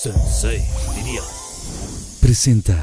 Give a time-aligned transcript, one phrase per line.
[0.00, 0.62] Sensei,
[0.94, 1.20] diría.
[2.20, 2.76] Presenta.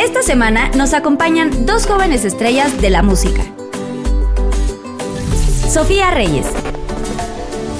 [0.00, 3.44] Esta semana nos acompañan dos jóvenes estrellas de la música.
[5.70, 6.46] Sofía Reyes,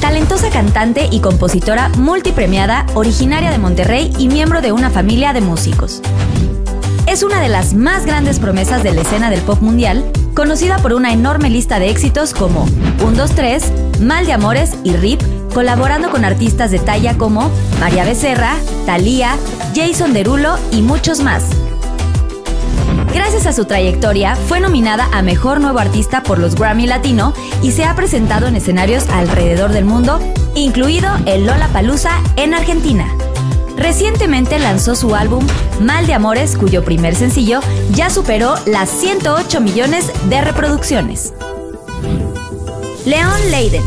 [0.08, 6.00] talentosa cantante y compositora multipremiada, originaria de Monterrey y miembro de una familia de músicos.
[7.06, 10.94] Es una de las más grandes promesas de la escena del pop mundial, conocida por
[10.94, 12.66] una enorme lista de éxitos como
[13.04, 15.20] 1, 2, 3, Mal de Amores y RIP,
[15.52, 18.54] colaborando con artistas de talla como María Becerra,
[18.86, 19.36] Thalía,
[19.74, 21.44] Jason Derulo y muchos más.
[23.12, 27.72] Gracias a su trayectoria, fue nominada a Mejor Nuevo Artista por los Grammy Latino y
[27.72, 30.20] se ha presentado en escenarios alrededor del mundo,
[30.54, 33.06] incluido el Lola Palusa en Argentina.
[33.76, 35.46] Recientemente lanzó su álbum
[35.80, 37.60] Mal de Amores, cuyo primer sencillo
[37.92, 41.32] ya superó las 108 millones de reproducciones.
[43.06, 43.84] León Leiden.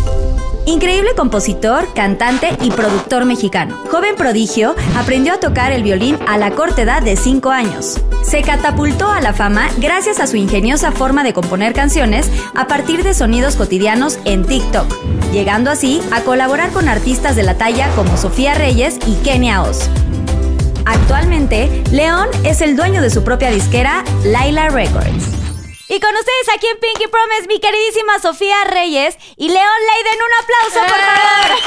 [0.65, 3.77] Increíble compositor, cantante y productor mexicano.
[3.91, 7.99] Joven prodigio, aprendió a tocar el violín a la corta edad de 5 años.
[8.23, 13.03] Se catapultó a la fama gracias a su ingeniosa forma de componer canciones a partir
[13.03, 14.87] de sonidos cotidianos en TikTok,
[15.31, 19.89] llegando así a colaborar con artistas de la talla como Sofía Reyes y Kenia Oz.
[20.85, 25.25] Actualmente, León es el dueño de su propia disquera, Laila Records.
[25.89, 30.19] Y con ustedes aquí en Pinky Promise, mi queridísima Sofía Reyes y León Leiden.
[30.21, 31.57] Un aplauso, por favor.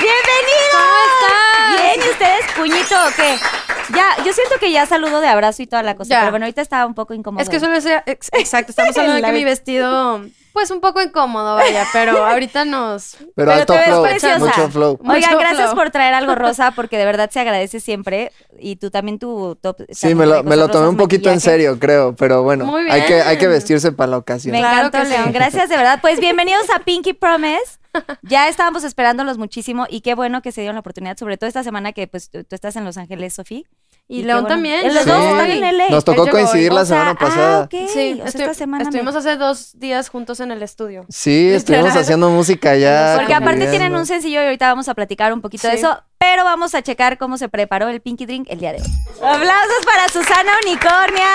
[0.00, 0.76] ¡Bienvenidos!
[0.76, 1.82] ¿Cómo estás?
[1.82, 2.44] Bien, ¿y ustedes?
[2.54, 3.63] ¿Puñito o qué?
[3.92, 6.20] Ya, yo siento que ya saludo de abrazo y toda la cosa, Ya.
[6.20, 7.42] pero bueno, ahorita estaba un poco incómodo.
[7.42, 11.02] Es que solo ese, ex- exacto, estamos hablando de que mi vestido, pues un poco
[11.02, 13.16] incómodo, vaya, pero ahorita nos...
[13.18, 14.38] Pero, Pero alto te flow, preciosa.
[14.38, 14.98] mucho flow.
[15.02, 15.74] Oigan, Mucho gracias flow.
[15.76, 18.32] por traer algo rosa, porque de verdad se agradece siempre.
[18.58, 19.78] Y tú también tu top.
[19.90, 22.88] Sí, me lo, me lo tomé rosas, un poquito en serio, creo, pero bueno, Muy
[22.88, 23.58] hay que, hay que bien.
[23.58, 24.52] vestirse para la ocasión.
[24.52, 25.10] Me Claro encantó, que sí.
[25.12, 25.32] León.
[25.32, 25.98] Gracias, de verdad.
[26.00, 27.78] Pues bienvenidos a Pinky Promise.
[28.22, 31.62] Ya estábamos esperándolos muchísimo y qué bueno que se dieron la oportunidad, sobre todo esta
[31.62, 33.62] semana que pues tú, tú estás en Los Ángeles, Sofía.
[34.06, 34.48] Y, León bueno.
[34.56, 34.92] también.
[34.92, 35.08] Los Sí.
[35.08, 35.88] dos están en LA.
[35.88, 36.76] Nos tocó coincidir hoy.
[36.76, 37.58] la O sea, semana pasada.
[37.60, 37.88] Ah, ok.
[37.88, 41.06] Sí, O sea, estu- esta semana me- estuvimos hace dos días juntos en el estudio.
[41.08, 43.14] Sí, estuvimos haciendo música ya.
[43.16, 46.44] Porque aparte tienen un sencillo y ahorita vamos a platicar un poquito de eso, pero
[46.44, 48.88] vamos a checar cómo se preparó el Pinky Drink el día de hoy.
[49.22, 51.28] Aplausos para Susana Unicornia.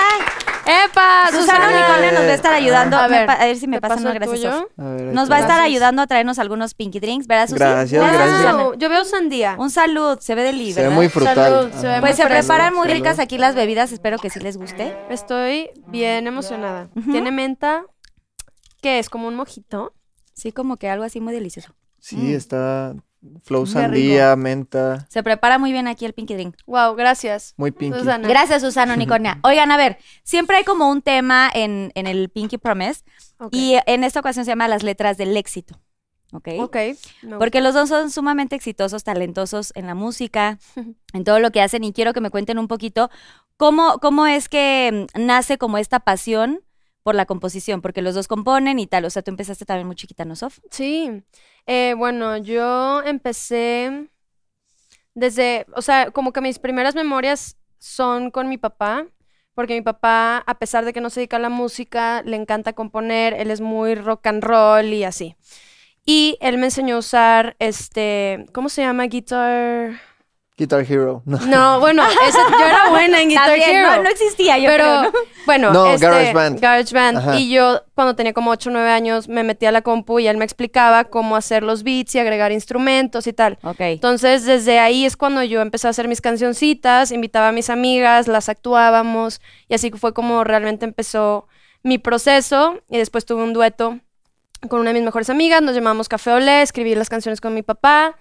[0.66, 1.28] ¡Epa!
[1.30, 2.96] Susana Unicornia nos va a estar ayudando.
[2.96, 6.02] A ver, a ver si me ¿te pasan ver, ahí Nos va a estar ayudando
[6.02, 7.58] a traernos algunos Pinky Drinks, ¿verdad, Susi?
[7.58, 8.56] Gracias, gracias.
[8.56, 9.56] Wow, Yo veo sandía.
[9.58, 11.34] Un salud, se ve deli, Se ve muy frutal.
[11.34, 12.00] Salud, se ve Ajá.
[12.00, 12.94] Pues se muy preparan muy Salud.
[12.94, 14.96] ricas aquí las bebidas, espero que sí les guste.
[15.08, 16.88] Estoy bien emocionada.
[17.10, 17.84] Tiene menta,
[18.80, 19.08] ¿qué es?
[19.08, 19.94] ¿Como un mojito?
[20.34, 21.74] Sí, como que algo así muy delicioso.
[21.98, 22.94] Sí, está
[23.42, 26.56] flow Qué sandía, menta, Se prepara muy bien aquí el Pinky Drink.
[26.66, 27.54] Wow, gracias.
[27.56, 27.98] muy pinky.
[27.98, 28.28] Susana.
[28.28, 29.40] Gracias, Susana Unicornia.
[29.44, 33.02] Oigan, a ver, siempre hay como un tema en, en el Pinky Promise
[33.50, 35.80] y en esta ocasión se llama las letras del éxito.
[36.32, 36.48] ¿Ok?
[36.60, 36.76] Ok.
[37.38, 40.58] Porque los dos son sumamente exitosos, talentosos en la música,
[41.12, 43.10] en todo lo que hacen y quiero que me cuenten un poquito
[43.56, 46.60] cómo, cómo es que mm, nace como esta pasión
[47.02, 49.04] por la composición, porque los dos componen y tal.
[49.04, 50.58] O sea, tú empezaste también muy chiquita, ¿no, Sof?
[50.70, 51.22] Sí,
[51.66, 54.08] eh, bueno, yo empecé
[55.14, 59.06] desde, o sea, como que mis primeras memorias son con mi papá,
[59.54, 62.72] porque mi papá, a pesar de que no se dedica a la música, le encanta
[62.72, 65.36] componer, él es muy rock and roll y así.
[66.04, 69.04] Y él me enseñó a usar este, ¿cómo se llama?
[69.04, 70.09] Guitar.
[70.60, 71.22] Guitar Hero.
[71.24, 73.96] No, No, bueno, yo era buena en Guitar También, Hero.
[73.96, 75.12] No, no existía, yo pero creo, ¿no?
[75.46, 76.60] bueno, No, este, GarageBand.
[76.60, 77.16] GarageBand.
[77.16, 77.36] Ajá.
[77.38, 80.26] Y yo cuando tenía como 8 o 9 años me metí a la compu y
[80.28, 83.58] él me explicaba cómo hacer los beats y agregar instrumentos y tal.
[83.62, 83.80] Ok.
[83.80, 88.28] Entonces, desde ahí es cuando yo empecé a hacer mis cancioncitas, invitaba a mis amigas,
[88.28, 91.48] las actuábamos y así fue como realmente empezó
[91.82, 93.98] mi proceso y después tuve un dueto
[94.68, 97.62] con una de mis mejores amigas, nos llamamos Café Olé, escribí las canciones con mi
[97.62, 98.16] papá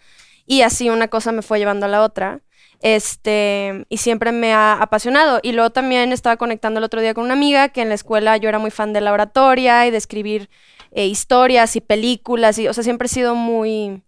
[0.49, 2.41] y así una cosa me fue llevando a la otra.
[2.81, 5.39] Este, y siempre me ha apasionado.
[5.43, 8.35] Y luego también estaba conectando el otro día con una amiga que en la escuela
[8.37, 10.49] yo era muy fan de la oratoria y de escribir
[10.89, 12.57] eh, historias y películas.
[12.57, 14.01] Y, o sea, siempre he sido muy.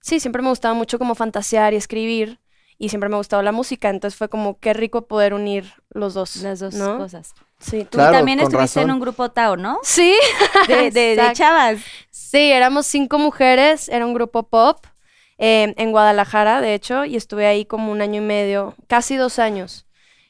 [0.00, 2.40] Sí, siempre me gustaba mucho como fantasear y escribir.
[2.78, 3.90] Y siempre me ha gustado la música.
[3.90, 6.36] Entonces fue como qué rico poder unir los dos.
[6.36, 6.96] Las dos ¿no?
[6.96, 7.34] cosas.
[7.58, 7.84] Sí.
[7.84, 9.78] Tú Claro, también estuviste en un grupo Tao, ¿no?
[9.82, 10.14] Sí.
[10.68, 11.80] De, de, de chavas.
[12.10, 14.86] Sí, éramos cinco mujeres, era un grupo pop
[15.42, 19.38] eh, en Guadalajara, de hecho, y estuve ahí como un año y medio, casi dos
[19.38, 19.86] años.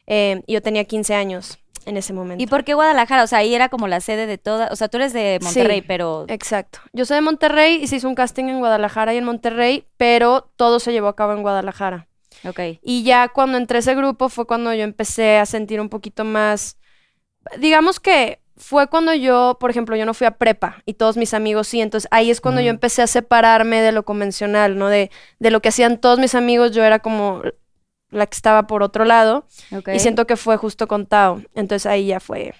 [0.06, 1.58] eh, y yo tenía 15 años.
[1.84, 2.40] en ese momento.
[2.42, 3.24] ¿Y por qué Guadalajara?
[3.24, 4.68] O sea, ahí era como la sede de toda.
[4.70, 5.84] O sea, tú eres de Monterrey, Sí.
[5.88, 6.26] pero.
[6.28, 6.78] Exacto.
[6.92, 10.48] Yo soy de Monterrey y se hizo un casting en Guadalajara y en Monterrey, pero
[10.54, 12.06] todo se llevó a cabo en Guadalajara.
[12.44, 12.60] Ok.
[12.82, 16.24] Y ya cuando entré a ese grupo fue cuando yo empecé a sentir un poquito
[16.24, 16.78] más,
[17.58, 21.34] digamos que fue cuando yo, por ejemplo, yo no fui a prepa y todos mis
[21.34, 24.88] amigos sí, entonces ahí es cuando yo empecé a separarme de lo convencional, ¿no?
[24.88, 25.10] De,
[25.40, 27.42] de lo que hacían todos mis amigos, yo era como
[28.10, 29.46] la que estaba por otro lado
[29.92, 31.42] y siento que fue justo con Tao.
[31.54, 32.54] Entonces ahí ya fue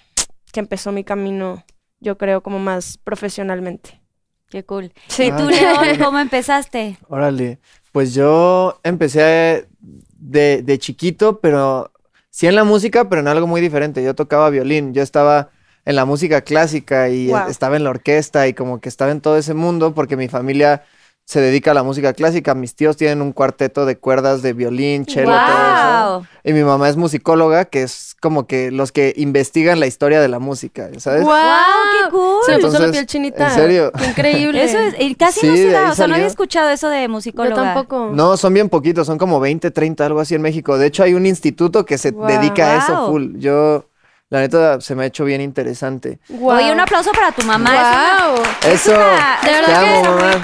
[0.51, 1.63] que empezó mi camino,
[1.99, 4.01] yo creo, como más profesionalmente.
[4.49, 4.91] Qué cool.
[5.07, 6.97] Sí, ¿Y tú, León, cómo empezaste?
[7.07, 7.59] Órale.
[7.91, 11.91] Pues yo empecé de, de chiquito, pero
[12.29, 14.03] sí en la música, pero en algo muy diferente.
[14.03, 15.49] Yo tocaba violín, yo estaba
[15.85, 17.47] en la música clásica y Wow.
[17.49, 20.83] estaba en la orquesta y como que estaba en todo ese mundo porque mi familia
[21.25, 22.53] se dedica a la música clásica.
[22.53, 26.19] Mis tíos tienen un cuarteto de cuerdas de violín, cello, todo eso.
[26.19, 26.25] ¡Wow!
[26.43, 30.27] Y mi mamá es musicóloga, que es como que los que investigan la historia de
[30.27, 31.23] la música, ¿sabes?
[31.23, 31.33] ¡Wow!
[31.33, 32.39] qué cool!
[32.45, 33.47] Se me puso la piel chinita.
[33.47, 33.91] ¿en serio?
[33.97, 34.63] Qué increíble.
[34.65, 37.03] Eso es, y casi Sí, no se da, o sea, no había escuchado eso de
[37.03, 37.55] Yo musicóloga.
[37.55, 38.09] tampoco.
[38.11, 40.77] No, son bien poquitos, son como 20, 30, algo así en México.
[40.77, 42.27] De hecho, hay un instituto que se Wow.
[42.27, 43.07] dedica a eso Wow.
[43.11, 43.37] full.
[43.37, 43.85] Yo,
[44.33, 46.17] la neta, se me ha hecho bien interesante.
[46.27, 46.57] Guau.
[46.57, 47.69] Oye, un aplauso para tu mamá.
[47.69, 48.43] es una- Guau.
[48.73, 50.41] Eso, una- De te verdad que amo, mamá.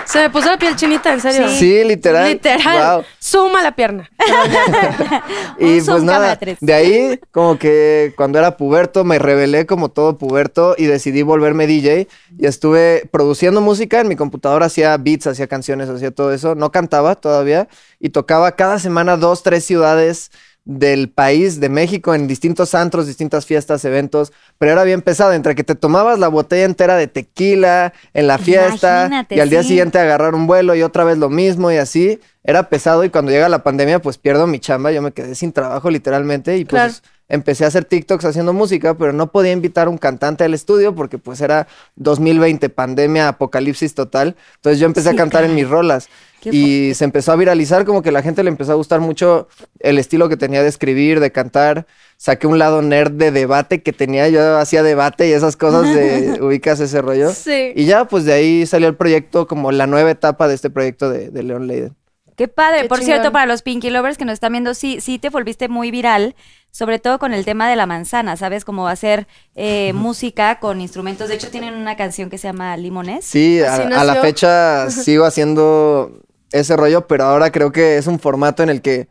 [0.04, 1.48] Se me puso la piel chinita, en serio.
[1.48, 2.28] Sí, literal.
[2.28, 2.96] Literal.
[2.96, 3.04] Wow.
[3.18, 4.10] Suma la pierna.
[5.58, 10.74] Y pues nada, de ahí como que cuando era puberto me rebelé como todo puberto
[10.78, 12.08] y decidí volverme DJ
[12.38, 16.72] y estuve produciendo música en mi computadora, hacía beats, hacía canciones, hacía todo eso, no
[16.72, 17.68] cantaba todavía
[17.98, 20.30] y tocaba cada semana dos, tres ciudades
[20.64, 25.54] del país, de México, en distintos antros, distintas fiestas, eventos, pero era bien pesado, entre
[25.54, 29.62] que te tomabas la botella entera de tequila en la fiesta Imagínate, y al día
[29.62, 29.68] sí.
[29.68, 33.30] siguiente agarrar un vuelo y otra vez lo mismo y así, era pesado y cuando
[33.32, 37.02] llega la pandemia pues pierdo mi chamba, yo me quedé sin trabajo literalmente y pues
[37.28, 40.94] empecé a hacer TikToks haciendo música, pero no podía invitar a un cantante al estudio
[40.94, 45.68] porque pues era 2020, pandemia, apocalipsis total, entonces yo empecé Sí, a cantar en mis
[45.68, 46.08] rolas
[46.44, 49.48] y se empezó a viralizar, como que la gente le empezó a gustar mucho
[49.78, 51.86] el estilo que tenía de escribir, de cantar.
[52.16, 56.38] Saqué un lado nerd de debate que tenía, yo hacía debate y esas cosas de
[56.42, 57.32] ubicas ese rollo.
[57.32, 57.72] Sí.
[57.74, 61.10] Y ya, pues de ahí salió el proyecto, como la nueva etapa de este proyecto
[61.10, 61.96] de, de Leon Leiden.
[62.40, 62.82] Qué padre.
[62.82, 63.12] Qué Por chingón.
[63.16, 66.34] cierto, para los Pinky Lovers que nos están viendo, sí, sí te volviste muy viral,
[66.70, 68.64] sobre todo con el tema de la manzana, ¿sabes?
[68.64, 69.26] Como hacer
[69.56, 71.28] eh, música con instrumentos.
[71.28, 73.26] De hecho, tienen una canción que se llama Limones.
[73.26, 78.06] Sí, a, Así a la fecha sigo haciendo ese rollo, pero ahora creo que es
[78.06, 79.08] un formato en el que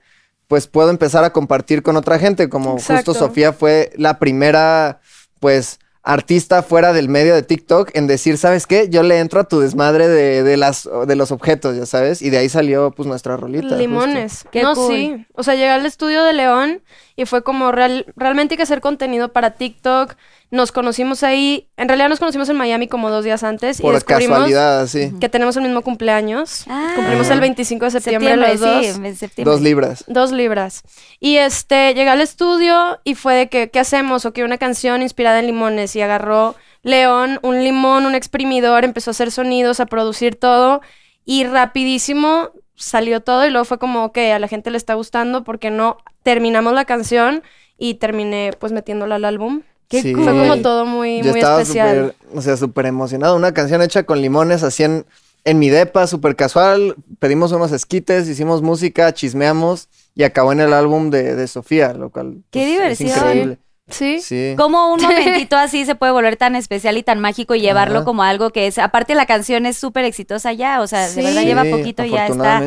[0.47, 3.13] pues puedo empezar a compartir con otra gente, como Exacto.
[3.13, 4.99] justo Sofía fue la primera
[5.39, 8.89] pues artista fuera del medio de TikTok en decir, ¿sabes qué?
[8.89, 12.29] Yo le entro a tu desmadre de, de las, de los objetos, ya sabes, y
[12.31, 13.63] de ahí salió pues nuestra rolita.
[13.63, 13.77] justo.
[13.77, 14.45] Limones.
[14.51, 14.91] Qué no, cool.
[14.91, 15.27] sí.
[15.35, 16.81] O sea, llegué al estudio de León
[17.19, 20.15] y fue como real, realmente hay que hacer contenido para TikTok.
[20.51, 21.67] Nos conocimos ahí.
[21.75, 25.11] En realidad nos conocimos en Miami como dos días antes y Por descubrimos casualidad, así.
[25.19, 26.63] que tenemos el mismo cumpleaños.
[26.69, 26.93] Ah.
[26.95, 28.85] Cumplimos el 25 de septiembre, Septiembre, los dos.
[29.11, 29.51] sí, septiembre.
[29.53, 30.03] Dos libras.
[30.07, 30.83] Dos libras.
[31.19, 34.25] Y este, llegué al estudio y fue de que, ¿qué hacemos?
[34.25, 35.95] O que una canción inspirada en limones.
[35.97, 40.81] Y agarró León un limón, un exprimidor, empezó a hacer sonidos, a producir todo.
[41.25, 43.45] Y rapidísimo salió todo.
[43.45, 46.85] Y luego fue como, ok, a la gente le está gustando porque no terminamos la
[46.85, 47.43] canción
[47.77, 49.61] y terminé pues metiéndola al álbum.
[49.87, 50.13] Qué Sí.
[50.13, 50.23] cool.
[50.23, 52.13] Fue como todo muy, Yo muy estaba especial.
[52.19, 53.35] súper, o sea, súper emocionado.
[53.35, 55.05] Una canción hecha con limones, así en,
[55.45, 56.95] en mi depa, súper casual.
[57.19, 62.09] Pedimos unos esquites, hicimos música, chismeamos y acabó en el álbum de, de Sofía, lo
[62.11, 63.57] cual Qué pues, es increíble.
[63.89, 64.19] Sí.
[64.21, 64.53] Sí.
[64.57, 68.05] Como un momentito así se puede volver tan especial y tan mágico y llevarlo Ajá.
[68.05, 68.77] como algo que es.
[68.77, 71.17] Aparte, la canción es súper exitosa ya, o sea, Sí.
[71.21, 72.61] de verdad lleva poquito y ya está.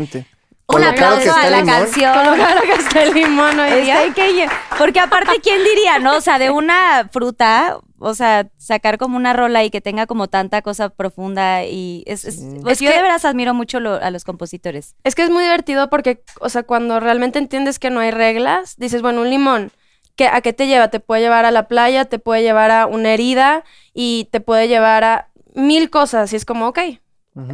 [0.68, 1.74] Un aplauso a la limón.
[1.74, 2.14] canción.
[2.14, 3.98] Con lo claro que está el limón hoy día.
[4.78, 6.16] Porque aparte, ¿quién diría, no?
[6.16, 10.28] O sea, de una fruta, o sea, sacar como una rola y que tenga como
[10.28, 12.24] tanta cosa profunda y es...
[12.24, 14.94] es- pues Es yo que- de veras admiro mucho lo- a los compositores.
[15.04, 18.76] Es que es muy divertido porque, o sea, cuando realmente entiendes que no hay reglas,
[18.78, 19.72] dices, bueno, un limón,
[20.16, 20.88] ¿qué, ¿a qué te lleva?
[20.88, 23.64] Te puede llevar a la playa, te puede llevar a una herida
[23.94, 26.32] y te puede llevar a mil cosas.
[26.32, 26.78] Y es como, ok.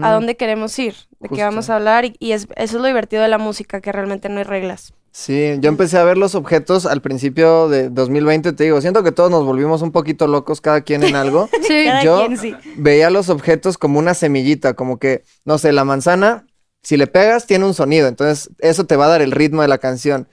[0.03, 0.95] ¿a dónde queremos ir?
[1.21, 2.05] ¿De qué vamos a hablar?
[2.05, 4.93] Y, y es, eso es lo divertido de la música, que realmente no hay reglas.
[5.11, 9.11] Sí, yo empecé a ver los objetos al principio de 2020, te digo, siento que
[9.11, 11.49] todos nos volvimos un poquito locos cada quien en algo.
[11.67, 12.55] Sí, Cada yo quien sí.
[12.77, 16.47] veía los objetos como una semillita, como que, no sé, la manzana,
[16.83, 19.69] si le pegas, tiene un sonido, entonces eso te va a dar el ritmo de
[19.69, 20.29] la canción.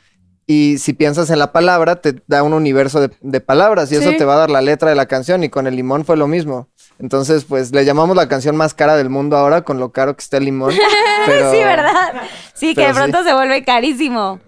[0.48, 4.12] Y si piensas en la palabra, te da un universo de, de palabras y eso
[4.16, 5.44] te va a dar la letra de la canción.
[5.44, 6.70] Y con el limón fue lo mismo.
[7.00, 10.22] Entonces, pues le llamamos la canción más cara del mundo ahora con lo caro que
[10.22, 10.74] está el limón.
[11.26, 12.14] Pero, Sí, ¿verdad?
[12.54, 12.94] Sí, que de sí.
[12.94, 14.40] pronto se vuelve carísimo.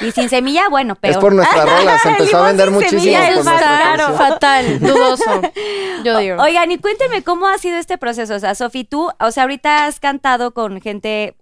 [0.00, 1.12] Y sin semilla, bueno, peor.
[1.14, 4.16] Es por nuestra rola, se empezó a vender muchísimo por es canción.
[4.16, 5.42] Fatal, dudoso.
[6.04, 6.42] Yo digo.
[6.42, 8.34] Oigan, y cuénteme cómo ha sido este proceso.
[8.34, 11.36] O sea, Sofi, tú, o sea, ahorita has cantado con gente,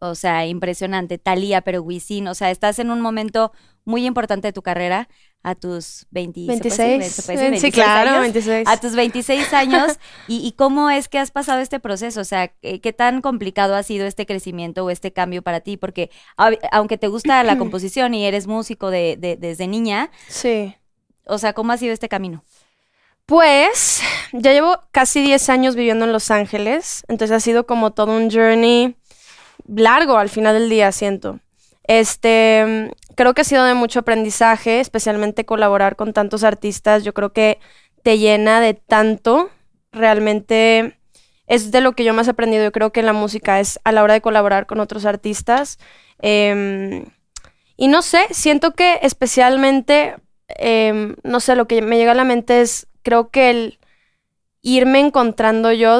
[0.00, 3.52] o sea, impresionante, Talía, pero Wisin, o sea, estás en un momento
[3.84, 5.08] muy importante de tu carrera,
[5.42, 6.86] a tus 20, ¿se puede decir?
[6.98, 7.12] 26.
[7.14, 7.58] ¿Se puede decir?
[7.60, 8.20] Sí, 26 claro, años.
[8.22, 8.68] 26.
[8.68, 12.20] A tus 26 años, y, y cómo es que has pasado este proceso?
[12.20, 15.76] O sea, ¿qué, qué tan complicado ha sido este crecimiento o este cambio para ti?
[15.76, 20.74] Porque a- aunque te gusta la composición y eres músico de, de- desde niña, Sí.
[21.24, 22.42] o sea, ¿cómo ha sido este camino?
[23.26, 24.00] Pues
[24.32, 28.30] ya llevo casi 10 años viviendo en Los Ángeles, entonces ha sido como todo un
[28.30, 28.96] journey
[29.68, 31.40] largo al final del día, siento.
[31.84, 37.04] Este, creo que ha sido de mucho aprendizaje, especialmente colaborar con tantos artistas.
[37.04, 37.58] Yo creo que
[38.02, 39.50] te llena de tanto.
[39.92, 40.98] Realmente
[41.46, 42.64] es de lo que yo más he aprendido.
[42.64, 45.78] Yo creo que en la música es a la hora de colaborar con otros artistas.
[46.20, 47.06] Em,
[47.76, 50.16] y no sé, siento que especialmente,
[50.48, 53.77] em, no sé, lo que me llega a la mente es, creo que el
[54.62, 55.98] irme encontrando yo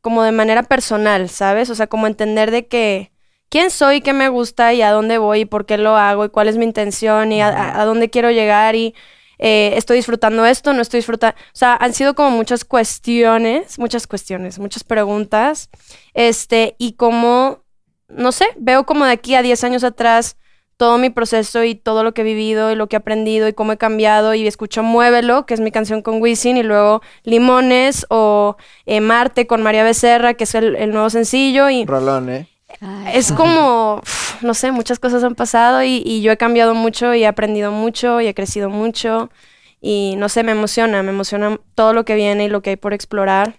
[0.00, 1.70] como de manera personal, ¿sabes?
[1.70, 3.12] O sea, como entender de que
[3.48, 6.30] quién soy, qué me gusta y a dónde voy y por qué lo hago y
[6.30, 8.94] cuál es mi intención y a dónde quiero llegar y
[9.38, 11.36] eh, estoy disfrutando esto, no estoy disfrutando.
[11.38, 15.70] O sea, han sido como muchas cuestiones, muchas cuestiones, muchas preguntas.
[16.14, 17.64] Este, y como,
[18.08, 20.36] no sé, veo como de aquí a 10 años atrás
[20.76, 23.52] todo mi proceso y todo lo que he vivido y lo que he aprendido y
[23.52, 28.06] cómo he cambiado y escucho Muévelo, que es mi canción con Wisin, y luego Limones
[28.10, 32.48] o eh, Marte con María Becerra, que es el, el nuevo sencillo y Rolón, ¿eh?
[33.14, 34.02] es como,
[34.42, 37.70] no sé, muchas cosas han pasado y, y yo he cambiado mucho y he aprendido
[37.72, 39.30] mucho y he crecido mucho
[39.80, 42.76] y no sé, me emociona, me emociona todo lo que viene y lo que hay
[42.76, 43.56] por explorar.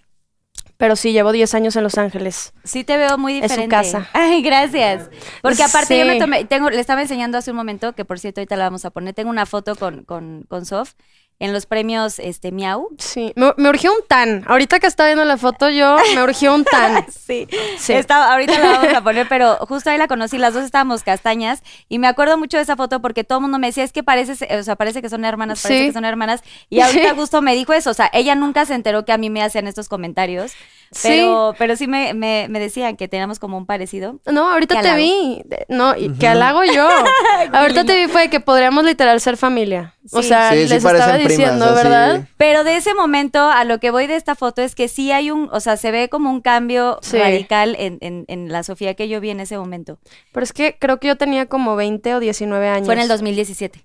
[0.78, 2.54] Pero sí, llevo 10 años en Los Ángeles.
[2.64, 3.68] Sí te veo muy Es su diferente.
[3.76, 4.08] casa.
[4.14, 5.10] Ay, gracias.
[5.42, 8.40] Porque aparte yo me tomé, tengo, le estaba enseñando hace un momento, que por cierto
[8.40, 10.94] ahorita la vamos a poner, tengo una foto con, con, con Sof
[11.40, 12.88] en los premios este Miau.
[12.98, 14.42] Sí, me, me urgió un tan.
[14.48, 17.06] Ahorita que estaba viendo la foto yo, me urgió un tan.
[17.28, 17.46] Sí.
[17.78, 17.92] Sí.
[17.92, 21.62] Estaba- ahorita la vamos a poner, pero justo ahí la conocí, las dos estábamos castañas
[21.88, 24.02] y me acuerdo mucho de esa foto porque todo el mundo me decía, es que
[24.02, 25.86] parece, o sea, parece que son hermanas, parece Sí.
[25.88, 26.42] que son hermanas.
[26.70, 29.28] Y ahorita Gusto me dijo eso, o sea, ella nunca se enteró que a mí
[29.30, 30.52] me hacían estos comentarios,
[30.90, 31.08] Sí.
[31.08, 34.20] pero, pero sí me, me, me decían que teníamos como un parecido.
[34.26, 35.42] No, ahorita te vi.
[35.68, 36.88] No, y que halago yo.
[37.52, 39.94] ahorita te vi fue que podríamos literal ser familia.
[40.12, 40.28] O Sí.
[40.28, 41.74] sea, Sí, sí les estaba primas, diciendo, así.
[41.74, 42.26] ¿verdad?
[42.38, 45.30] Pero de ese momento, a lo que voy de esta foto es que sí hay
[45.30, 47.18] un, o sea, se ve como un cambio Sí.
[47.18, 49.98] radical en, en, en la Sofía que yo vi en ese momento.
[50.32, 52.86] Pero es que creo que yo tenía como 20 o 19 años.
[52.86, 53.84] Fue en el 2017.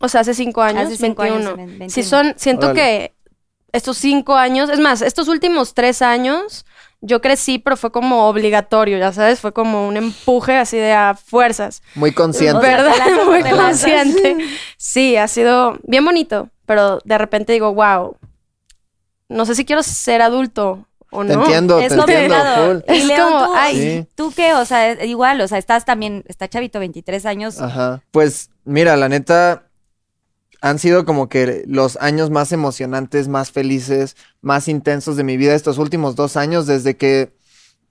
[0.00, 1.56] O sea, hace cinco años, Hace cinco años, 21.
[1.56, 1.90] ven- 21.
[1.90, 3.14] Sí, son, siento Órale.
[3.72, 6.64] Estos cinco años, es más, estos últimos tres años,
[7.00, 11.14] yo crecí, pero fue como obligatorio, ya sabes, fue como un empuje así de a
[11.14, 11.82] fuerzas.
[11.94, 12.56] Muy consciente.
[12.58, 12.96] O sea, ¿Verdad?
[13.26, 14.36] Muy consciente.
[14.78, 18.16] Sí, ha sido bien bonito, pero de repente digo, wow,
[19.28, 21.42] no sé si quiero ser adulto o Te no.
[21.44, 22.76] entiendo, es te entiendo, full.
[22.94, 23.76] Y Es León, como, tú, ay.
[23.76, 24.08] Sí.
[24.14, 24.54] ¿tú qué?
[24.54, 27.60] O sea, es- igual, o sea, estás también, está chavito, 23 años.
[27.60, 28.02] Ajá.
[28.10, 29.64] Pues mira, la neta,
[30.68, 35.54] han sido como que los años más emocionantes, más felices, más intensos de mi vida
[35.54, 37.32] estos últimos dos años, desde que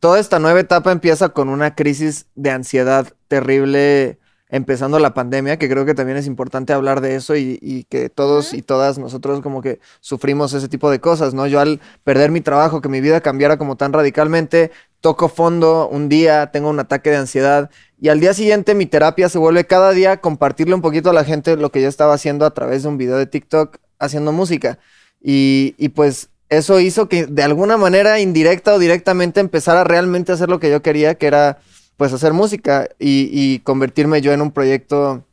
[0.02, 4.20] toda esta nueva etapa empieza con una crisis de ansiedad terrible,
[4.56, 8.08] empezando la pandemia, que creo que también es importante hablar de eso y, y que
[8.10, 11.46] todos y todas nosotros como que sufrimos ese tipo de cosas, ¿no?
[11.46, 14.72] Yo al perder mi trabajo, que mi vida cambiara como tan radicalmente,
[15.02, 17.70] toco fondo un día, tengo un ataque de ansiedad
[18.00, 21.26] y al día siguiente mi terapia se vuelve cada día compartirle un poquito a la
[21.26, 24.80] gente lo que yo estaba haciendo a través de un video de TikTok haciendo música.
[25.22, 30.36] Y, y pues eso hizo que de alguna manera indirecta o directamente empezara realmente a
[30.36, 31.60] hacer lo que yo quería, que era
[31.98, 35.24] pues hacer música y, y convertirme yo en un proyecto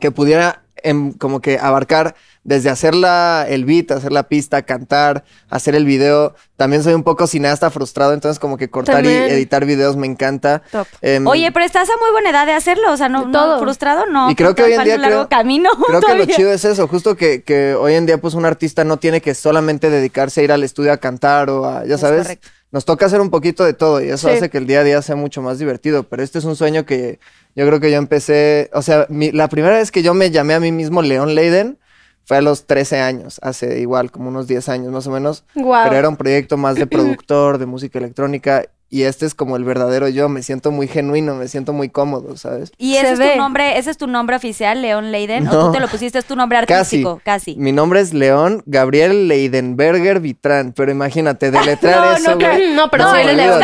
[0.00, 5.24] que pudiera em, como que abarcar desde hacer la, el beat, hacer la pista, cantar,
[5.48, 6.34] hacer el video.
[6.56, 9.22] También soy un poco cineasta frustrado, entonces como que cortar También.
[9.28, 10.60] y editar videos me encanta.
[10.70, 10.86] Top.
[11.00, 13.32] Em, Oye, pero estás a muy buena edad de hacerlo, o sea, no, De no
[13.32, 13.60] todo.
[13.60, 14.30] frustrado, no.
[14.30, 16.52] Y creo que te hoy en día un largo creo- camino Creo que lo chido
[16.52, 19.88] es eso, justo que, que hoy en día pues un artista no tiene que solamente
[19.88, 22.48] dedicarse a ir al estudio a cantar o a, ya Es sabes, correcto.
[22.74, 24.34] Nos toca hacer un poquito de todo y eso Sí.
[24.34, 26.84] hace que el día a día sea mucho más divertido, pero este es un sueño
[26.84, 27.20] que
[27.54, 30.54] yo creo que yo empecé, o sea, mi- la primera vez que yo me llamé
[30.54, 31.78] a mí mismo León Leiden
[32.24, 35.84] fue a los 13 años, hace igual como unos 10 años más o menos, Wow.
[35.84, 39.64] pero era un proyecto más de productor, de música electrónica y este es como el
[39.64, 42.70] verdadero yo, me siento muy genuino, me siento muy cómodo, ¿sabes?
[42.78, 43.32] ¿Y Se ese es ve.
[43.32, 45.48] tu nombre, ese es tu nombre oficial, León Leiden?
[45.48, 45.66] ¿O No.
[45.66, 46.72] tú te lo pusiste, es tu nombre Casi.
[46.74, 47.20] artístico?
[47.24, 47.56] Casi.
[47.56, 52.72] Mi nombre es León Gabriel Leidenberger Vitrán, pero imagínate, deletrear No, eso, no, güey.
[52.74, 53.60] No, pero no, sí, el León.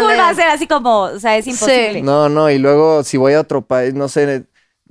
[0.00, 2.02] Google va a ser así como, o sea, es imposible.
[2.02, 4.44] No, no, y luego si voy a otro país, no sé,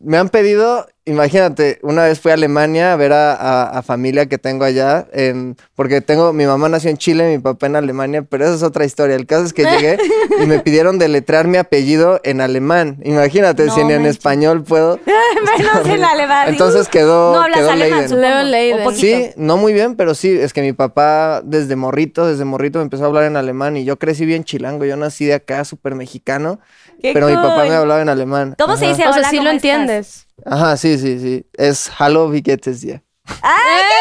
[0.04, 4.26] me han pedido, imagínate, una vez fui a Alemania a ver a, a- a familia
[4.28, 8.22] que tengo allá, en- porque tengo, mi mamá nació en Chile, mi papá en Alemania,
[8.24, 9.16] pero esa es otra historia.
[9.16, 9.98] El caso es que llegué
[10.42, 12.98] y me pidieron deletrear mi apellido en alemán.
[13.04, 15.00] Imagínate, No si ni en español puedo.
[15.58, 16.50] Menos en alemán.
[16.50, 18.88] Entonces quedó, No hablas quedó alemán, Leiden.
[18.88, 18.96] Un.
[18.96, 22.84] Sí, no muy bien, pero sí, es que mi papá desde morrito, desde morrito me
[22.84, 25.96] empezó a hablar en alemán y yo crecí bien chilango, yo nací de acá, súper
[25.96, 26.60] mexicano,
[27.04, 27.68] Qué pero mi papá cool.
[27.70, 28.56] me hablaba en alemán.
[28.58, 28.94] ¿Cómo se Ajá.
[28.96, 29.64] dice O sea, hola, sí ¿cómo lo estás?
[29.66, 30.28] entiendes.
[30.46, 31.46] Ajá, sí, sí, sí.
[31.54, 33.04] Es Hallo, wie geht es dir?
[33.42, 34.00] ¡Ay, qué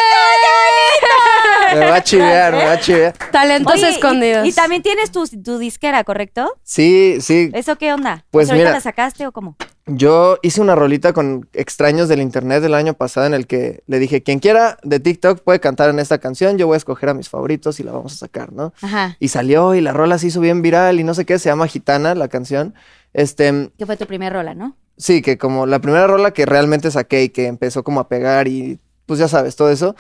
[1.75, 3.15] Me va a chivear, me va a chivear.
[3.31, 4.47] Talentos Oye, escondidos.
[4.47, 6.53] Y, también tienes tu, tu disquera, ¿correcto?
[6.63, 7.51] Sí, sí.
[7.55, 8.25] ¿Eso qué onda?
[8.31, 8.77] Pues O sea, ¿Ahorita mira.
[8.77, 9.57] la sacaste o cómo?
[9.87, 13.99] Yo hice una rolita con extraños del internet del año pasado en el que le
[13.99, 17.15] dije, quien quiera de TikTok puede cantar en esta canción, yo voy a escoger a
[17.15, 18.73] mis favoritos y la vamos a sacar, ¿no?
[18.81, 19.17] Ajá.
[19.19, 21.67] Y salió y la rola se hizo bien viral y no sé qué, se llama
[21.67, 22.75] Gitana la canción.
[23.13, 24.77] Este, Que fue tu primer rola, ¿no?
[24.97, 28.47] Sí, que como la primera rola que realmente saqué y que empezó como a pegar
[28.47, 29.97] y pues ya sabes, todo eso.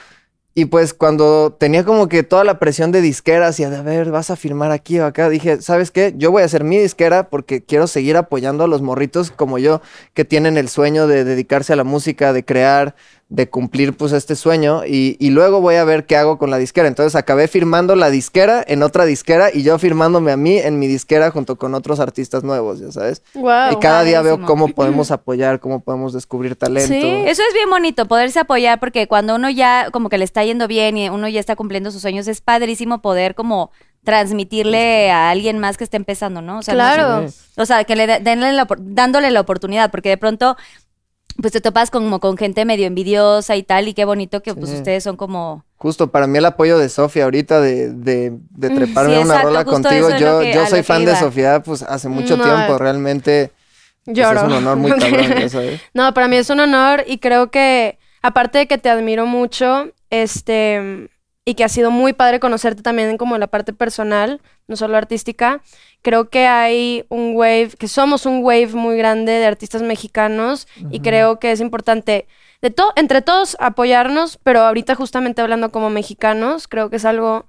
[0.54, 4.10] Y pues cuando tenía como que toda la presión de disqueras y de, a ver,
[4.10, 6.12] vas a firmar aquí o acá, dije, ¿sabes qué?
[6.16, 9.80] Yo voy a hacer mi disquera porque quiero seguir apoyando a los morritos como yo,
[10.12, 12.94] que tienen el sueño de dedicarse a la música, de crear,
[13.34, 14.84] de cumplir pues este sueño.
[14.84, 16.86] Y, y luego voy a ver qué hago con la disquera.
[16.86, 20.86] Entonces acabé firmando la disquera en otra disquera y yo firmándome a mí en mi
[20.86, 23.22] disquera junto con otros artistas nuevos, ya sabes.
[23.32, 23.72] Wow.
[23.72, 26.92] Y cada día veo cómo podemos apoyar, cómo podemos descubrir talento.
[26.92, 30.44] Sí, Eso es bien bonito, poderse apoyar, porque cuando uno ya como que le está
[30.44, 33.70] yendo bien y uno ya está cumpliendo sus sueños, es padrísimo poder como
[34.04, 36.58] transmitirle a alguien más que esté empezando, ¿no?
[36.58, 37.26] O sea, no Claro.
[37.56, 40.56] O sea, que le de- denle la dándole la oportunidad, porque de pronto,
[41.40, 44.70] pues te topas como con gente medio envidiosa y tal, y qué bonito que pues
[44.70, 44.76] Sí.
[44.76, 45.64] ustedes son como...
[45.76, 49.64] Justo para mí el apoyo de Sofía ahorita de, de, de treparme sí, una rola
[49.64, 50.10] contigo.
[50.18, 51.16] Yo, que- yo soy fan de.
[51.16, 52.78] Sofía pues hace mucho No, tiempo.
[52.78, 53.50] Realmente
[54.04, 54.38] pues, Lloro.
[54.40, 55.80] es un honor muy cabrón, sabes.
[55.92, 59.90] No, para mí es un honor y creo que, aparte de que te admiro mucho,
[60.10, 61.08] este,
[61.44, 64.96] y que ha sido muy padre conocerte también en como la parte personal, no solo
[64.96, 65.62] artística,
[66.02, 71.00] creo que hay un wave, que somos un wave muy grande de artistas mexicanos y
[71.00, 72.26] creo que es importante
[72.60, 77.46] de to- entre todos apoyarnos, pero ahorita justamente hablando como mexicanos, creo que es algo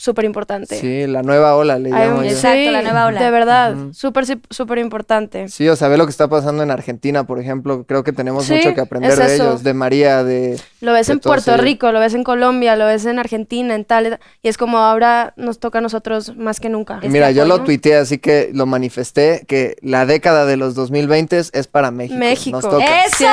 [0.00, 0.80] súper importante.
[0.80, 2.30] Sí, la nueva ola le llamo un- yo.
[2.30, 3.20] Exacto, la nueva ola.
[3.22, 3.92] De verdad, Ujú.
[3.94, 5.48] súper, sí- súper importante.
[5.48, 7.84] Sí, o sea, ve lo que está pasando en Argentina, por ejemplo.
[7.86, 10.58] Creo que tenemos Sí, mucho que aprender es de ellos, de María, de...
[10.80, 13.74] Lo ves de en Puerto ese- Rico, lo ves en Colombia, lo ves en Argentina,
[13.74, 14.18] en tal.
[14.42, 16.94] Y es como ahora nos toca a nosotros más que nunca.
[16.96, 21.38] Este Mira, yo lo tuiteé, así que lo manifesté, que la década de los 2020
[21.38, 22.18] es para México.
[22.18, 22.56] México.
[22.60, 23.04] Nos toca.
[23.04, 23.26] ¡Eso!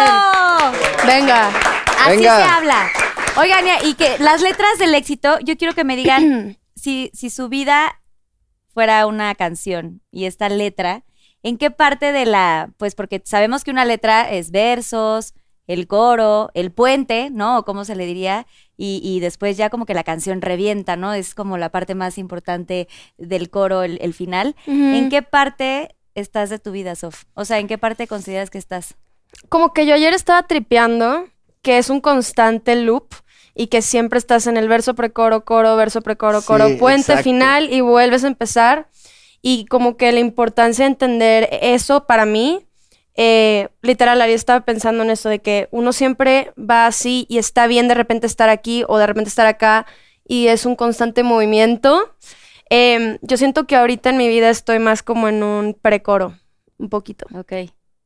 [1.08, 1.48] Venga.
[2.06, 2.38] Así Venga.
[2.38, 2.88] se habla.
[3.40, 7.50] Oigan, y que las letras del éxito, yo quiero que me digan si, si su
[7.50, 8.02] vida
[8.74, 11.04] fuera una canción y esta letra,
[11.44, 15.34] ¿en qué parte de la, pues porque sabemos que una letra es versos,
[15.68, 17.60] el coro, el puente, ¿no?
[17.60, 18.48] O cómo se le diría,
[18.78, 21.14] y, y después ya como que la canción revienta, ¿no?
[21.14, 24.56] Es como la parte más importante del coro, el, el final.
[24.66, 27.26] ¿En qué parte estás de tu vida, Sof?
[27.34, 28.96] O sea, ¿en qué parte consideras que estás?
[29.50, 31.26] Como que yo ayer estaba tripeando
[31.62, 33.14] que es un constante loop
[33.58, 37.24] y que siempre estás en el verso precoro, coro, verso precoro, Sí, coro, puente exacto.
[37.24, 38.88] final y vuelves a empezar.
[39.42, 42.66] Y como que la importancia de entender eso para mí,
[43.16, 47.66] eh, literal, ayer estaba pensando en eso de que uno siempre va así y está
[47.66, 49.88] bien de repente estar aquí o de repente estar acá
[50.24, 52.14] y es un constante movimiento.
[52.70, 56.38] Em, yo siento que ahorita en mi vida estoy más como en un precoro,
[56.78, 57.26] un poquito.
[57.36, 57.54] Ok.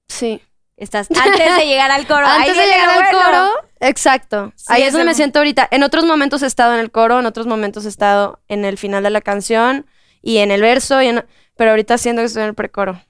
[0.07, 0.41] Sí.
[0.77, 2.25] Estás antes de llegar al coro.
[2.27, 3.19] Antes de llegar al bueno.
[3.19, 4.53] coro, exacto.
[4.55, 5.67] Sí, Ahí es es donde me siento ahorita.
[5.71, 8.77] En otros momentos he estado en el coro, en otros momentos he estado en el
[8.77, 9.85] final de la canción
[10.21, 11.25] y en el verso, y en-
[11.57, 13.01] pero ahorita siento que estoy en el precoro.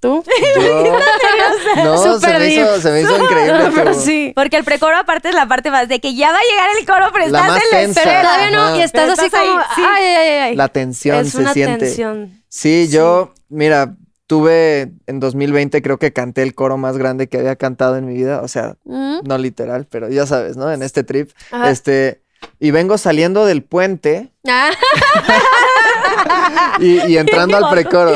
[0.00, 0.24] ¿Tú?
[0.56, 0.98] Yo...
[1.84, 2.82] No, se me, hizo, deep.
[2.82, 3.70] se me hizo increíble.
[3.74, 4.32] pero sí.
[4.34, 6.86] Porque el precoro aparte es la parte más de que ya va a llegar el
[6.86, 8.00] coro, pero La estás más en la tensa.
[8.00, 8.22] espera.
[8.22, 9.82] Todavía no, y estás Pero así estás ahí, como, sí.
[9.86, 10.56] ay, ay, ay, ay.
[10.56, 11.84] La tensión es se una siente.
[11.86, 12.42] tensión.
[12.48, 13.94] Sí, yo, mira,
[14.30, 18.14] tuve en 2020 creo que canté el coro más grande que había cantado en mi
[18.14, 20.70] vida, o sea, Mm, no literal, pero ya sabes, ¿no?
[20.70, 21.68] En este trip, Ajá.
[21.68, 22.22] este,
[22.60, 24.70] y vengo saliendo del puente ah,
[26.78, 28.12] y, y entrando al precoro,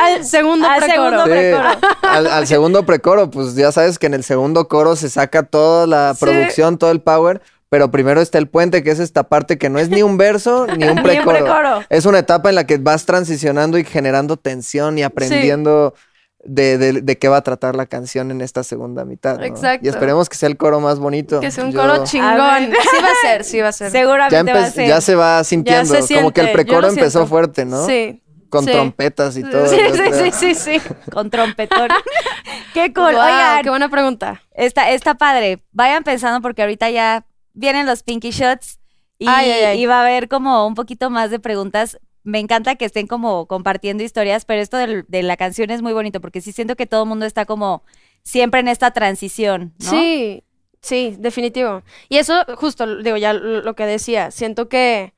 [0.00, 1.10] al segundo Al precoro.
[1.10, 1.68] segundo Sí, precoro.
[2.02, 5.86] al, al segundo precoro, pues ya sabes que en el segundo coro se saca toda
[5.86, 6.24] la Sí.
[6.24, 9.78] producción, todo el power, pero primero está el puente, que es esta parte que no
[9.78, 11.82] es ni un verso ni un Ni un precoro.
[11.88, 15.94] Es una etapa en la que vas transicionando y generando tensión y aprendiendo
[16.42, 19.38] de, de- de qué va a tratar la canción en esta segunda mitad.
[19.38, 19.44] ¿no?
[19.44, 19.86] Exacto.
[19.86, 21.38] Y esperemos que sea el coro más bonito.
[21.40, 22.70] Que sea un Yo- coro chingón.
[22.72, 23.90] Sí va a ser, sí va a ser.
[23.90, 24.88] Seguramente Ya, va a ser.
[24.88, 27.26] ya se va sintiendo, se como que el precoro empezó siento.
[27.28, 27.86] fuerte, ¿no?
[27.86, 28.22] Sí.
[28.48, 28.72] Con sí.
[28.72, 29.68] trompetas y todo.
[29.68, 30.88] Sí, sí, sí, sí, sí.
[31.12, 31.88] Con trompetón.
[32.74, 33.12] Qué cool.
[33.12, 34.42] Wow, Oigan, qué buena pregunta.
[34.54, 35.62] está, está padre.
[35.70, 38.78] Vayan pensando porque ahorita ya vienen los Pinky Shots
[39.18, 39.82] y, Ay, ay, ay.
[39.82, 41.98] y va a haber como un poquito más de preguntas.
[42.22, 46.20] Me encanta que estén como compartiendo historias, pero esto de, la canción es muy bonito
[46.20, 47.82] porque sí siento que todo el mundo está como
[48.22, 49.90] siempre en esta transición, ¿no?
[49.90, 50.44] Sí,
[50.82, 51.82] sí, definitivo.
[52.08, 55.14] Y eso, justo, digo, ya lo lo que decía, siento que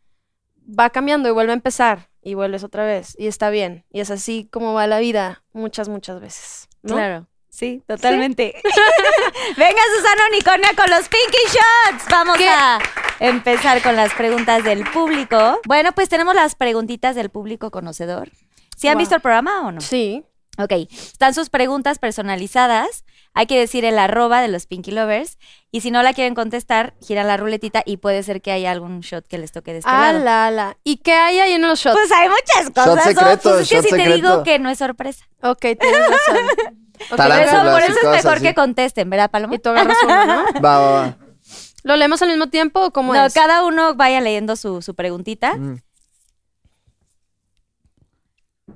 [0.68, 3.85] va cambiando y vuelve a empezar y vuelves otra vez y está bien.
[3.90, 6.68] Y es así como va la vida muchas, muchas veces.
[6.83, 6.95] ¿no?
[6.95, 7.27] Claro.
[7.53, 8.55] Sí, totalmente.
[9.59, 12.05] Venga, Susana Unicornia con los Pinky Shots.
[12.11, 12.49] Vamos ¿Qué?
[12.49, 12.79] a
[13.21, 15.61] empezar con las preguntas del público.
[15.67, 18.31] Bueno, pues tenemos las preguntitas del público conocedor.
[18.77, 19.01] ¿Sí han Wow.
[19.01, 19.83] visto el programa o no?
[19.83, 20.25] Sí.
[20.59, 23.05] Ok, están sus preguntas personalizadas.
[23.35, 25.38] Hay que decir el arroba de los Pinky Lovers.
[25.71, 29.01] Y si no la quieren contestar, gira la ruletita y puede ser que haya algún
[29.01, 30.18] shot que les toque de este lado.
[30.18, 30.77] Ala, ala.
[30.85, 31.97] ¿Y qué hay ahí en los shots?
[31.97, 32.97] Pues hay muchas cosas.
[32.97, 33.03] ¿no?
[33.03, 35.25] secreto, Pues es que shot si te digo que no es sorpresa.
[35.42, 36.47] ok, tienes razón.
[37.03, 38.42] Ok, Por Tarántulas eso, por eso es mejor así.
[38.45, 39.55] que contesten, ¿verdad, Paloma?
[39.57, 40.45] Y tú agarras uno, ¿no?
[40.64, 41.16] Va, va, va.
[41.83, 43.35] ¿Lo leemos al mismo tiempo o cómo No, es?
[43.35, 45.57] cada uno vaya leyendo su, su preguntita.
[45.57, 45.79] Mm.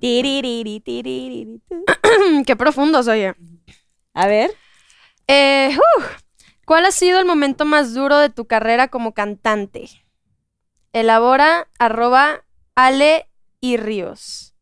[2.47, 3.35] Qué profundos, oye.
[4.17, 4.51] A ver.
[5.29, 6.23] Eh, uf.
[6.65, 9.91] ¿Cuál ha sido el momento más duro de tu carrera como cantante?
[10.95, 12.43] Elabora arroba
[12.75, 13.29] Ale
[13.61, 14.55] y Ríos.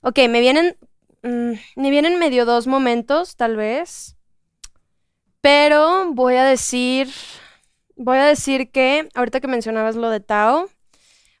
[0.00, 0.76] Ok, me vienen.
[1.22, 4.16] mm, me vienen medio dos momentos, tal vez.
[5.40, 7.08] Pero voy a decir.
[7.96, 10.70] Voy a decir que, ahorita que mencionabas lo de Tao,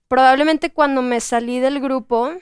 [0.08, 2.32] probablemente cuando me salí del grupo,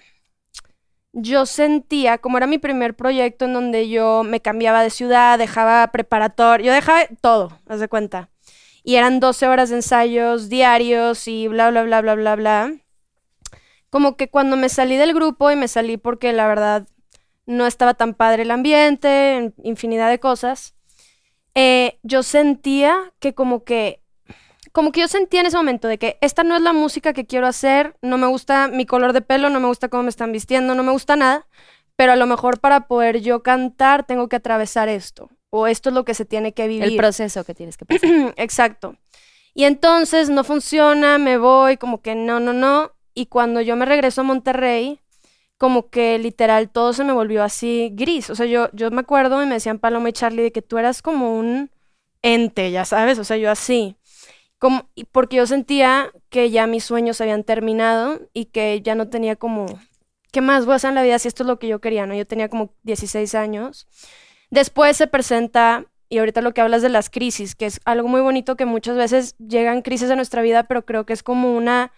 [1.12, 5.86] yo sentía, como era mi primer proyecto en donde yo me cambiaba de ciudad, dejaba
[5.92, 8.30] preparatorio, yo dejaba todo, haz de cuenta.
[8.84, 12.74] Y eran 12 horas de ensayos diarios y bla, bla, bla, bla, bla, bla.
[13.90, 16.86] Como que cuando me salí del grupo y me salí porque la verdad
[17.46, 20.74] no estaba tan padre el ambiente, en- infinidad de cosas,
[21.56, 24.01] eh, yo sentía que como que
[24.72, 27.26] como que yo sentía en ese momento de que esta no es la música que
[27.26, 30.32] quiero hacer, no me gusta mi color de pelo, no me gusta cómo me están
[30.32, 31.46] vistiendo, no me gusta nada,
[31.96, 35.94] pero a lo mejor para poder yo cantar tengo que atravesar esto, o esto es
[35.94, 36.84] lo que se tiene que vivir.
[36.84, 38.10] El proceso que tienes que pasar.
[38.36, 38.96] Exacto.
[39.54, 42.92] Y entonces no funciona, me voy, como que no, no, no.
[43.14, 45.00] Y cuando yo me regreso a Monterrey,
[45.58, 48.30] como que literal todo se me volvió así gris.
[48.30, 50.78] O sea, yo, yo me acuerdo y me decían Paloma y Charlie de que tú
[50.78, 51.70] eras como un
[52.22, 53.96] ente, ya sabes, o sea, yo así.
[54.62, 59.34] Como, porque yo sentía que ya mis sueños habían terminado y que ya no tenía
[59.34, 59.66] como,
[60.30, 62.06] ¿qué más voy a hacer en la vida si esto es lo que yo quería,
[62.06, 62.14] no?
[62.14, 63.88] Yo tenía como 16 años.
[64.50, 68.20] Después se presenta, y ahorita lo que hablas de las crisis, que es algo muy
[68.20, 71.90] bonito que muchas veces llegan crisis a nuestra vida, pero creo que es como una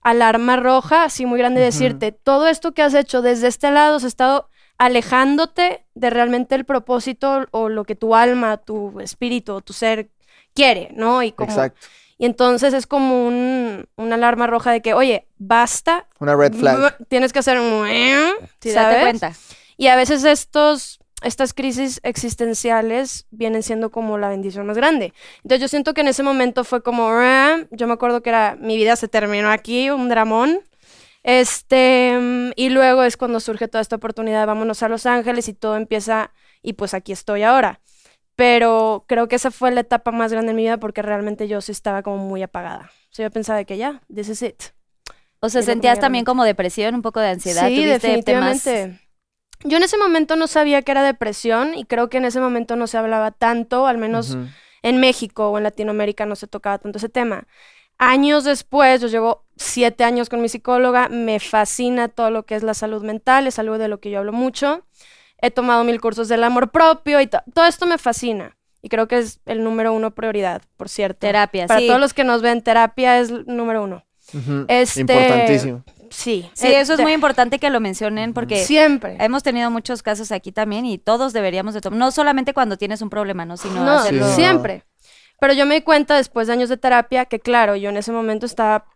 [0.00, 4.04] alarma roja, así muy grande, decirte, todo esto que has hecho desde este lado has
[4.04, 4.48] estado
[4.78, 10.10] alejándote de realmente el propósito o lo que tu alma, tu espíritu, tu ser
[10.54, 11.20] quiere, ¿no?
[11.24, 11.88] Y como Exacto.
[12.18, 16.06] Y entonces es como un, una alarma roja de que, oye, basta.
[16.20, 16.96] Una red flag.
[17.08, 17.88] Tienes que hacer un...
[18.62, 19.32] Date cuenta.
[19.76, 25.12] Y a veces estos, estas crisis existenciales vienen siendo como la bendición más grande.
[25.38, 27.10] Entonces yo siento que en ese momento fue como,
[27.72, 30.60] yo me acuerdo que era, mi vida se terminó aquí, un dramón.
[31.24, 35.76] Este, y luego es cuando surge toda esta oportunidad, vámonos a Los Ángeles y todo
[35.76, 37.80] empieza, y pues aquí estoy ahora.
[38.36, 41.60] Pero creo que esa fue la etapa más grande en mi vida porque realmente yo
[41.60, 42.90] sí estaba como muy apagada.
[43.10, 44.60] O sea, yo pensaba de que ya, this is it.
[45.40, 47.68] O sea, sentías también como depresión, un poco de ansiedad.
[47.68, 48.70] Sí, ¿Tuviste definitivamente.
[48.86, 49.00] temas-
[49.62, 52.76] Yo en ese momento no sabía que era depresión y creo que en ese momento
[52.76, 54.36] no se hablaba tanto, al menos
[54.82, 57.46] en México o en Latinoamérica no se tocaba tanto ese tema.
[57.98, 62.62] Años después, yo llevo siete años con mi psicóloga, me fascina todo lo que es
[62.64, 64.84] la salud mental, es algo de lo que yo hablo mucho.
[65.44, 68.56] He tomado mil cursos del amor propio y to- todo esto me fascina.
[68.80, 71.20] Y creo que es el número uno prioridad, por cierto.
[71.20, 71.86] Terapia, Para sí.
[71.86, 74.04] todos los que nos ven, terapia es el número uno.
[74.32, 74.64] Ujú.
[74.68, 75.84] Este, Importantísimo.
[76.10, 76.48] Sí.
[76.54, 79.16] Sí, eso es muy importante que lo mencionen porque Siempre.
[79.20, 83.02] hemos tenido muchos casos aquí también y todos deberíamos de tomar, no solamente cuando tienes
[83.02, 83.56] un problema, ¿no?
[83.56, 84.28] Sino No, hacerlo.
[84.28, 84.34] Sí.
[84.36, 84.84] siempre.
[85.40, 88.12] Pero yo me di cuenta después de años de terapia que, claro, yo en ese
[88.12, 88.86] momento estaba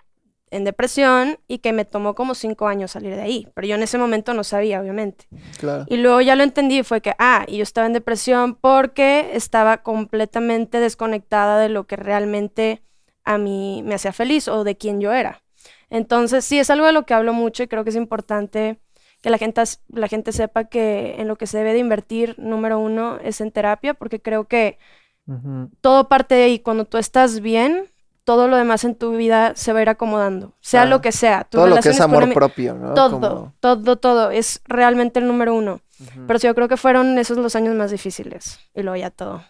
[0.51, 3.49] en depresión y que me tomó como cinco años salir de ahí.
[3.55, 5.27] Pero yo en ese momento no sabía, obviamente.
[5.59, 5.85] Claro.
[5.89, 9.79] Y luego ya lo entendí, fue que, ah, y yo estaba en depresión porque estaba
[9.79, 12.83] completamente desconectada de lo que realmente
[13.25, 15.43] a mí me hacía feliz o de quién yo era.
[15.91, 18.79] Entonces, sí, es algo de lo que hablo mucho y creo que es importante
[19.23, 22.79] que la gente, la gente sepa que en lo que se debe de invertir, número
[22.79, 24.79] uno, es en terapia, porque creo que
[25.27, 25.71] Ujú.
[25.81, 26.59] todo parte de ahí.
[26.61, 27.91] Cuando tú estás bien,
[28.29, 30.85] todo lo demás en tu vida se va a ir acomodando, sea Ah.
[30.85, 31.45] lo que sea.
[31.45, 32.93] tus Todo lo que es amor propio, ¿no?
[32.93, 34.31] Todo, Como- todo, todo.
[34.31, 35.81] Es realmente el número uno.
[36.27, 38.59] Pero sí, yo creo que fueron esos los años más difíciles.
[38.75, 39.43] Y luego ya todo.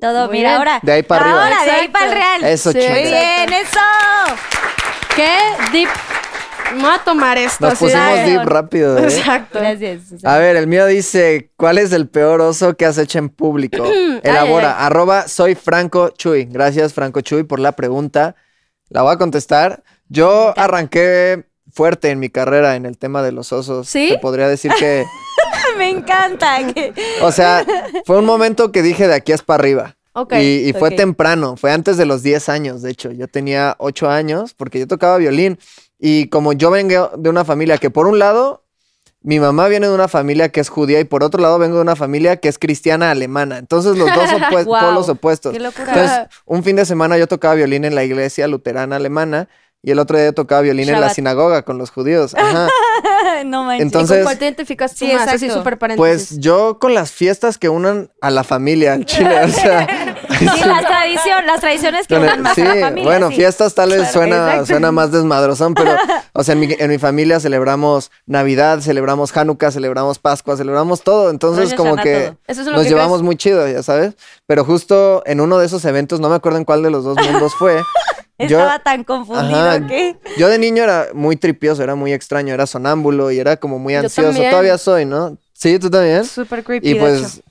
[0.00, 0.58] Todo, Muy mira, bien.
[0.58, 0.80] ahora.
[0.82, 1.44] De ahí para arriba.
[1.44, 2.44] Ahora, de ahí para el real.
[2.44, 3.80] Eso, Sí, Muy bien, eso.
[5.14, 5.36] ¿Qué?
[5.70, 5.88] Deep.
[6.74, 7.66] Me voy a tomar esto.
[7.68, 9.04] Nos pusimos deep rápido, ¿eh?
[9.04, 9.58] Exacto.
[9.58, 10.24] Gracias.
[10.24, 13.84] A ver, el mío dice, ¿cuál es el peor oso que has hecho en público?
[14.22, 14.86] Elabora, ay.
[14.86, 16.44] arroba soy Franco Chuy.
[16.50, 18.36] Gracias, Franco Chuy, por la pregunta.
[18.88, 19.82] La voy a contestar.
[20.08, 23.88] Yo arranqué fuerte en mi carrera en el tema de los osos.
[23.88, 24.08] ¿Sí?
[24.10, 25.04] Te podría decir que,
[25.78, 26.58] Me encanta.
[26.72, 27.64] que- o sea,
[28.04, 29.96] fue un momento que dije de aquí es para arriba.
[30.16, 30.96] Ok, y, y fue ok.
[30.96, 33.10] temprano, fue antes de los 10 años, de hecho.
[33.10, 35.58] Yo tenía 8 años porque yo tocaba violín.
[35.98, 38.64] Y como yo vengo de una familia que por un lado,
[39.22, 41.82] mi mamá viene de una familia que es judía y por otro lado vengo de
[41.82, 43.56] una familia que es cristiana alemana.
[43.58, 45.52] Entonces los dos opue- Guau, polos opuestos.
[45.54, 45.86] Qué locura.
[45.88, 49.48] Entonces, un fin de semana yo tocaba violín en la iglesia luterana alemana
[49.82, 52.34] y el otro día yo tocaba violín en la sinagoga con los judíos.
[52.38, 52.68] Ajá.
[53.46, 53.82] no manches.
[53.86, 55.28] Entonces- ¿Con cuál te identificas tú Sí, más?
[55.28, 55.96] Así paréntesis.
[55.96, 59.86] Pues yo con las fiestas que unan a la familia al chile, o sea,
[60.54, 63.10] Sí, las, tradición, las tradiciones que unan más sí, a la familia.
[63.10, 63.36] bueno, sí.
[63.36, 65.96] fiestas tal vez Claro, suena, suena más desmadrozón, pero,
[66.32, 71.30] o sea, en mi, en mi familia celebramos Navidad, celebramos Hanukkah, celebramos Pascua, celebramos todo.
[71.30, 73.22] Entonces, Rosh como que es nos que llevamos crees.
[73.22, 74.14] muy chido, ya sabes.
[74.46, 77.16] Pero justo en uno de esos eventos, no me acuerdo en cuál de los dos
[77.18, 77.82] mundos fue.
[78.38, 80.16] yo, Estaba tan confundido Ajá, que...
[80.36, 83.94] yo de niño era muy tripioso, era muy extraño, era sonámbulo y era como muy
[83.94, 84.38] ansioso.
[84.38, 85.36] Todavía soy, ¿no?
[85.52, 86.24] Sí, tú también.
[86.24, 87.42] Súper creepy, Y pues.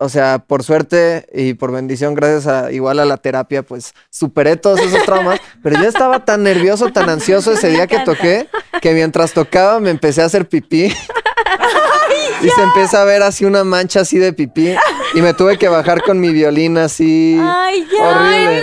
[0.00, 4.56] O sea, por suerte y por bendición, gracias a igual a la terapia, pues superé
[4.56, 5.40] todos esos traumas.
[5.62, 8.48] pero yo estaba tan nervioso, tan ansioso ese día que toqué,
[8.80, 10.84] que mientras tocaba me empecé a hacer pipí.
[12.42, 14.76] y se empieza a ver así una mancha así de pipí.
[15.14, 17.36] Y me tuve que bajar con mi violín así.
[17.42, 18.08] ¡Ay, ya!
[18.08, 18.62] Horrible.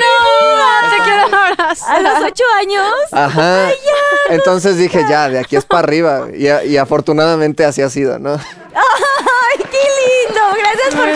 [0.89, 1.97] Te quiero abrazar.
[1.97, 2.93] A los ocho años.
[3.11, 3.71] Ajá.
[4.29, 6.27] Entonces dije, ya, de aquí es para arriba.
[6.33, 8.39] Y, y afortunadamente así ha sido, ¿no?
[9.75, 10.41] ¡Ay, qué lindo!
[10.57, 11.07] Gracias por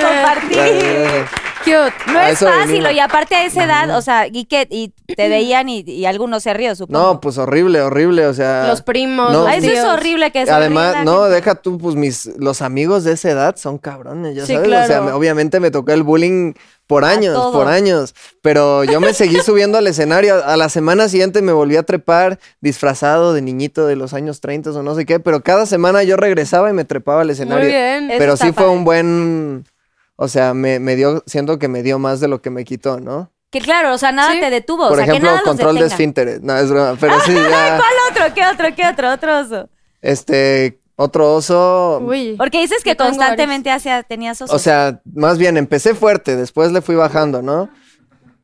[0.44, 1.49] Muy bien.
[1.64, 1.94] Cute.
[2.12, 2.92] No A es eso fácil, venimos.
[2.94, 6.44] y aparte a esa edad, o sea, y que y te veían y, y algunos
[6.44, 7.00] se río, supongo.
[7.00, 8.26] No, pues horrible, horrible.
[8.28, 8.66] O sea.
[8.68, 9.86] Los primos, no, los Ah, eso es tíos.
[9.86, 13.78] horrible que se Además, no, deja tú, pues mis, los amigos de esa edad son
[13.78, 14.68] cabrones, ya Sí, sabes.
[14.68, 15.04] O sea, claro.
[15.06, 16.54] me- obviamente me tocó el bullying
[16.88, 17.52] por años, todo.
[17.52, 18.16] por años.
[18.42, 20.44] Pero yo me seguí subiendo al escenario.
[20.44, 24.72] A la semana siguiente me volví a trepar disfrazado de niñito de los años 30
[24.72, 25.20] o no sé qué.
[25.20, 27.64] Pero cada semana yo regresaba y me trepaba al escenario.
[27.66, 28.10] Muy bien.
[28.12, 28.78] Eso Pero está sí fue padre.
[28.78, 29.66] un buen.
[30.22, 33.00] O sea, me, me dio, siento que me dio más de lo que me quitó,
[33.00, 33.32] ¿no?
[33.52, 34.42] Que claro, o sea, nada Sí.
[34.42, 34.90] te detuvo.
[34.90, 36.42] Por o sea, ejemplo, que nada los control de esfínteres.
[36.42, 36.98] No, es broma.
[37.00, 37.78] Pero sí, ya.
[37.78, 38.34] ¿Cuál otro?
[38.36, 38.76] ¿Qué otro?
[38.76, 39.14] ¿Qué otro?
[39.14, 39.70] Otro oso.
[40.02, 42.00] Este, otro oso.
[42.06, 42.36] Uy.
[42.38, 44.54] Porque dices que constantemente hacía, tenías osos.
[44.54, 47.70] O sea, más bien empecé fuerte, después le fui bajando, ¿no?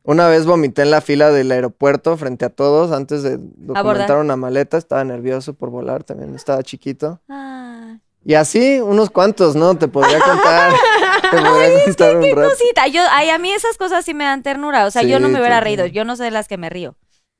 [0.02, 4.36] Una vez vomité en la fila del aeropuerto frente a todos antes de documentar una
[4.36, 4.78] maleta.
[4.78, 7.20] Estaba nervioso por volar también, estaba chiquito.
[7.28, 7.98] Ah.
[8.24, 9.76] Y así, unos cuantos, ¿no?
[9.76, 10.72] Te podría contar.
[11.30, 12.86] Podría contar un Qué cosita.
[12.86, 14.86] Yo, ay, a mí esas cosas sí me dan ternura.
[14.86, 15.86] O sea, yo no me hubiera reído.
[15.86, 16.96] Yo no soy de las que me río.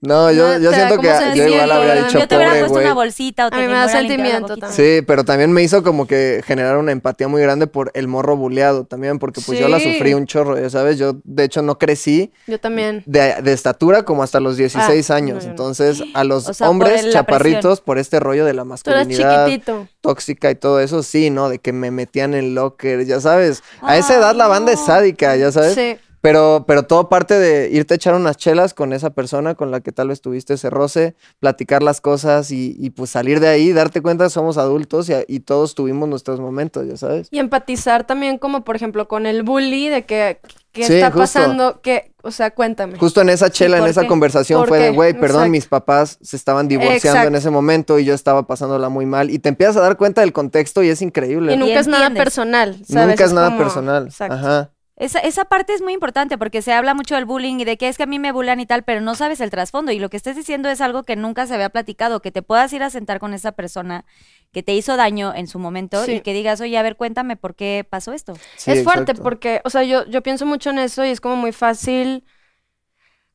[0.07, 2.75] No, yo, No, yo siento que yo igual habría dicho yo te hubiera pobre, puesto
[2.75, 2.85] güey.
[2.87, 4.73] una bolsita o te A mí me da sentimiento también.
[4.73, 8.37] Sí, pero también me hizo como que generar una empatía muy grande por el morro
[8.37, 10.99] buleado también, porque pues yo la sufrí un chorro, ya sabes.
[10.99, 13.03] Yo, de hecho, no crecí Yo también.
[13.07, 15.35] de, de estatura como hasta los 16 Ah, años.
[15.37, 15.51] no, yo no.
[15.51, 19.47] Entonces, a los O sea, por hombres el- chaparritos, por este rollo de la masculinidad
[19.47, 19.88] chiquitito.
[20.01, 21.49] tóxica y todo eso, sí, ¿no?
[21.49, 23.62] De que me metían en locker, ya sabes.
[23.83, 25.75] A esa edad la banda es sádica, ya sabes.
[25.75, 25.97] Sí.
[26.27, 29.81] Pero, pero todo parte de irte a echar unas chelas con esa persona con la
[29.81, 33.73] que tal vez tuviste ese roce, platicar las cosas y, y, pues salir de ahí,
[33.73, 37.29] darte cuenta que somos adultos y, y todos tuvimos nuestros momentos, ya sabes.
[37.31, 40.41] Y empatizar también como, por ejemplo, con el bully de que,
[40.73, 41.21] qué Sí, está justo.
[41.21, 42.99] pasando, que, o sea, cuéntame.
[42.99, 45.51] Justo en esa chela, en ¿por esa conversación ¿Por fue de, güey, perdón, Exacto.
[45.53, 49.31] mis papás se estaban divorciando en ese momento y yo estaba pasándola muy mal.
[49.31, 51.55] Y te empiezas a dar cuenta del contexto y es increíble.
[51.55, 53.11] Y nunca es nada personal, ¿sabes?
[53.11, 54.07] Nunca es nada como- personal.
[54.07, 54.35] Exacto.
[54.35, 54.71] Ajá.
[54.98, 57.87] Esa, esa parte es muy importante porque se habla mucho del bullying y de que
[57.88, 59.92] es que a mí me bullan y tal, pero no sabes el trasfondo.
[59.92, 62.72] Y lo que estés diciendo es algo que nunca se había platicado, que te puedas
[62.72, 64.06] ir a sentar con esa persona
[64.52, 66.12] que te hizo daño en su momento Sí.
[66.14, 68.32] y que digas, oye, a ver, cuéntame por qué pasó esto.
[68.56, 69.22] Sí, es fuerte exacto.
[69.22, 72.24] porque, o sea, yo, yo pienso mucho en eso y es como muy fácil.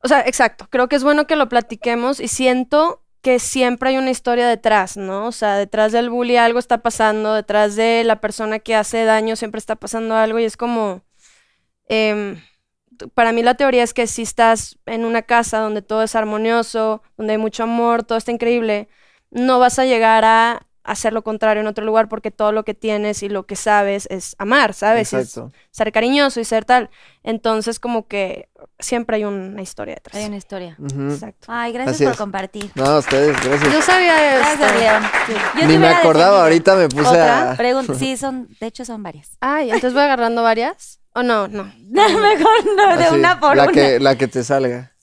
[0.02, 3.98] O sea, exacto, creo que es bueno que lo platiquemos y siento que siempre hay
[3.98, 5.26] una historia detrás, ¿no?
[5.28, 9.36] O sea, detrás del bully algo está pasando, detrás de la persona que hace daño
[9.36, 11.02] siempre está pasando algo y es como...
[11.88, 12.40] em,
[13.14, 17.02] para mí la teoría es que si estás en una casa donde todo es armonioso,
[17.16, 18.88] donde hay mucho amor, todo está increíble,
[19.30, 22.74] no vas a llegar a hacer lo contrario en otro lugar porque todo lo que
[22.74, 25.12] tienes y lo que sabes es amar, ¿sabes?
[25.12, 25.52] Es Exacto.
[25.70, 26.90] ser cariñoso y ser tal.
[27.22, 28.48] Entonces, como que
[28.80, 30.16] siempre hay una historia detrás.
[30.16, 30.76] Hay una historia.
[30.80, 31.46] Exacto.
[31.48, 32.18] Ay, gracias Así por es.
[32.18, 32.72] compartir.
[32.74, 33.72] No, ustedes, gracias.
[33.72, 34.58] Yo sabía esto.
[34.58, 35.02] Gracias, León.
[35.54, 37.52] Yo te Ni me acordaba, ahorita me puse ¿Otra?
[37.52, 37.94] a...
[37.94, 39.36] Sí, son, de hecho son varias.
[39.40, 41.01] Ay, entonces voy agarrando varias.
[41.14, 41.48] ¿O no?
[41.48, 41.72] No.
[41.84, 43.72] Mejor no, de Así, una por la una.
[43.72, 44.96] Que, la que te salga.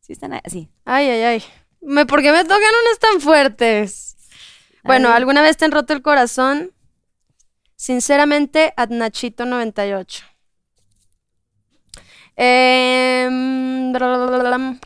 [0.00, 0.70] Sí, están así.
[0.84, 1.44] Ay, ay, ay.
[1.80, 4.16] Me, ¿Por qué me tocan unas tan fuertes?
[4.84, 5.14] Bueno, Ay.
[5.16, 6.72] ¿alguna vez te han roto el corazón?
[7.76, 10.24] Sinceramente, Adnachito98.
[12.36, 14.78] Em, blablabla.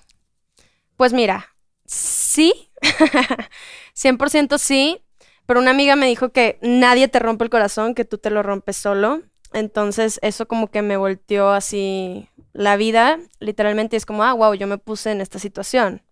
[0.96, 2.70] pues mira, sí,
[3.94, 5.02] 100% sí,
[5.46, 8.42] pero una amiga me dijo que nadie te rompe el corazón, que tú te lo
[8.42, 9.22] rompes solo.
[9.54, 14.66] Entonces eso como que me volteó así la vida, literalmente es como, ah, wow, yo
[14.66, 16.02] me puse en esta situación.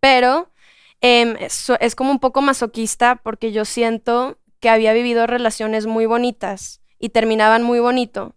[0.00, 0.50] Pero
[1.00, 6.06] em, eso es como un poco masoquista porque yo siento que había vivido relaciones muy
[6.06, 8.34] bonitas y terminaban muy bonito.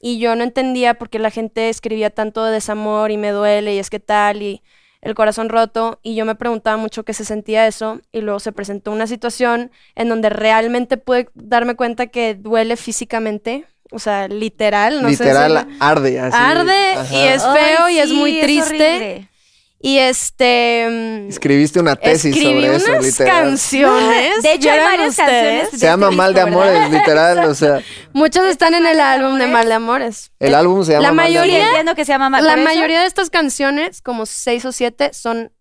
[0.00, 3.74] Y yo no entendía por qué la gente escribía tanto de desamor y me duele
[3.74, 4.62] y es que tal y
[5.00, 5.98] el corazón roto.
[6.02, 8.00] Y yo me preguntaba mucho qué se sentía eso.
[8.12, 13.66] Y luego se presentó una situación en donde realmente pude darme cuenta que duele físicamente.
[13.90, 16.36] O sea, literal, no sé Literal, si- arde así.
[16.38, 17.14] Arde Ajá.
[17.14, 19.28] y es feo Ay, y es sí, muy triste.
[19.80, 20.88] Y este.
[20.90, 23.42] mm, Escribiste una tesis escribí sobre eso, unas literal.
[23.44, 24.42] canciones.
[24.42, 25.60] De hecho, hay ¿vieron varias ustedes?
[25.62, 26.40] canciones Se llama Mal de.
[26.40, 27.38] Amores, literal.
[27.48, 27.80] O sea,
[28.12, 29.46] Muchas están en el álbum de.
[29.46, 30.32] Mal de Amores.
[30.40, 31.64] el álbum se llama La Mal de Amores.
[31.68, 32.44] entiendo que se llama Mal.
[32.44, 35.52] La eso- mayoría de estas canciones, como seis o siete, son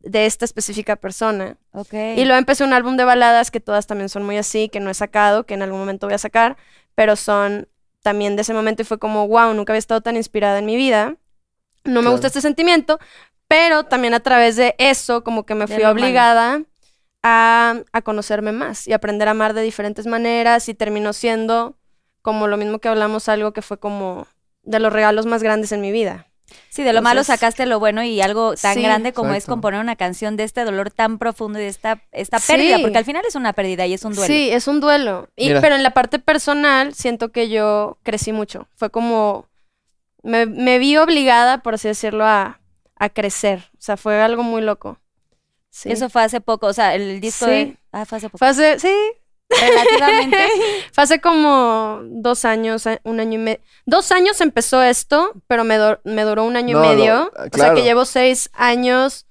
[0.00, 1.56] de esta específica persona.
[1.72, 1.92] Ok.
[2.16, 4.90] Y luego empecé un álbum de baladas que todas también son muy así, que no
[4.90, 6.56] he sacado, que en algún momento voy a sacar,
[6.94, 7.68] pero son
[8.02, 10.76] también de ese momento y fue como, wow, nunca había estado tan inspirada en mi
[10.76, 11.16] vida.
[11.84, 12.10] No me Claro.
[12.12, 12.98] gusta este sentimiento,
[13.48, 16.62] pero también a través de eso como que me fui obligada
[17.22, 21.76] a, a conocerme más y aprender a amar de diferentes maneras y terminó siendo
[22.22, 24.26] como lo mismo que hablamos, algo que fue como
[24.62, 26.26] de los regalos más grandes en mi vida.
[26.68, 28.82] Sí, de lo malo sacaste lo bueno y algo tan Sí.
[28.82, 32.38] grande como es componer una canción de este dolor tan profundo y de esta, esta
[32.40, 32.82] pérdida, Sí.
[32.82, 34.26] porque al final es una pérdida y es un duelo.
[34.26, 35.28] Sí, es un duelo.
[35.36, 35.60] Y, Mira.
[35.60, 38.66] pero en la parte personal siento que yo crecí mucho.
[38.74, 39.46] Fue como,
[40.22, 42.60] me, me vi obligada, por así decirlo, a,
[42.96, 43.70] a crecer.
[43.74, 44.98] O sea, fue algo muy loco.
[45.70, 45.90] Sí.
[45.90, 47.50] Eso fue hace poco, o sea, el disco Sí.
[47.50, 47.76] de...
[47.92, 48.38] Ah, fue hace poco.
[48.38, 48.94] fue hace, sí,
[49.50, 50.38] Relativamente.
[50.92, 53.60] fue hace como dos años, eh, un año y medio.
[53.86, 57.32] Dos años empezó esto, pero me, dur- me duró un año No, y no, medio.
[57.36, 59.26] ah, O sea, que llevo seis años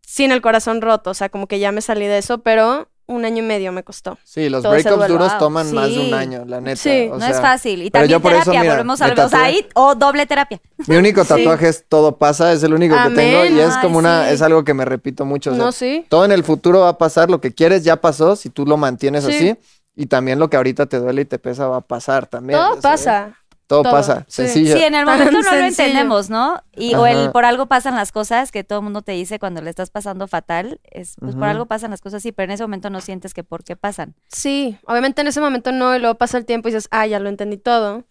[0.00, 1.10] sin el corazón roto.
[1.10, 3.82] O sea, como que ya me salí de eso, pero un año y medio me
[3.82, 4.18] costó.
[4.24, 6.76] Sí, los breakups duros toman más de un año, la neta.
[6.76, 7.82] Sí, o no es fácil.
[7.82, 9.12] Y también por eso, terapia, mira, volvemos a ver.
[9.12, 9.40] O sea, tatué.
[9.46, 10.60] ahí, o doble terapia.
[10.86, 11.28] Mi único Sí.
[11.28, 14.34] tatuaje es todo pasa, es el único que tengo y es Ay, como una, sí.
[14.34, 15.50] es algo que me repito mucho.
[15.50, 16.06] o sea, No, sí.
[16.08, 18.76] Todo en el futuro va a pasar, lo que quieres ya pasó, si tú lo
[18.76, 19.34] mantienes Sí.
[19.34, 19.56] así.
[19.96, 22.58] Y también lo que ahorita te duele y te pesa va a pasar también.
[22.58, 22.82] Todo sabes.
[22.82, 23.38] pasa.
[23.66, 24.42] Todo, todo, pasa, sí.
[24.42, 24.76] sencillo.
[24.76, 26.62] Sí, en el Tan momento no lo entendemos, ¿no?
[26.76, 29.62] Y o el por algo pasan las cosas que todo el mundo te dice cuando
[29.62, 32.64] le estás pasando fatal, es pues por algo pasan las cosas, sí, pero en ese
[32.64, 34.14] momento no sientes que por qué pasan.
[34.28, 37.18] Sí, obviamente en ese momento no, y luego pasa el tiempo y dices, ah, ya
[37.20, 38.04] lo entendí todo.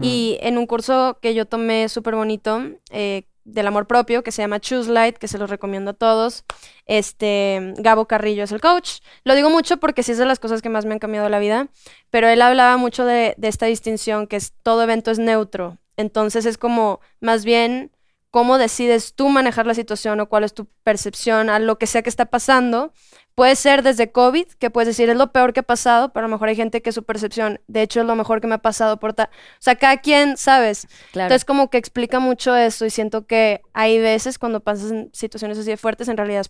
[0.00, 4.42] Y en un curso que yo tomé súper bonito eh, del amor propio, que se
[4.42, 6.44] llama Choose Light, que se los recomiendo a todos,
[6.86, 9.00] este, Gabo Carrillo es el coach.
[9.24, 11.38] Lo digo mucho porque sí es de las cosas que más me han cambiado la
[11.38, 11.68] vida,
[12.10, 15.78] pero él hablaba mucho de, de esta distinción, que es todo evento es neutro.
[15.96, 17.90] Entonces es como, más bien,
[18.30, 22.02] cómo decides tú manejar la situación o cuál es tu percepción a lo que sea
[22.02, 22.92] que está pasando.
[23.38, 26.28] Puede ser desde COVID, que puedes decir es lo peor que ha pasado, pero a
[26.28, 28.58] lo mejor hay gente que su percepción, de hecho, es lo mejor que me ha
[28.58, 29.28] pasado por tal.
[29.32, 30.88] O sea, cada quien, ¿sabes?
[31.12, 31.26] Claro.
[31.26, 35.56] Entonces, como que explica mucho eso y siento que hay veces cuando pasas en situaciones
[35.56, 36.46] así de fuertes, en realidad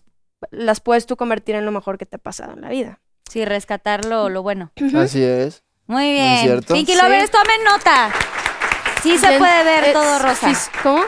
[0.49, 2.99] las puedes tú convertir en lo mejor que te ha pasado en la vida.
[3.29, 4.71] sí, rescatar lo, lo bueno.
[4.95, 5.63] Así es.
[5.85, 6.39] Muy bien.
[6.41, 6.73] cierto?
[6.73, 6.99] Pinky Sí.
[7.01, 8.11] Lovers, tomen nota.
[9.03, 10.51] Sí se Bien, puede ver es todo rosa.
[10.83, 11.03] ¿Cómo?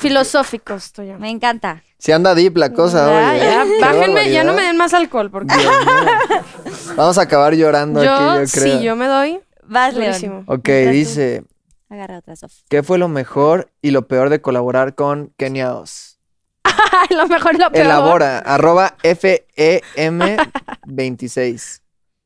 [0.00, 1.18] Filosófico estoy yo.
[1.18, 1.82] Me encanta.
[2.02, 3.38] Si anda deep la cosa, Ya, oye.
[3.38, 5.54] ya, bájenme, ya no me den más alcohol, porque.
[6.96, 8.78] Vamos a acabar llorando yo, aquí, yo creo.
[8.78, 10.42] sí, yo me doy Vas, León.
[10.48, 11.44] Ok, Mientras tú- dice,
[11.88, 12.52] Agarra otra, Sof.
[12.68, 16.18] ¿qué fue lo mejor y lo peor de colaborar con Kenia Oz?
[17.10, 17.84] Lo mejor y lo peor.
[17.86, 21.80] Elabora, arroba FEM26.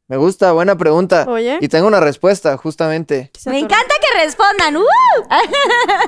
[0.09, 1.27] Me gusta, buena pregunta.
[1.29, 1.59] Oye.
[1.61, 3.31] Y tengo una respuesta, justamente.
[3.37, 4.77] se Me encanta que respondan.
[4.77, 4.85] ¡Uh!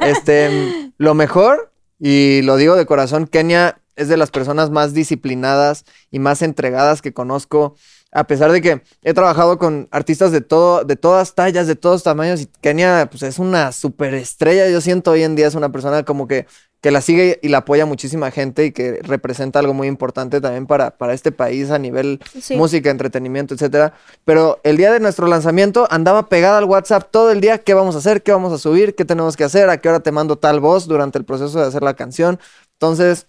[0.03, 1.68] Este, lo mejor,
[1.99, 7.03] y lo digo de corazón, Kenia es de las personas más disciplinadas y más entregadas
[7.03, 7.75] que conozco.
[8.11, 12.03] A pesar de que he trabajado con artistas de todo, de todas tallas, de todos
[12.03, 14.71] tamaños, y Kenia, pues es una superestrella.
[14.71, 16.47] Yo siento hoy en día es una persona como que
[16.81, 20.67] que la sigue y la apoya muchísima gente y que representa algo muy importante también
[20.67, 22.57] para, para este país a nivel Sí.
[22.57, 23.95] música, entretenimiento, etcétera.
[24.25, 27.97] Pero el día de nuestro lanzamiento andaba pegada al WhatsApp todo el día, ¿qué vamos
[27.97, 28.23] a hacer?
[28.23, 28.95] ¿Qué vamos a subir?
[28.95, 29.69] ¿Qué tenemos que hacer?
[29.71, 32.39] ¿A qué hora te mando tal voz durante el proceso de hacer la canción?
[32.75, 33.27] Entonces,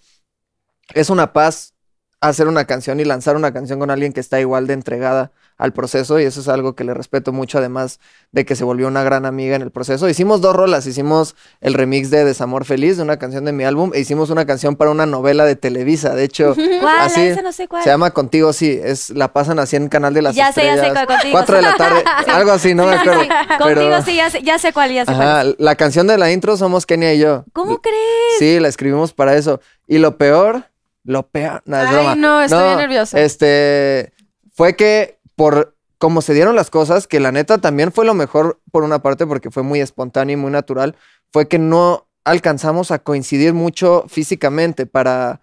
[0.94, 1.74] es una paz
[2.20, 5.72] hacer una canción y lanzar una canción con alguien que está igual de entregada al
[5.74, 8.00] proceso y eso es algo que le respeto mucho además
[8.32, 10.08] de que se volvió una gran amiga en el proceso.
[10.08, 13.90] Hicimos dos rolas, hicimos el remix de Desamor Feliz, de una canción de mi álbum,
[13.94, 17.00] e hicimos una canción para una novela de Televisa, de hecho, ¿Cuál?
[17.00, 17.82] así Esa no sé cuál.
[17.84, 20.82] se llama Contigo sí, es la pasan así en Canal de las Ya sé, ya
[20.82, 22.02] sé cuál, Contigo cuatro de la tarde,
[22.32, 23.20] algo así, no me acuerdo.
[23.22, 25.56] Sí, Contigo pero- sí, ya sé, ya sé cuál, ya sé Ajá, cuál.
[25.58, 27.44] la canción de la intro somos Kenia y yo.
[27.52, 27.98] ¿Cómo crees?
[28.38, 29.60] Sí, la escribimos para eso.
[29.86, 30.64] Y lo peor,
[31.04, 32.14] lo peor, no, es Ay, broma.
[32.14, 33.20] no, estoy bien nerviosa.
[33.20, 34.12] Este,
[34.52, 38.60] fue que por como se dieron las cosas, que la neta también fue lo mejor
[38.70, 40.96] por una parte porque fue muy espontáneo y muy natural,
[41.32, 45.40] fue que no alcanzamos a coincidir mucho físicamente para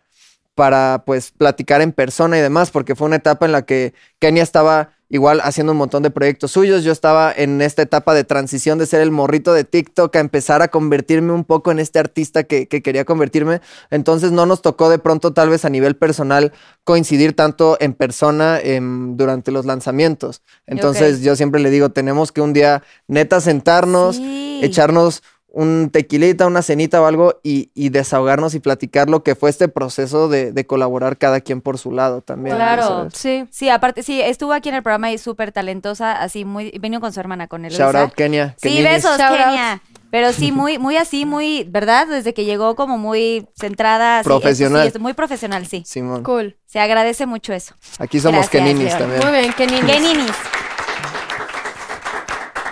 [0.54, 4.44] para pues platicar en persona y demás, porque fue una etapa en la que Kenia
[4.44, 8.78] estaba igual haciendo un montón de proyectos suyos, yo estaba en esta etapa de transición
[8.78, 12.44] de ser el morrito de TikTok a empezar a convertirme un poco en este artista
[12.44, 16.52] que, que quería convertirme, entonces no nos tocó de pronto tal vez a nivel personal
[16.84, 22.42] coincidir tanto en persona em, durante los lanzamientos, entonces yo siempre le digo, tenemos que
[22.42, 24.60] un día neta sentarnos, Sí.
[24.64, 29.50] echarnos un tequilita, una cenita o algo y, y desahogarnos y platicar lo que fue
[29.50, 32.56] este proceso de, de colaborar cada quien por su lado también.
[32.56, 32.84] Claro.
[32.84, 33.14] ¿sabes?
[33.16, 33.46] Sí.
[33.50, 37.12] Sí, aparte, sí, estuvo aquí en el programa y súper talentosa, así muy, vino con
[37.14, 37.84] su hermana, con Eloisa.
[37.86, 38.56] Shout out Kenia.
[38.58, 38.84] Sí, Keninis.
[38.92, 39.46] besos, Shout out.
[39.46, 39.82] Kenia.
[40.10, 42.08] Pero sí, muy, muy así, muy, ¿verdad?
[42.08, 44.20] Desde que llegó como muy centrada.
[44.20, 44.82] así, Profesional.
[44.84, 45.84] eso sí, es muy profesional, sí.
[45.86, 46.24] Simón.
[46.24, 46.56] Cool.
[46.66, 47.74] Se agradece mucho eso.
[48.00, 49.22] Aquí somos Gracias, Keninis también.
[49.22, 49.86] Muy bien, qué niños.
[49.86, 50.32] ¿Qué ninis?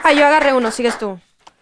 [0.03, 1.19] Ah, yo agarré uno, sigues tú.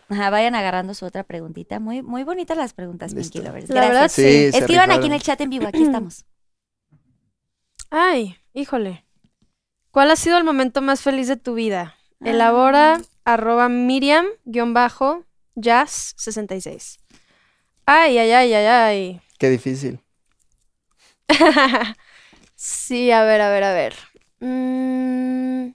[0.09, 1.79] Ajá, vayan agarrando su otra preguntita.
[1.79, 3.13] Muy, muy bonitas las preguntas.
[3.13, 3.69] Pinky Lovers.
[3.69, 4.27] La verdad, Gracias.
[4.27, 6.25] Sí, se Escriban aquí en el chat en vivo, aquí estamos.
[7.89, 9.05] Ay, híjole.
[9.91, 11.95] ¿Cuál ha sido el momento más feliz de tu vida?
[12.19, 15.23] Elabora arroba Miriam guion bajo
[15.55, 16.99] jazz 66.
[17.85, 19.21] Ay, ay, ay, ay, ay.
[19.37, 19.99] Qué difícil.
[22.55, 23.95] sí, a ver, a ver, a ver.
[24.39, 25.73] Mm,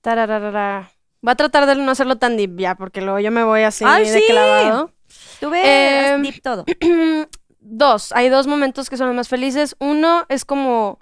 [0.00, 0.90] tarararara.
[1.22, 3.84] Voy a tratar de no hacerlo tan deep ya, porque luego yo me voy así
[3.86, 4.24] Ay, de sí.
[4.28, 4.90] clavado.
[5.40, 6.64] Tú ves, Em, deep todo.
[7.60, 9.76] dos, hay dos momentos que son los más felices.
[9.78, 10.98] Uno es como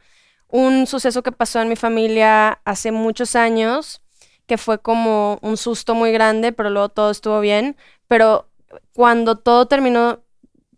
[0.49, 4.03] un suceso que pasó en mi familia hace muchos años,
[4.47, 7.77] que fue como un susto muy grande, pero luego todo estuvo bien.
[8.07, 8.47] Pero
[8.93, 10.23] cuando todo terminó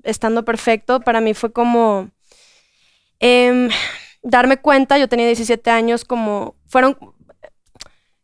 [0.05, 2.11] estando perfecto, para mí fue como
[3.19, 3.71] em,
[4.23, 6.97] darme cuenta, yo tenía 17 años, como fueron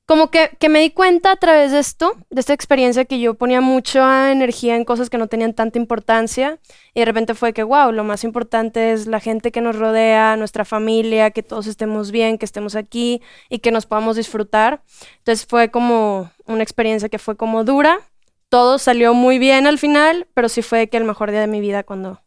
[0.08, 3.34] como que, que me di cuenta a través de esto, de esta experiencia que yo
[3.34, 6.58] ponía mucha energía en cosas que no tenían tanta importancia
[6.94, 10.36] y de repente fue que, wow, lo más importante es la gente que nos rodea,
[10.36, 14.82] nuestra familia, que todos estemos bien, que estemos aquí y que nos podamos disfrutar.
[15.18, 18.00] Entonces fue como una experiencia que fue como dura.
[18.48, 21.60] Todo salió muy bien al final, pero sí fue que el mejor día de mi
[21.60, 22.22] vida cuando,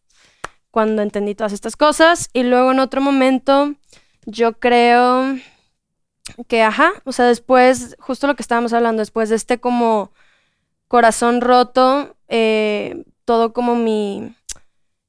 [0.69, 2.29] cuando entendí todas estas cosas.
[2.32, 3.73] Y luego en otro momento,
[4.27, 5.39] yo creo
[6.47, 10.11] que, ajá, o sea, después, justo lo que estábamos hablando, después de este como
[10.88, 14.36] corazón roto, eh, todo como mi,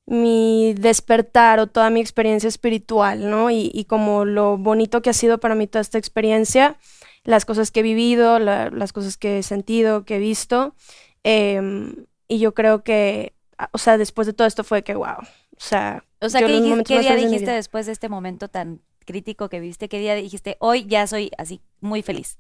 [0.07, 3.51] mi despertar o toda mi experiencia espiritual, ¿no?
[3.51, 6.77] Y, y como lo bonito que ha sido para mí toda esta experiencia,
[7.25, 10.75] las cosas que he vivido, la- las cosas que he sentido, que he visto.
[11.25, 13.35] em, y yo creo que,
[13.73, 15.27] o sea, después de todo esto fue que, wow, o
[15.59, 16.05] sea...
[16.21, 16.55] O sea, ¿qué,
[16.85, 19.89] qué día dijiste después de este momento tan crítico que viste?
[19.89, 22.39] ¿Qué día dijiste, hoy ya soy así muy feliz?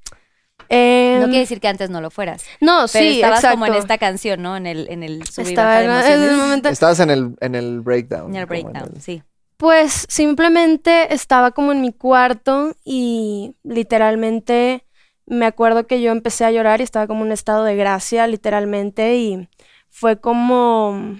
[0.58, 2.44] no Em, quiere decir que antes no lo fueras.
[2.60, 3.54] no, Pero sí, estabas exacto.
[3.58, 4.56] como en esta canción, ¿no?
[4.56, 6.30] En el, en el sub y Estaba baja de en- en emociones.
[6.30, 8.30] el momento- Estabas en el, en el breakdown.
[8.30, 9.22] En el en breakdown, el- sí.
[9.56, 14.84] Pues simplemente estaba como en mi cuarto y literalmente
[15.26, 18.26] me acuerdo que yo empecé a llorar y estaba como en un estado de gracia,
[18.26, 19.48] literalmente, y
[19.88, 21.16] fue como...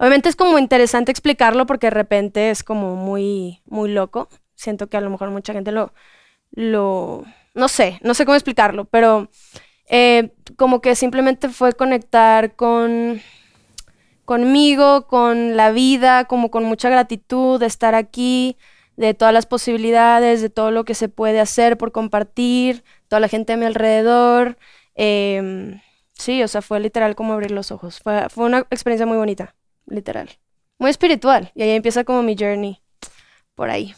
[0.00, 4.30] Obviamente es como interesante explicarlo porque de repente es como muy, muy loco.
[4.54, 5.92] Siento que a lo mejor mucha gente lo,
[6.52, 7.24] lo,
[7.54, 9.28] no sé, no sé cómo explicarlo, pero
[9.90, 13.20] eh, como que simplemente fue conectar con
[14.24, 18.56] conmigo, con la vida, como con mucha gratitud de estar aquí,
[18.96, 23.28] de todas las posibilidades, de todo lo que se puede hacer por compartir, toda la
[23.28, 24.56] gente a mi alrededor.
[24.94, 25.80] Em,
[26.14, 28.00] sí, o sea, fue literal como abrir los ojos.
[28.00, 29.54] Fue, fue una experiencia muy bonita,
[29.86, 30.28] literal.
[30.78, 31.50] Muy espiritual.
[31.54, 32.80] Y ahí empieza como mi journey.
[33.54, 33.94] Por ahí.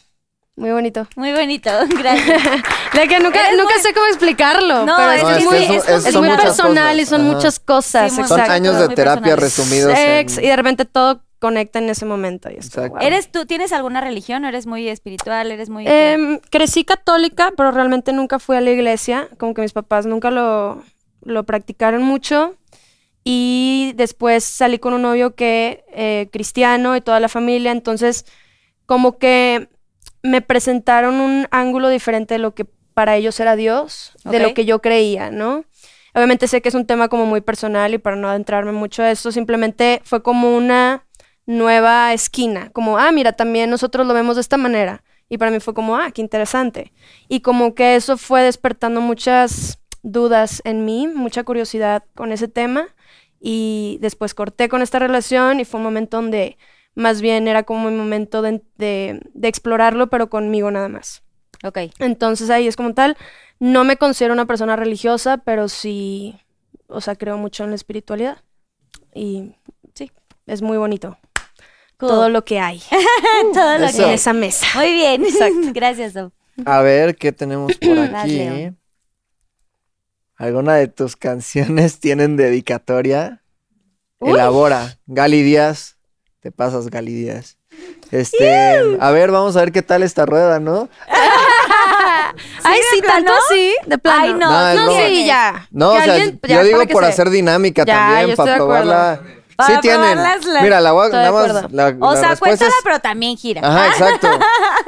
[0.57, 1.07] Muy bonito.
[1.17, 2.43] Muy bonito, gracias.
[2.93, 4.85] De que nunca, Eres nunca muy- sé cómo explicarlo.
[4.85, 7.33] No, pero es muy, eso- es- es- es son muy muchas personal y son Ajá.
[7.33, 8.13] muchas cosas.
[8.13, 9.97] Sí, Son años de terapia resumidos.
[9.97, 12.51] En- y de repente todo conecta en ese momento.
[12.51, 12.99] Y es como, wow.
[13.01, 15.51] ¿Eres tú, tienes alguna religión o eres muy espiritual?
[15.51, 15.85] ¿Eres muy...?
[15.89, 19.29] Em, crecí católica, pero realmente nunca fui a la iglesia.
[19.39, 20.83] Como que mis papás nunca lo,
[21.23, 22.55] lo practicaron mucho.
[23.25, 27.71] Y después salí con un novio que eh, cristiano y toda la familia.
[27.71, 28.27] Entonces,
[28.87, 29.69] como que
[30.23, 32.65] me presentaron un ángulo diferente de lo que
[32.95, 35.65] para ellos era Dios, de lo que yo creía, ¿no?
[36.15, 39.11] Obviamente sé que es un tema como muy personal y para no adentrarme mucho a
[39.11, 41.07] esto, simplemente fue como una
[41.47, 45.03] nueva esquina, como, ah, mira, también nosotros lo vemos de esta manera.
[45.29, 46.93] Y para mí fue como, ah, qué interesante.
[47.29, 52.89] Y como que eso fue despertando muchas dudas en mí, mucha curiosidad con ese tema.
[53.45, 56.57] Y después corté con esta relación y fue un momento donde
[56.95, 61.23] más bien era como un momento de, de- de explorarlo, pero conmigo nada más.
[61.65, 61.79] Ok.
[61.99, 63.17] Entonces ahí es como tal,
[63.59, 66.39] no me considero una persona religiosa, pero sí,
[66.87, 68.39] o sea, creo mucho en la espiritualidad.
[69.15, 69.57] Y
[69.95, 70.13] sí,
[70.47, 71.19] es muy bonito
[71.99, 72.09] Cool.
[72.09, 72.81] todo lo que hay
[73.55, 74.03] Todo lo Eso.
[74.03, 74.15] en que...
[74.15, 74.67] esa mesa.
[74.77, 75.23] Muy bien.
[75.73, 76.33] Gracias, Sof.
[76.65, 78.37] A ver, ¿qué tenemos por aquí?
[78.37, 78.75] Leo.
[80.43, 83.43] ¿Alguna de tus canciones tienen dedicatoria?
[84.21, 84.99] Elabora.
[85.07, 85.97] Gali Díaz.
[86.41, 87.59] Te pasas, Gali Díaz.
[88.11, 90.89] Este, a ver, vamos a ver qué tal esta rueda, ¿no?
[92.65, 94.23] Ay, sí, tanto así, de plano.
[94.25, 95.69] Ay, no, No, no, sí, ya.
[95.71, 99.21] No, Que o sea, alguien- ya, yo digo por hacer dinámica Ya, también, para probarla.
[99.57, 100.17] Para sí tienen.
[100.23, 103.37] la- Mira, la voy a- nada más, la, O la sea, cuéntala, es- pero también
[103.37, 103.61] gira.
[103.65, 104.29] Ajá, exacto.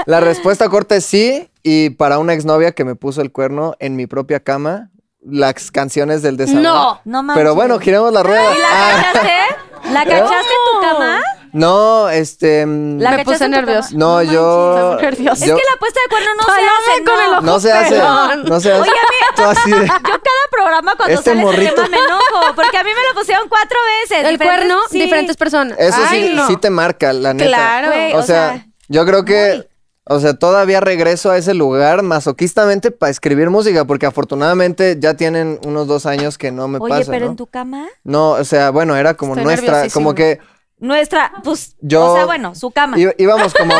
[0.07, 1.49] La respuesta corta es sí.
[1.63, 4.91] Y para una exnovia que me puso el cuerno en mi propia cama,
[5.25, 6.63] las canciones del desamor.
[6.63, 7.01] No.
[7.05, 7.41] No mames.
[7.41, 8.55] Pero bueno, giremos la rueda.
[8.55, 9.91] ¿Y la Ah, cachaste?
[9.93, 11.21] ¿La cachaste en tu cama?
[11.53, 12.67] no, este.
[12.67, 13.91] mm, La Me puse nerviosa.
[13.93, 14.33] No, manches.
[14.33, 14.99] yo.
[15.01, 17.33] yo- Es que la puesta de cuerno no se hace, con el no.
[17.39, 17.41] ojo.
[17.43, 17.91] no se hace.
[17.95, 18.45] pelón.
[18.45, 18.81] No se hace.
[18.83, 21.75] Oye, a de- Yo cada programa cuando Este sale morrito.
[21.75, 24.25] tema me enojo, porque a mí me lo pusieron cuatro veces.
[24.25, 25.01] El diferentes- cuerno, sí.
[25.01, 25.79] diferentes personas.
[25.79, 26.47] Eso Ay, sí, no.
[26.49, 27.47] sí te marca, la neta.
[27.49, 27.89] Claro.
[27.89, 29.67] Güey, O, o sea, sea, yo creo que, muy.
[30.07, 35.59] O sea, todavía regreso a ese lugar masoquistamente para escribir música, porque afortunadamente ya tienen
[35.67, 37.11] unos dos años que no me Oye, pasa.
[37.11, 37.31] pero ¿no?
[37.33, 40.41] en tu cama, No, o sea, bueno, era como Estoy nuestra, como que
[40.79, 42.97] nuestra, pues, Yo- o sea, bueno, su cama.
[42.99, 43.75] íbamos como,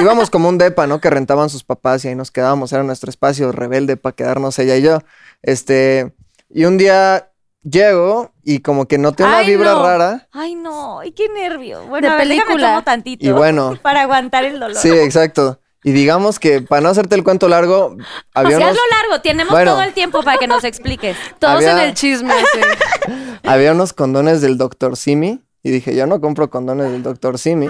[0.00, 1.00] íbamos como un depa, ¿no?
[1.00, 4.76] Que rentaban sus papás y ahí nos quedábamos, era nuestro espacio rebelde para quedarnos ella
[4.76, 5.00] y yo.
[5.42, 6.14] Este,
[6.48, 7.30] y un día
[7.62, 9.82] llego y como que noté una Ay, vibra no.
[9.82, 10.28] rara.
[10.32, 11.84] Ay, no, ay, qué nervio.
[11.86, 12.68] Bueno, De a ver, déjame película.
[12.70, 13.26] tomo tantito.
[13.26, 13.74] Y bueno.
[13.82, 14.76] Para aguantar el dolor.
[14.76, 15.60] Sí, exacto.
[15.86, 17.96] Y digamos que, para no hazte el cuento largo, O
[18.34, 19.70] había sea, unos, hazlo largo, tenemos Bueno.
[19.74, 21.16] todo el tiempo para que nos expliques.
[21.38, 23.12] Todos Había- en el chisme, sí.
[23.44, 24.96] había unos condones del Dr.
[24.96, 25.42] Simi.
[25.62, 27.38] Y dije, yo no compro condones del Dr.
[27.38, 27.68] Simi.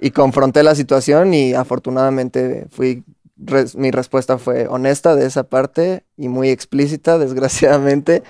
[0.00, 3.02] Y confronté la situación y afortunadamente fui,
[3.36, 8.22] res- mi respuesta fue honesta de esa parte y muy explícita, desgraciadamente.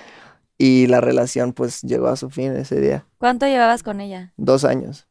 [0.57, 3.05] Y la relación pues llegó a su fin ese día.
[3.19, 4.33] ¿Cuánto llevabas con ella?
[4.37, 5.06] Dos años.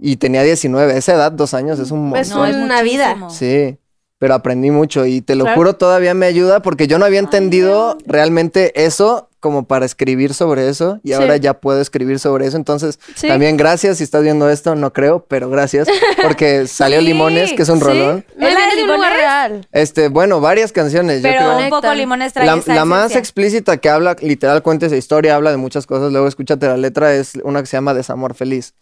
[0.00, 0.92] Y tenía 19.
[0.92, 2.62] A esa edad, dos años es un Es montón.
[2.62, 3.16] una vida.
[3.30, 3.78] Sí,
[4.18, 5.56] pero aprendí mucho y te lo Claro.
[5.58, 10.70] juro, todavía me ayuda porque yo no había entendido realmente eso como para escribir sobre
[10.70, 11.12] eso y Sí.
[11.14, 12.56] ahora ya puedo escribir sobre eso.
[12.56, 13.28] Entonces, Sí.
[13.28, 15.86] también gracias si estás viendo esto, no creo, pero gracias
[16.22, 18.24] porque salió Sí, Limones, que es un Sí, rolón.
[18.38, 19.12] ¿Es de Limones?
[19.14, 19.68] real.
[19.70, 21.58] Este, bueno, varias canciones, yo Pero creo.
[21.58, 25.34] un poco limones trae La, esa la más explícita que habla, literal, cuenta esa historia,
[25.36, 28.72] habla de muchas cosas, luego escúchate la letra, es una que se llama Desamor Feliz,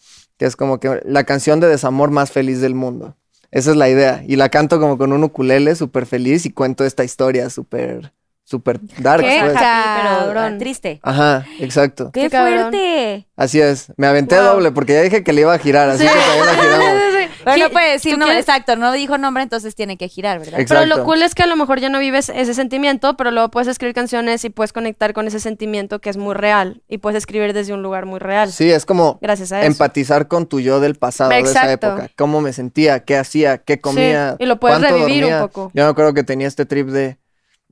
[0.43, 3.15] que es como que la canción de desamor más feliz del mundo.
[3.53, 4.25] Esa es la idea.
[4.27, 8.13] Y la canto como con un ukulele súper feliz y cuento esta historia súper,
[8.43, 9.23] súper dark.
[9.23, 9.39] ¿Qué?
[9.41, 9.55] pues.
[9.57, 10.99] Happy, pero triste.
[11.05, 12.11] Ajá, exacto.
[12.13, 13.29] ¡Qué fuerte!
[13.37, 13.93] Así es.
[13.97, 14.55] Me aventé Wow.
[14.55, 17.03] doble porque ya dije que le iba a girar, así que también la giramos.
[17.45, 18.49] Pero no puede decir ¿tú nombre, quieres?
[18.49, 20.61] exacto, no dijo nombre, entonces tiene que girar, ¿verdad?
[20.61, 20.85] Exacto.
[20.85, 23.51] Pero lo cool es que a lo mejor ya no vives ese sentimiento, pero luego
[23.51, 27.19] puedes escribir canciones y puedes conectar con ese sentimiento que es muy real y puedes
[27.19, 28.51] escribir desde un lugar muy real.
[28.53, 29.67] Sí, es como Gracias a eso.
[29.67, 32.09] empatizar con tu yo del pasado de esa época.
[32.17, 34.37] Cómo me sentía, qué hacía, qué comía.
[34.39, 35.47] y lo puedes cuánto revivir un dormía.
[35.49, 35.71] poco.
[35.75, 37.19] Yo me acuerdo que tenía este trip de.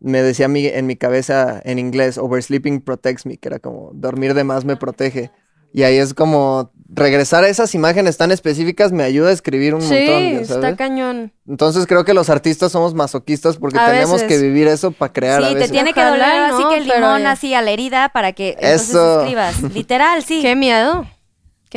[0.03, 4.33] Me decía mí en mi cabeza en inglés, oversleeping protects me, que era como dormir
[4.33, 5.31] de más me protege.
[5.73, 9.81] Y ahí es como regresar a esas imágenes tan específicas me ayuda a escribir un
[9.83, 11.33] Sí, montón, ya está cañón.
[11.47, 14.29] Entonces creo que los artistas somos masoquistas porque A tenemos veces.
[14.29, 15.71] que vivir eso para crear a Sí, te veces.
[15.71, 16.69] tiene que Ojalá, doler así ¿no?
[16.71, 19.21] que el limón así a la herida para que entonces Eso.
[19.21, 19.63] escribas.
[19.73, 20.41] Literal, sí.
[20.43, 21.07] Qué miedo.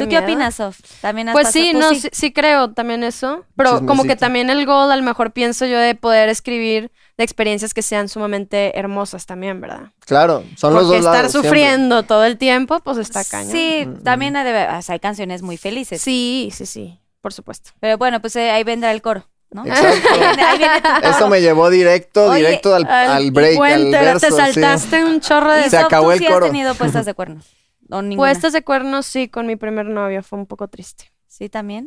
[0.01, 0.23] ¿Tú qué miedo.
[0.23, 0.79] opinas, Sof?
[1.01, 2.09] También has Pues pasado- sí, tú no, sí.
[2.11, 3.45] sí creo también eso.
[3.55, 7.23] Pero como que también el goal, a lo mejor pienso yo de poder escribir de
[7.23, 9.91] experiencias que sean sumamente hermosas también, ¿verdad?
[10.05, 11.31] Claro, son los Porque dos estar lados.
[11.31, 11.49] siempre.
[11.49, 13.51] sufriendo todo el tiempo, pues está cañón.
[13.51, 16.01] Sí, también ha de- o sea, hay canciones muy felices.
[16.01, 17.69] Sí, sí, sí, por supuesto.
[17.79, 19.27] Pero bueno, pues eh, ahí vendrá el coro.
[19.51, 19.63] ¿no?
[19.67, 20.09] Exacto.
[20.11, 23.91] Ahí viene, ahí viene tu- Eso me llevó directo, Oye, directo al, al break, al
[23.91, 24.19] verso.
[24.25, 24.37] te sí.
[24.37, 26.45] saltaste un chorro de Se Sof, acabó ¿tú el sí coro.
[26.47, 27.45] has tenido puestas de cuernos?
[27.93, 28.29] ¿O ninguna?
[28.29, 30.23] puestas de cuernos, sí, con mi primer novio.
[30.23, 31.11] Fue un poco triste.
[31.27, 31.85] Sí, también.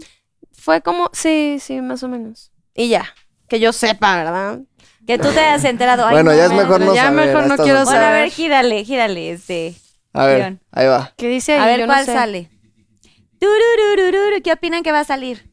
[0.52, 2.50] Fue como, sí, sí, más o menos.
[2.74, 3.04] Y ya,
[3.48, 4.60] que yo sepa, ¿verdad?
[5.06, 6.04] Que tú te hayas enterado.
[6.06, 7.26] Ay, Bueno, no, ya es mejor no ya saber.
[7.26, 7.84] mejor a no quiero alturas.
[7.84, 8.32] Bueno, a ver, saber.
[8.32, 9.74] gírale, gírale, este.
[10.12, 11.12] A ver, ahí va.
[11.16, 11.60] ¿Qué dice ahí?
[11.60, 12.12] A ver Yo no cuál sé.
[12.14, 12.50] sale.
[14.42, 15.50] ¿Qué opinan que va a salir?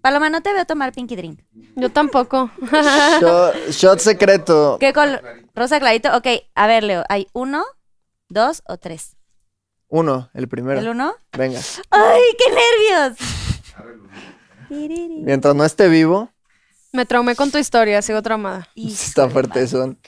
[0.00, 1.40] Paloma, no te veo tomar Pinky Drink.
[1.76, 2.50] Yo tampoco.
[3.20, 4.76] Shot, shot secreto.
[4.78, 5.22] ¿Qué color?
[5.54, 6.14] Rosa clarito.
[6.16, 7.04] Ok, a ver, Leo.
[7.08, 7.64] ¿Hay uno,
[8.28, 9.13] dos o tres?
[9.88, 10.80] Uno, el primero.
[10.80, 11.14] ¿El uno?
[11.36, 11.60] Venga.
[11.90, 13.18] ¡Ay, qué nervios!
[15.24, 16.30] Mientras no esté vivo,
[16.92, 18.68] Me traumé con tu historia, sigo traumada.
[18.76, 19.98] está fuerte son.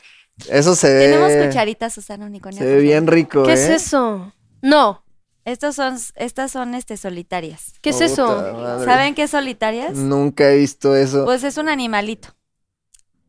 [0.48, 1.08] Eso se ve.
[1.08, 2.60] Tenemos cucharitas, Susana Unicornia.
[2.60, 3.54] Se ve bien rico, ¿Qué ¿eh?
[3.54, 4.32] es eso?
[4.62, 5.02] No,
[5.44, 7.74] Estos son, estas son este, solitarias.
[7.80, 8.26] ¿qué es Puta eso?
[8.52, 8.84] madre.
[8.84, 9.94] ¿Saben qué es solitarias?
[9.94, 11.24] Nunca he visto eso.
[11.24, 12.28] Pues es un animalito.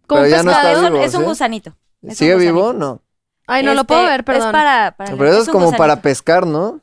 [0.08, 1.78] ¿Como Pero ya no es un, vivo, es un gusanito.
[2.02, 2.62] Es un ¿Sigue vivo?
[2.74, 2.80] gusanito.
[2.86, 3.02] No.
[3.48, 4.48] Ay, no lo Este, puedo ver, perdón.
[4.48, 6.82] Es para, para Pero eso es como para pescar, ¿no?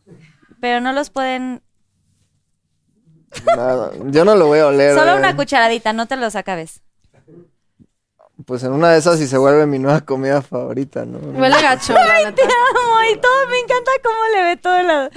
[0.60, 1.62] Pero no los pueden...
[3.46, 4.96] Nada, Yo no lo voy a oler.
[4.96, 5.18] Solo eh.
[5.18, 6.80] una cucharadita, no te los acabes.
[8.46, 11.18] Pues en una de esas sí se vuelve mi nueva comida favorita, ¿no?
[11.18, 12.34] Huele gacho, neta.
[12.34, 15.10] Te amo y todo, me encanta cómo le ve todo lado.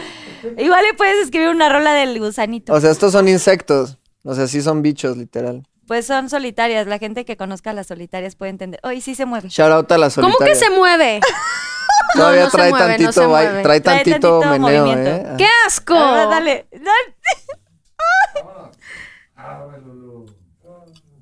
[0.58, 2.74] Igual le puedes escribir una rola del gusanito.
[2.74, 3.98] O sea, estos son insectos.
[4.24, 5.64] O sea, sí son bichos, literal.
[5.88, 8.80] Pues son solitarias, la gente que conozca las solitarias puede entender.
[8.84, 9.48] Hoy sí se mueve.
[9.50, 10.54] Shout out a la ¿Cómo solitaria.
[10.54, 11.20] que se mueve?
[12.14, 13.64] Todavía No, no se trae mueve, no tantito, mueve.
[13.64, 15.10] trae Trae tantito, tantito meneo, movimiento.
[15.10, 15.36] ¿eh?
[15.38, 15.94] ¡Qué asco!
[15.96, 16.68] Ahora, dale.
[16.72, 17.16] dale.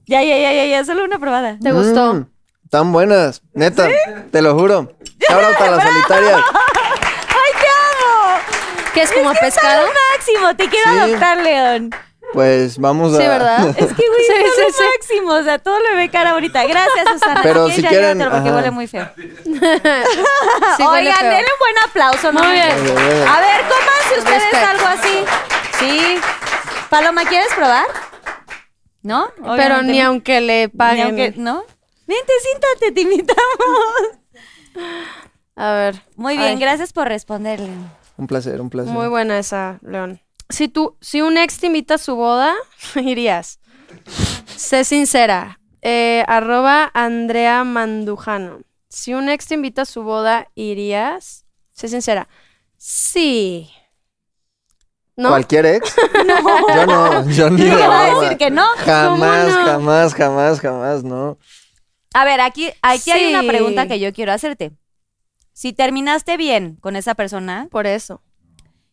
[0.07, 1.57] Ya, ya, ya, ya, ya, solo una probada.
[1.61, 2.13] ¿Te gustó?
[2.13, 2.25] Mm,
[2.69, 3.87] tan buenas, neta,
[4.31, 4.95] te lo juro.
[5.27, 6.35] Shout out a la solitaria.
[6.37, 8.39] ¡Ay, te amo!
[8.93, 9.87] ¿Qué es como a pescado?
[10.11, 10.99] Máximo, te quiero Sí.
[10.99, 11.89] adoptar, León.
[12.35, 13.17] Pues vamos a.
[13.17, 13.67] Sí, ¿verdad?
[13.77, 14.33] Es que, güey, Sí,
[14.67, 15.31] es sí, máximo.
[15.33, 16.63] O sea, todo le ve cara ahorita.
[16.65, 17.39] Gracias, Susana.
[17.43, 19.09] Pero si ya quieren, porque huele muy feo.
[19.15, 22.31] Sí, Oigan, denle un buen aplauso.
[22.31, 22.39] ¿no?
[22.43, 22.69] Muy bien.
[22.69, 24.63] A ver, cómanse ustedes Respect.
[24.65, 25.25] algo así.
[25.79, 26.19] Sí.
[26.89, 27.85] Paloma, ¿quieres probar?
[29.01, 29.27] ¿No?
[29.55, 31.05] Pero ni aunque le Ni paguen.
[31.07, 31.63] aunque- ¿No?
[32.07, 33.39] Vente, siéntate, te invitamos.
[35.55, 36.01] A ver.
[36.15, 37.69] Muy bien, Ay, gracias por responderle.
[38.17, 38.91] Un placer, un placer.
[38.93, 40.21] Muy buena esa, León.
[40.49, 42.53] Si tú, si un ex te invita a su boda,
[42.95, 43.59] irías.
[44.55, 45.59] Sé sincera.
[45.81, 48.59] Eh, arroba Andrea Mandujano.
[48.89, 51.45] Si un ex te invita a su boda, irías.
[51.73, 52.27] Sé sincera.
[52.77, 53.69] Sí.
[55.17, 55.29] ¿No?
[55.29, 55.95] ¿Cualquier ex?
[56.75, 58.65] Yo no, yo ni de ¿Qué va a decir que no?
[58.85, 59.65] Jamás, ¿Cómo no?
[59.65, 61.37] jamás, jamás, jamás, no.
[62.13, 63.47] A ver, aquí, aquí hay una Sí.
[63.47, 64.73] pregunta que yo quiero hacerte.
[65.53, 68.21] Si terminaste bien con esa persona Por eso.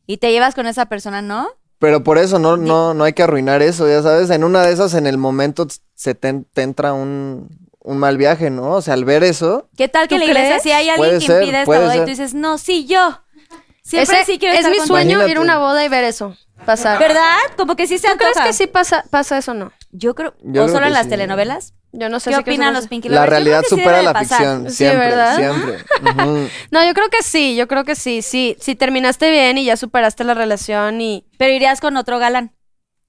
[0.06, 1.48] Y te llevas con esa persona, ¿no?
[1.78, 4.30] Pero por eso no, no, no hay que arruinar eso, ya sabes.
[4.30, 7.48] En una de esas, en el momento, se te, te entra un,
[7.80, 8.70] un mal viaje, ¿no?
[8.74, 10.62] O sea, al ver eso, ¿Qué tal que ¿Tú la iglesia crees?
[10.62, 13.20] si hay alguien Puede que ser, impide boda y tú dices, no, sí, yo.
[13.82, 14.94] Siempre Ese sí quiero es estar mi contigo.
[14.96, 15.38] sueño ir Imagínate.
[15.40, 17.00] a una boda y ver eso pasar.
[17.00, 17.36] ¿Verdad?
[17.56, 18.46] Como que sí se ¿Tú crees antoja.
[18.46, 19.72] que sí pasa, pasa eso o no?
[19.94, 21.10] Yo creo, Yo o creo solo en las sí.
[21.10, 21.74] telenovelas.
[21.92, 24.14] Yo no sé ¿Qué si creo que opinan los Pinky la realidad sí supera la
[24.14, 24.38] pasar.
[24.38, 24.70] ficción.
[24.70, 25.36] Sí, siempre, ¿verdad?
[25.36, 25.78] siempre.
[26.70, 28.22] No, yo creo que sí, yo creo que sí.
[28.22, 31.26] Sí, si terminaste bien y ya superaste la relación y...
[31.36, 32.52] Pero irías con otro galán.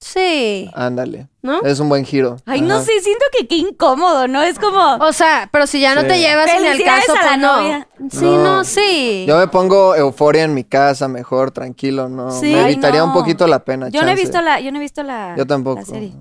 [0.00, 1.28] Sí, Ándale.
[1.40, 1.62] ¿no?
[1.62, 2.36] Es un buen giro.
[2.44, 4.42] Ay, no sé, siento que qué incómodo, ¿no?
[4.42, 4.96] Es como...
[4.96, 6.08] O sea, pero si ya no Sí.
[6.08, 7.56] te llevas al Felicidades caso, a la pues no.
[7.62, 7.88] novia.
[8.10, 8.42] Sí, No.
[8.44, 9.24] no, sí.
[9.26, 12.30] Yo me pongo euforia en mi casa, mejor, tranquilo, ¿no?
[12.30, 12.52] Sí.
[12.52, 13.06] Me Ay, evitaría no.
[13.06, 13.88] un poquito la pena.
[13.88, 15.80] Yo no he visto la, yo no he visto la, Yo tampoco.
[15.80, 16.12] la serie.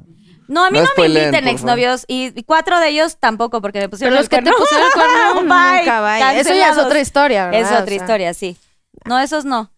[0.54, 3.80] No, a mí No no, me inviten exnovios y, y cuatro de ellos tampoco porque
[3.80, 4.60] me pusieron Pero el los que te cuerno.
[4.60, 6.18] pusieron el cuerno Bye, nunca, bye.
[6.20, 6.86] Eso ya es cancelados.
[6.86, 7.62] otra historia, ¿verdad?
[7.62, 8.58] Es O otra sea, historia, sí.
[9.06, 9.72] No, esos no.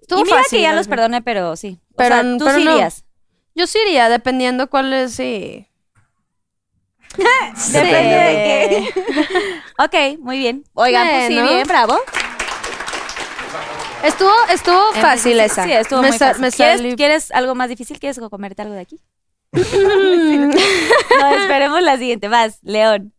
[0.00, 1.78] estuvo y mira fácil, que ya los perdoné, pero sí.
[1.92, 2.72] O Pero- sea, tú pero sí no.
[2.72, 3.04] irías.
[3.54, 5.66] Yo sí iría, dependiendo cuál es, sí.
[7.72, 9.02] Depende de qué.
[10.14, 10.64] ok, muy bien.
[10.74, 11.48] Oigan, pues sí, Bueno.
[11.50, 11.98] bien, bravo.
[14.04, 15.64] Estuvo, estuvo fácil esa.
[15.64, 16.40] Sí, estuvo me muy sa- fácil.
[16.42, 17.98] me ¿Quieres, salí- quieres algo más difícil?
[18.00, 18.98] ¿Quieres comerte algo de aquí?
[21.20, 22.28] no, esperemos la siguiente.
[22.28, 23.12] Vas, León.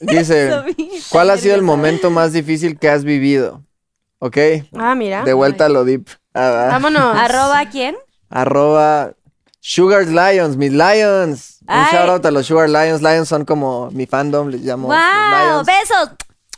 [0.00, 0.50] Dice,
[1.10, 3.62] ¿cuál ha sido el momento más difícil que has vivido?
[4.18, 4.36] ¿Ok?
[4.76, 5.24] Ah, mira.
[5.24, 6.08] De vuelta a lo deep.
[6.34, 6.68] Ah, ah.
[6.72, 7.16] Vámonos.
[7.16, 7.96] ¿Arroba quién?
[8.28, 9.12] Arroba
[9.60, 11.58] Sugar Lions, mis Lions.
[11.68, 13.02] Un shout out a los Sugar Lions.
[13.02, 14.88] Lions son como mi fandom, les llamo.
[14.88, 14.96] ¡Wow!
[14.96, 15.66] Lions.
[15.66, 16.10] ¡Besos!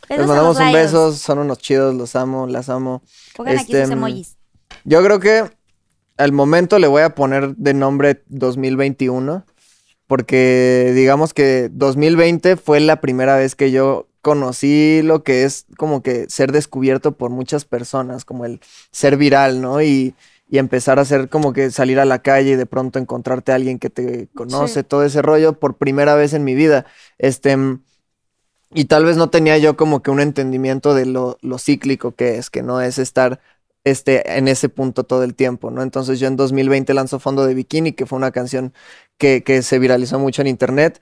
[0.09, 3.01] Les Besos mandamos un beso, son unos chidos, los amo, las amo.
[3.35, 4.37] Pongan aquí Este, sus emojis.
[4.83, 5.49] Yo creo que
[6.21, 9.43] al momento le voy a poner de nombre 2021,
[10.07, 16.03] porque digamos que 2020 fue la primera vez que yo conocí lo que es como
[16.03, 18.59] que ser descubierto por muchas personas, como el
[18.91, 19.81] ser viral, ¿no?
[19.81, 20.13] Y,
[20.47, 23.55] y empezar a hacer como que salir a la calle y de pronto encontrarte a
[23.55, 26.85] alguien que te conoce, todo ese rollo por primera vez en mi vida.
[27.17, 27.57] Este,
[28.73, 32.37] y tal vez no tenía yo como que un entendimiento de lo, lo cíclico que
[32.37, 33.39] es, que no es estar
[33.83, 35.81] este, en ese punto todo el tiempo, ¿no?
[35.81, 38.73] Entonces yo en 2020 lanzó Fondo de Bikini, que fue una canción
[39.17, 41.01] que, que se viralizó mucho en internet.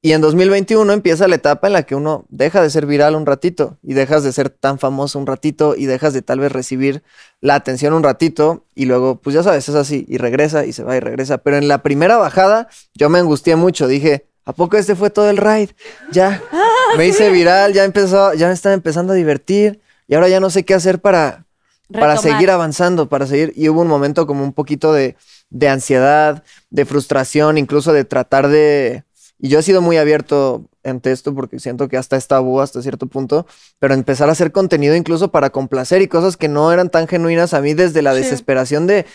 [0.00, 3.26] Y en 2021 empieza la etapa en la que uno deja de ser viral un
[3.26, 7.02] ratito y dejas de ser tan famoso un ratito y dejas de tal vez recibir
[7.40, 10.84] la atención un ratito y luego, pues ya sabes, es así y regresa y se
[10.84, 11.38] va y regresa.
[11.38, 15.30] Pero en la primera bajada yo me angustié mucho, dije, ¿a poco este fue todo
[15.30, 15.74] el ride?
[16.12, 16.44] Ya,
[16.96, 20.48] me hice viral, ya empezó, ya me estaba empezando a divertir y ahora ya no
[20.50, 21.47] sé qué hacer para,
[21.92, 23.52] para seguir avanzando, para seguir.
[23.56, 25.16] Y hubo un momento como un poquito de,
[25.50, 29.04] de ansiedad, de frustración, incluso de tratar de...
[29.40, 32.82] Y yo he sido muy abierto ante esto porque siento que hasta es tabú hasta
[32.82, 33.46] cierto punto,
[33.78, 37.54] pero empezar a hacer contenido incluso para complacer y cosas que no eran tan genuinas
[37.54, 38.20] a mí desde la Sí.
[38.20, 39.06] desesperación de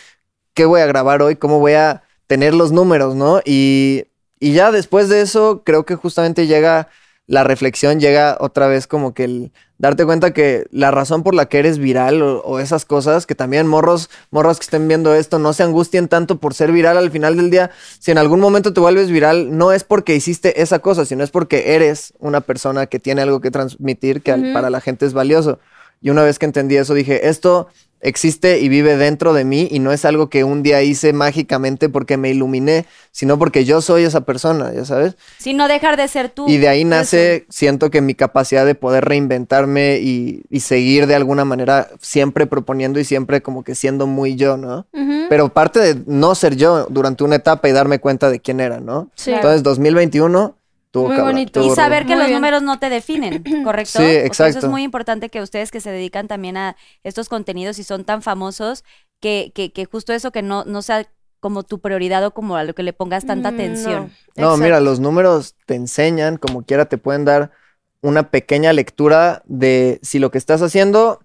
[0.54, 3.40] qué voy a grabar hoy, cómo voy a tener los números, ¿no?
[3.44, 4.04] Y,
[4.40, 6.88] y ya después de eso creo que justamente llega
[7.26, 9.52] la reflexión, llega otra vez como que el
[9.84, 13.34] darte cuenta que la razón por la que eres viral o, o esas cosas, que
[13.34, 17.10] también morros, morros que estén viendo esto, no se angustien tanto por ser viral al
[17.10, 17.70] final del día.
[17.98, 21.30] Si en algún momento te vuelves viral, no es porque hiciste esa cosa, sino es
[21.30, 25.58] porque eres una persona que tiene algo que transmitir que para la gente es valioso.
[26.00, 27.68] Y una vez que entendí eso, dije, esto
[28.04, 31.88] existe y vive dentro de mí y no es algo que un día hice mágicamente
[31.88, 35.16] porque me iluminé, sino porque yo soy esa persona, ya sabes.
[35.38, 36.46] Si no dejar de ser tú.
[36.46, 41.14] Y de ahí nace, siento que mi capacidad de poder reinventarme y, y seguir de
[41.14, 44.86] alguna manera siempre proponiendo y siempre como que siendo muy yo, ¿no?
[45.28, 48.80] Pero parte de no ser yo durante una etapa y darme cuenta de quién era,
[48.80, 49.10] ¿no?
[49.14, 49.32] Sí.
[49.32, 50.56] Entonces 2021
[50.94, 51.60] tuvo Muy cabrón, bonito.
[51.60, 52.38] tuvo Y saber que Muy los bien.
[52.40, 53.98] números no te definen, ¿correcto?
[53.98, 54.58] Sí, O sea, eso exacto.
[54.60, 58.22] es muy importante que ustedes que se dedican también a estos contenidos y son tan
[58.22, 58.84] famosos,
[59.20, 61.06] que, que, que justo eso que no, no sea
[61.40, 64.04] como tu prioridad o como a lo que le pongas tanta Mm, atención.
[64.36, 64.50] no.
[64.50, 64.84] No, mira, Exacto.
[64.84, 67.52] los números te enseñan, como quiera, te pueden dar
[68.00, 71.20] una pequeña lectura de si lo que estás haciendo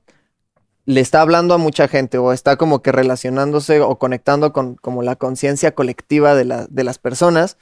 [0.86, 5.04] le está hablando a mucha gente o está como que relacionándose o conectando con como
[5.04, 7.58] la conciencia colectiva de, la- de las personas,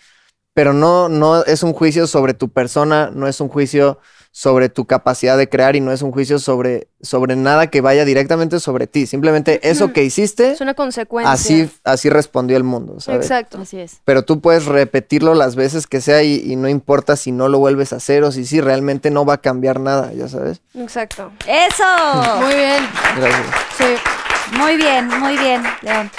[0.57, 3.99] pero no, no es un juicio sobre tu persona, no es un juicio
[4.31, 8.05] sobre tu capacidad de crear y no es un juicio sobre, sobre nada que vaya
[8.05, 9.05] directamente sobre ti.
[9.05, 11.31] Simplemente eso que hiciste, Es una consecuencia.
[11.31, 13.21] así, así respondió el mundo, ¿sabes?
[13.21, 13.59] Exacto.
[13.61, 13.99] Así es.
[14.03, 17.59] pero tú puedes repetirlo las veces que sea y, y no importa si no lo
[17.59, 20.61] vuelves a hacer o si sí, realmente no va a cambiar nada, ya sabes.
[20.73, 21.31] Exacto.
[21.45, 21.83] ¡Eso!
[22.41, 22.83] Muy bien.
[23.15, 23.45] Gracias.
[23.77, 24.57] Sí.
[24.57, 26.09] Muy bien, muy bien, León.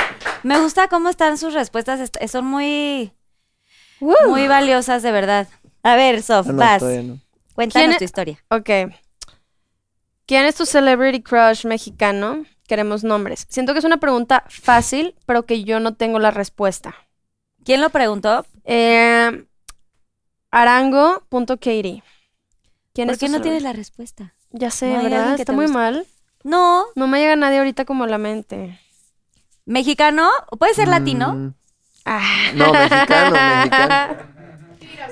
[0.42, 3.10] Me gusta cómo están sus respuestas, est- son muy,
[4.00, 4.28] Uh.
[4.28, 5.48] muy valiosas de verdad.
[5.82, 6.82] A ver, Sof, Ah, no, vas.
[6.82, 7.18] no.
[7.54, 8.44] Cuéntanos ¿Quién tu es- historia.
[8.50, 8.70] Ok.
[10.26, 12.44] ¿Quién es tu celebrity crush mexicano?
[12.66, 13.46] Queremos nombres.
[13.48, 16.94] Siento que es una pregunta fácil, pero que yo no tengo la respuesta.
[17.64, 18.44] ¿Quién lo preguntó?
[18.64, 19.46] Eh,
[20.50, 22.02] Arango.katie.
[22.94, 24.34] ¿Quién ¿Por es qué tu no tienes la respuesta?
[24.50, 25.38] Ya sé, ¿No ¿verdad?
[25.38, 25.78] Está muy guste?
[25.78, 26.06] mal.
[26.44, 28.78] No, No me llega nadie ahorita como a la mente.
[29.66, 31.34] mexicano, puede ser latino.
[31.34, 31.57] Mm, Ah.
[32.54, 34.16] No, mexicano, mexicano.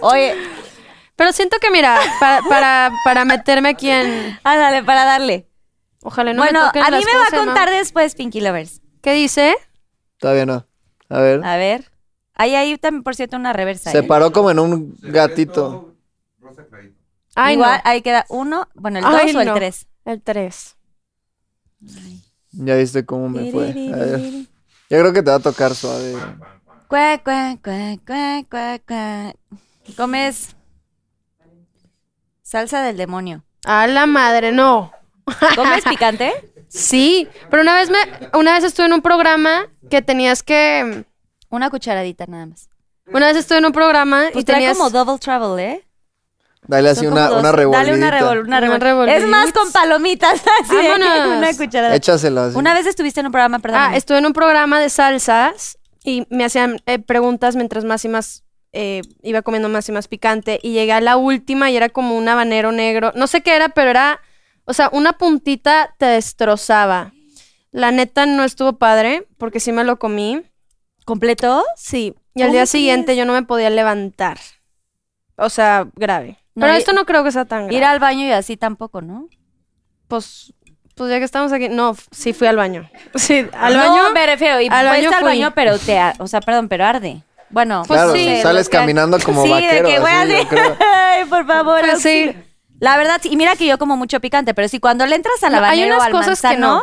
[0.00, 0.34] Oye,
[1.16, 4.38] Pero siento que, mira, para, para, para meterme aquí en...
[4.44, 5.48] ándale, para darle.
[6.02, 8.40] Ojalá no bueno, me toquen a mí las me va ¿cómo a contar después Pinky
[8.40, 8.80] Lovers.
[9.02, 9.56] ¿Qué dice?
[10.18, 10.66] Todavía no.
[11.08, 11.44] A ver.
[11.44, 11.90] A ver.
[12.34, 13.90] Ahí hay también, por cierto, una reversa.
[13.90, 14.02] Se ¿eh?
[14.02, 15.94] paró como en un gatito.
[17.34, 17.90] Ay, Igual, no.
[17.90, 19.86] ahí queda uno, bueno, el Ay, dos o el tres.
[20.04, 20.76] El 3.
[22.52, 23.70] Ya viste cómo me fue.
[23.92, 24.20] A ver.
[24.88, 26.14] Yo creo que te va a tocar suave.
[26.88, 29.36] Cuac, cuac, cuac, cuac, cuac, cuac.
[29.96, 30.54] Comes
[32.42, 33.42] salsa del demonio.
[33.64, 34.92] A la madre, no.
[35.56, 36.32] ¿Comes picante?
[36.68, 37.98] Sí, pero una vez me,
[38.38, 41.04] una vez estuve en un programa que tenías que,
[41.48, 42.68] Una cucharadita nada más.
[43.12, 45.82] una vez estuve en un programa Pues y trae tenías como double trouble, ¿eh?
[46.68, 47.72] Dale así una, una dos.
[47.72, 48.60] Dale una, revolvidita.
[48.60, 50.74] revol- revol- Es más con palomitas, así.
[50.74, 51.38] Vámonos.
[51.38, 51.94] Una cucharada.
[51.94, 52.56] Échaselo así.
[52.58, 53.80] Una vez estuviste en un programa, perdón.
[53.80, 58.08] Ah, estuve en un programa de salsas y me hacían eh, preguntas mientras más y
[58.08, 61.88] más eh, iba comiendo más y más picante y llegué a la última y era
[61.88, 63.12] como un habanero negro.
[63.16, 64.20] No sé qué era, pero era,
[64.66, 67.12] o sea, una puntita te destrozaba.
[67.72, 70.42] La neta no estuvo padre porque sí me lo comí.
[71.04, 71.64] ¿Completo?
[71.74, 72.14] Sí.
[72.36, 74.38] Y al ¿Cómo día siguiente yo no me podía levantar.
[75.36, 76.38] O sea, grave.
[76.54, 77.76] No, Pero esto no creo que sea tan grave.
[77.76, 79.28] Ir al baño y así tampoco, ¿no?
[80.06, 80.54] Pues,
[80.96, 81.68] pues ya que estamos aquí.
[81.68, 82.88] No, sí fui al baño.
[83.14, 84.12] Sí, al no, baño.
[84.12, 84.60] me refiero.
[84.60, 85.24] Y al baño al fui.
[85.24, 85.98] baño, pero te...
[85.98, 87.22] ar- O sea, perdón, pero arde.
[87.50, 87.82] Bueno.
[87.86, 89.88] Pues claro, sí, sales que- caminando como sí, vaquero.
[89.88, 90.42] de que voy así, así.
[90.42, 90.76] yo creo.
[90.94, 91.80] Ay, por favor.
[91.80, 92.34] Pues sí.
[92.80, 93.28] La verdad, sí.
[93.32, 95.64] Y mira que yo como mucho picante, pero si cuando le entras al No, hay
[95.64, 96.82] habanero o unas al cosas que no.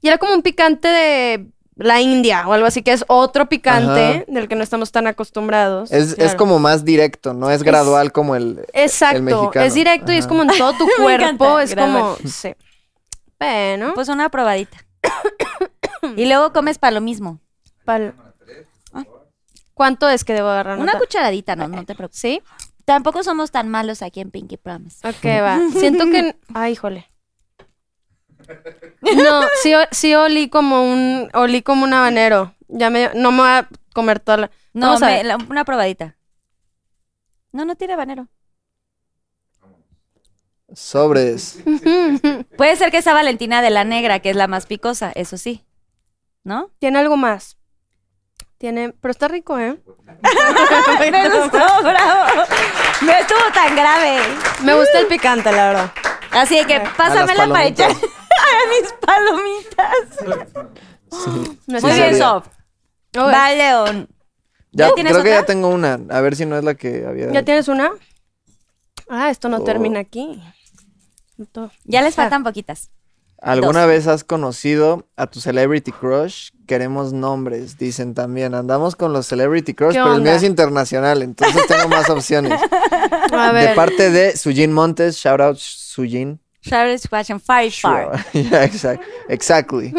[0.00, 1.46] Y era como un picante de
[1.76, 4.24] la India o algo así, que es otro picante Ajá.
[4.26, 5.92] del que no estamos tan acostumbrados.
[5.92, 8.64] Es, es como más directo, no es gradual como el.
[8.72, 9.64] Exacto, mexicano.
[9.66, 12.54] es directo y es como en todo tu Me cuerpo, encanta, es como, sí.
[13.42, 14.78] Bueno, Pues una probadita.
[16.16, 17.40] y luego comes para lo mismo.
[17.84, 18.14] pal-
[19.74, 20.78] ¿cuánto es que debo agarrar?
[20.78, 22.20] Una cucharadita, no, no te preocupes.
[22.20, 22.42] ¿Sí?
[22.84, 25.06] Tampoco somos tan malos aquí en Pinky Promise.
[25.08, 25.58] Ok, va.
[25.72, 26.36] Siento que...
[26.54, 27.08] Ay, híjole.
[29.02, 31.28] No, sí, sí olí como un...
[31.34, 32.54] Olí como un habanero.
[32.68, 33.10] Ya me...
[33.14, 34.50] No me voy a comer toda la...
[34.72, 36.16] No, me- la- una probadita.
[37.52, 38.28] No, no tiene habanero.
[40.74, 41.58] Sobres.
[42.56, 45.64] Puede ser que esa Valentina de la negra, que es la más picosa, eso sí.
[46.44, 46.70] ¿No?
[46.78, 47.56] Tiene algo más.
[48.58, 48.92] Tiene...
[49.00, 49.78] Pero está rico, ¿eh?
[51.10, 52.42] me gustó, bravo.
[53.02, 54.18] No estuvo tan grave.
[54.62, 55.92] Me gusta el picante, la verdad.
[56.30, 57.90] Así de que pásamela para palomitas.
[57.90, 57.90] echar
[58.48, 59.96] a mis palomitas.
[61.10, 61.58] Sí.
[61.66, 62.18] No Sí, Muy bien.
[62.18, 62.46] Sof.
[63.16, 64.08] Va, León.
[64.72, 65.98] Ya, ¿Ya tienes creo que ya tengo una.
[66.08, 67.30] A ver si no es la que había.
[67.30, 67.90] ¿Ya tienes una?
[69.10, 69.64] Ah, esto no Oh.
[69.64, 70.42] termina aquí.
[71.84, 72.90] Ya les faltan poquitas.
[73.44, 73.88] ¿Alguna dos.
[73.88, 76.50] vez has conocido a tu celebrity crush?
[76.68, 78.54] Queremos nombres, dicen también.
[78.54, 82.60] Andamos con los celebrity crush, ¿Qué pero el mío es internacional, entonces tengo más opciones.
[83.32, 86.38] A De parte de Sujin Montes, shout out Sujin.
[86.60, 88.10] Shower Squash and Fire Fire.
[88.32, 89.92] Yeah, exact- exactly.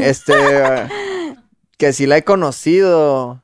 [0.00, 0.88] este, uh,
[1.78, 3.42] que si la he conocido.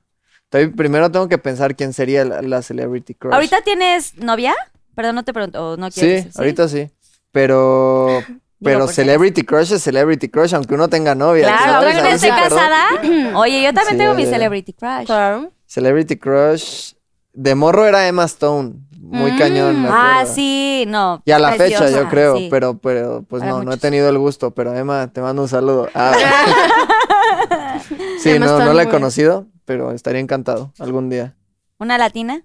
[0.50, 3.32] Estoy- primero tengo que pensar quién sería la, la celebrity crush.
[3.34, 4.54] ¿Ahorita tienes novia?
[4.96, 5.72] Perdón, no te pregunto.
[5.72, 6.90] o no Sí, quieres decir, ahorita sí.
[7.36, 8.22] Pero,
[8.62, 11.48] pero celebrity crush es celebrity crush, aunque uno tenga novia.
[11.54, 12.86] Claro, ahora que no esté casada.
[13.36, 14.30] Oye, yo también Sí, tengo ya, mi ya.
[14.30, 15.04] celebrity crush.
[15.04, 15.52] Claro.
[15.66, 16.94] Celebrity crush.
[17.34, 18.76] De morro era Emma Stone.
[18.98, 19.38] Muy Mm.
[19.38, 21.20] cañón, me Ah, sí, no.
[21.26, 22.48] Y a la fecha, yo creo, sí.
[22.50, 25.48] pero, pero, pues Para no, no he tenido el gusto, pero Emma, te mando un
[25.48, 25.88] saludo.
[25.94, 26.12] Ah,
[28.18, 31.36] sí, Emma no, no la he conocido, pero estaría encantado algún día.
[31.78, 32.42] ¿Una latina?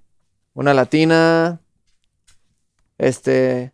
[0.53, 1.61] Una latina,
[2.97, 3.71] este,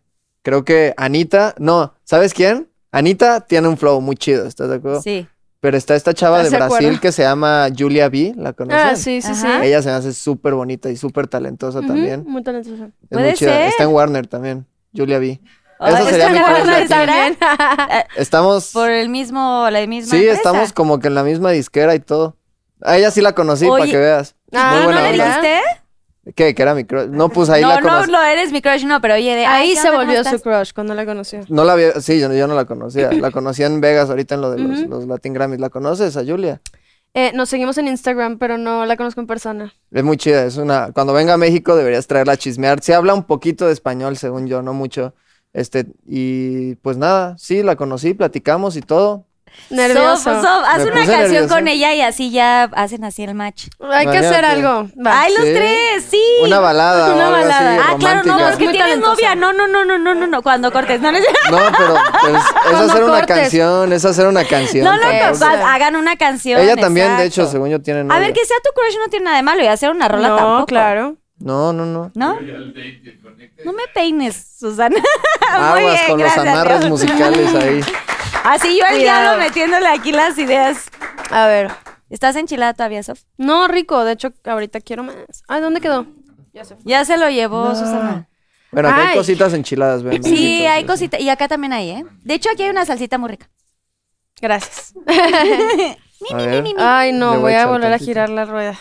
[0.48, 2.70] creo que Anita, no, ¿sabes quién?
[2.90, 5.02] Anita tiene un flow muy chido, ¿estás de acuerdo?
[5.02, 5.28] Sí.
[5.60, 7.00] Pero está esta chava de ¿Estás de Brasil acuerdo?
[7.02, 8.82] que se llama Julia B, ¿la conoces?
[8.82, 9.46] Ah, sí, sí, sí.
[9.60, 12.24] Ella se me hace súper bonita y súper talentosa Ujú, también.
[12.26, 12.86] Muy talentosa.
[12.86, 13.56] Es Puede muy chida.
[13.58, 13.66] ser.
[13.68, 15.38] Está en Warner también, Julia B.
[15.80, 17.38] Ay, Esa sería ¿está mi Warner también?
[18.16, 20.34] Estamos, Por el mismo, la misma sí, empresa.
[20.38, 22.36] estamos como que en la misma disquera y todo.
[22.80, 24.34] A ella sí la conocí, para que veas.
[24.52, 25.40] Ah, Muy ¿Y buena no le onda.
[26.34, 26.54] ¿Qué?
[26.54, 27.08] Que era mi crush.
[27.08, 28.10] No, pues ahí no, la no, conocí.
[28.10, 30.94] no eres mi crush, no, pero oye, de Ahí ¿qué se volvió su crush cuando
[30.94, 31.40] la conoció.
[31.48, 33.10] No la había, sí, yo, yo no la conocía.
[33.18, 35.60] La conocí en Vegas ahorita en lo de los, los Latin Grammys.
[35.60, 36.60] ¿La conoces a Julia?
[37.14, 39.72] Eh, nos seguimos en Instagram, pero no la conozco en persona.
[39.90, 40.92] Es muy chida, es una...
[40.92, 42.80] Cuando venga a México deberías traerla a chismear.
[42.82, 45.14] Se habla un poquito de español, según yo, no mucho.
[45.52, 49.26] Este, y pues nada, sí, la conocí, platicamos y todo.
[49.70, 50.16] Nervioso.
[50.34, 51.54] Sof, Sof, haz una canción nervioso.
[51.54, 53.66] con ella y así ya hacen así el match.
[53.92, 54.88] Hay que hacer algo.
[55.04, 55.20] Va.
[55.22, 55.52] ¡Ay, los Sí.
[55.54, 56.04] tres!
[56.10, 56.22] ¡Sí!
[56.42, 57.74] Una balada Una balada.
[57.74, 58.50] así, Ah, claro, no, romántica.
[58.50, 59.12] es que Muy tienes talentosa.
[59.12, 59.34] novia.
[59.34, 60.42] No, no, no, no, no, no, no.
[60.42, 61.18] Cuando cortes, no, no,
[61.50, 62.34] No, pero pues,
[62.72, 63.26] es hacer una cortes.
[63.36, 64.84] canción, es hacer una canción.
[64.84, 66.60] no, no, no, hagan una canción.
[66.60, 67.52] Ella también, de hecho, exacto.
[67.52, 68.20] según yo, tiene A novia.
[68.20, 70.36] ver, que sea tu crush no tiene nada de malo y hacer una rola no,
[70.36, 70.66] tampoco.
[70.66, 71.16] claro.
[71.40, 72.10] No, no, no.
[72.16, 72.36] ¿No?
[73.64, 74.96] No me peines, Susana.
[75.58, 76.90] Muy Aguas bien, con los amarres Dios.
[76.90, 77.80] musicales ahí.
[78.44, 79.22] Así yo al Cuidado.
[79.22, 80.90] diablo metiéndole aquí las ideas.
[81.30, 81.70] A ver.
[82.10, 83.20] ¿Estás enchilada todavía, Sof?
[83.36, 84.04] No, rico.
[84.04, 85.16] De hecho, ahorita quiero más.
[85.48, 86.06] Ay, ¿dónde quedó?
[86.54, 86.82] Ya se fue.
[86.86, 88.28] Ya se lo llevó, Susana.
[88.72, 89.16] Bueno, acá hay Ay.
[89.16, 90.22] cositas enchiladas, ven.
[90.22, 91.20] Sí, hay cositas.
[91.20, 92.04] Y acá también hay, ¿eh?
[92.22, 93.48] De hecho, aquí hay una salsita muy rica.
[94.40, 94.94] Gracias.
[96.32, 96.64] A ver.
[96.78, 98.04] Ay, no, Le voy voy a volver a tantito.
[98.06, 98.74] girar la rueda.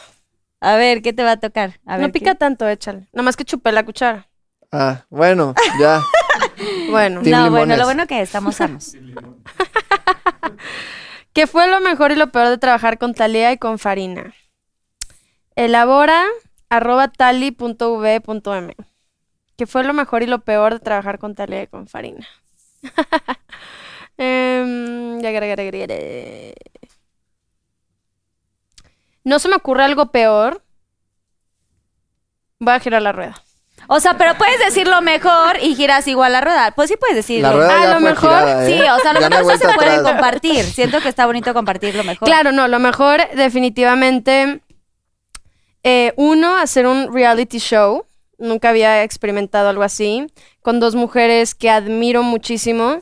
[0.59, 1.79] A ver, ¿qué te va a tocar?
[1.85, 3.07] A ver, no pica tanto, échale.
[3.13, 4.27] Nada más que chupé la cuchara.
[4.71, 6.01] Ah, bueno, ya.
[6.89, 7.21] Bueno.
[7.21, 8.95] Team No, bueno, lo bueno que estamos sanos.
[11.33, 14.33] ¿Qué fue lo mejor y lo peor de trabajar con Talía y con Farina?
[15.55, 16.25] Elabora
[16.69, 18.75] arroba tali.v.m.
[19.55, 22.27] ¿Qué fue lo mejor y lo peor de trabajar con Talía y con Farina?
[24.19, 25.21] Em.
[29.23, 30.63] No se me ocurre algo peor.
[32.59, 33.43] Voy a girar la rueda.
[33.89, 36.71] O sea, pero puedes decir lo mejor y giras igual la rueda.
[36.75, 37.49] Pues sí puedes decirlo.
[37.49, 38.73] La rueda A ya lo fue mejor, girada, ¿eh?
[38.73, 40.11] Sí, o sea, lo Ya no hay mejor se vuelta puede atrás.
[40.11, 40.65] compartir.
[40.65, 42.27] Siento que está bonito compartir lo mejor.
[42.27, 44.61] Claro, no, lo mejor definitivamente,
[45.83, 48.05] eh, uno, hacer un reality show.
[48.37, 50.27] Nunca había experimentado algo así,
[50.61, 53.01] con dos mujeres que admiro muchísimo.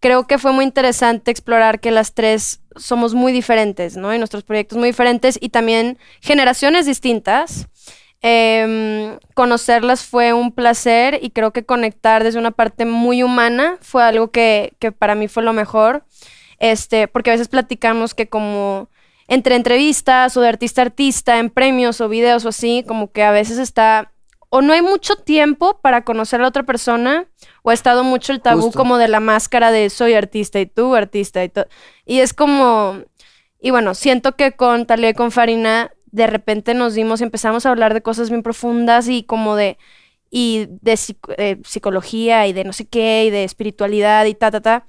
[0.00, 4.14] Creo que fue muy interesante explorar que las tres somos muy diferentes, ¿no?
[4.14, 7.66] Y nuestros proyectos muy diferentes y también generaciones distintas.
[8.22, 14.02] Em, conocerlas fue un placer y creo que conectar desde una parte muy humana fue
[14.02, 16.04] algo que, que para mí fue lo mejor.
[16.58, 18.88] Este, porque a veces platicamos que como
[19.30, 23.22] entre entrevistas o de artista a artista, en premios o videos o así, como que
[23.22, 24.12] a veces está,
[24.48, 27.26] o no hay mucho tiempo para conocer a la otra persona,
[27.62, 28.78] o ha estado mucho el tabú Justo.
[28.78, 31.66] como de la máscara de soy artista y tú artista y todo.
[32.04, 33.04] Y es como,
[33.60, 37.70] y bueno, siento que con Talía y con Farina, de repente nos dimos empezamos a
[37.70, 39.78] hablar de cosas bien profundas y como de,
[40.30, 40.98] y de
[41.38, 44.86] eh, psicología y de no sé qué, y de espiritualidad y ta, ta, ta.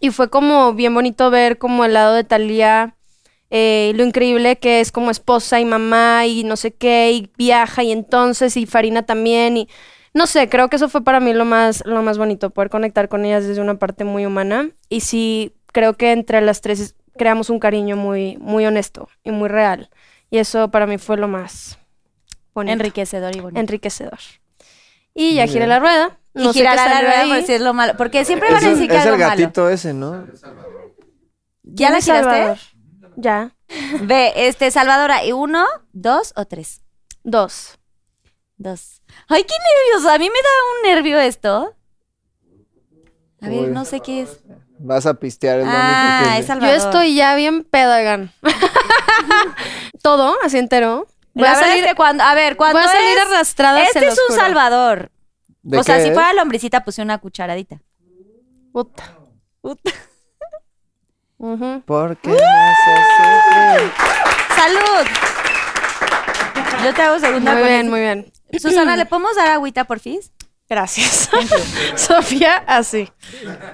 [0.00, 2.96] Y fue como bien bonito ver como el lado de Talía,
[3.50, 7.82] eh, lo increíble que es como esposa y mamá y no sé qué, y viaja
[7.82, 9.68] y entonces, y Farina también, y
[10.14, 13.08] no sé, creo que eso fue para mí lo más, lo más bonito, poder conectar
[13.08, 14.70] con ellas desde una parte muy humana.
[14.88, 19.48] Y sí, creo que entre las tres creamos un cariño muy, muy honesto y muy
[19.48, 19.90] real.
[20.30, 21.78] Y eso para mí fue lo más
[22.54, 22.72] bonito.
[22.74, 23.60] Enriquecedor y bonito.
[23.60, 24.18] enriquecedor.
[25.14, 26.18] Y ya giré la rueda.
[26.34, 27.28] y No sé girar qué a la rueda ahí.
[27.28, 27.96] por decir lo malo.
[27.96, 29.30] Porque siempre van Es, a decir que es algo el malo.
[29.32, 30.26] gatito ese, ¿no?
[31.62, 32.30] ¿Ya ¿Quién la es giraste?
[32.30, 32.58] Salvador?
[33.16, 33.54] Ya.
[34.02, 36.82] Ve, este, Salvadora, ¿y uno, dos o tres?
[37.24, 37.78] Dos.
[38.56, 39.02] Dos.
[39.28, 39.54] Ay, qué
[39.94, 40.14] nervioso.
[40.14, 41.74] A mí me da un nervio esto.
[43.42, 43.66] A ver, Uy.
[43.68, 44.40] no sé qué es.
[44.78, 46.76] Vas a pistear el Ah, es Salvador.
[46.78, 48.32] Yo estoy ya bien pedagan.
[50.02, 51.06] Todo, así entero.
[51.34, 53.82] Voy La a salir, es que cuando, a ver, cuando voy a salir es- arrastrada
[53.82, 54.40] Este se es un juro.
[54.40, 55.10] Salvador.
[55.62, 57.80] ¿De O sea, si fuera lombricita, puse una cucharadita.
[58.72, 59.16] Puta.
[59.60, 59.92] Puta.
[61.86, 63.92] Porque haces sufrir.
[64.56, 65.06] ¡Salud!
[66.84, 68.32] Yo te hago segunda Muy bien, muy bien.
[68.58, 70.32] Susana, ¿le podemos dar agüita, porfis?
[70.70, 71.28] Gracias.
[71.96, 73.08] Sofía, así.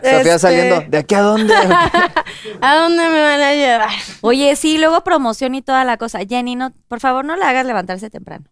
[0.03, 0.81] Sofía Este, saliendo.
[0.89, 1.55] ¿De aquí a dónde?
[2.63, 3.91] ¿A dónde me van a llevar?
[4.23, 6.21] Oye, sí, luego promoción y toda la cosa.
[6.27, 8.47] Jenny, no, por favor, no le hagas levantarse temprano.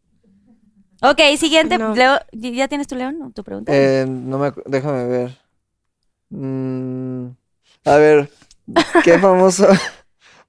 [1.01, 1.79] Ok, siguiente.
[1.79, 1.95] No.
[1.95, 3.33] Leo, ¿Ya tienes tu león?
[3.35, 3.73] ¿Tu pregunta?
[3.75, 5.39] Eh, no me déjame ver.
[6.29, 7.29] Mm,
[7.87, 8.31] a ver,
[9.05, 9.69] qué famoso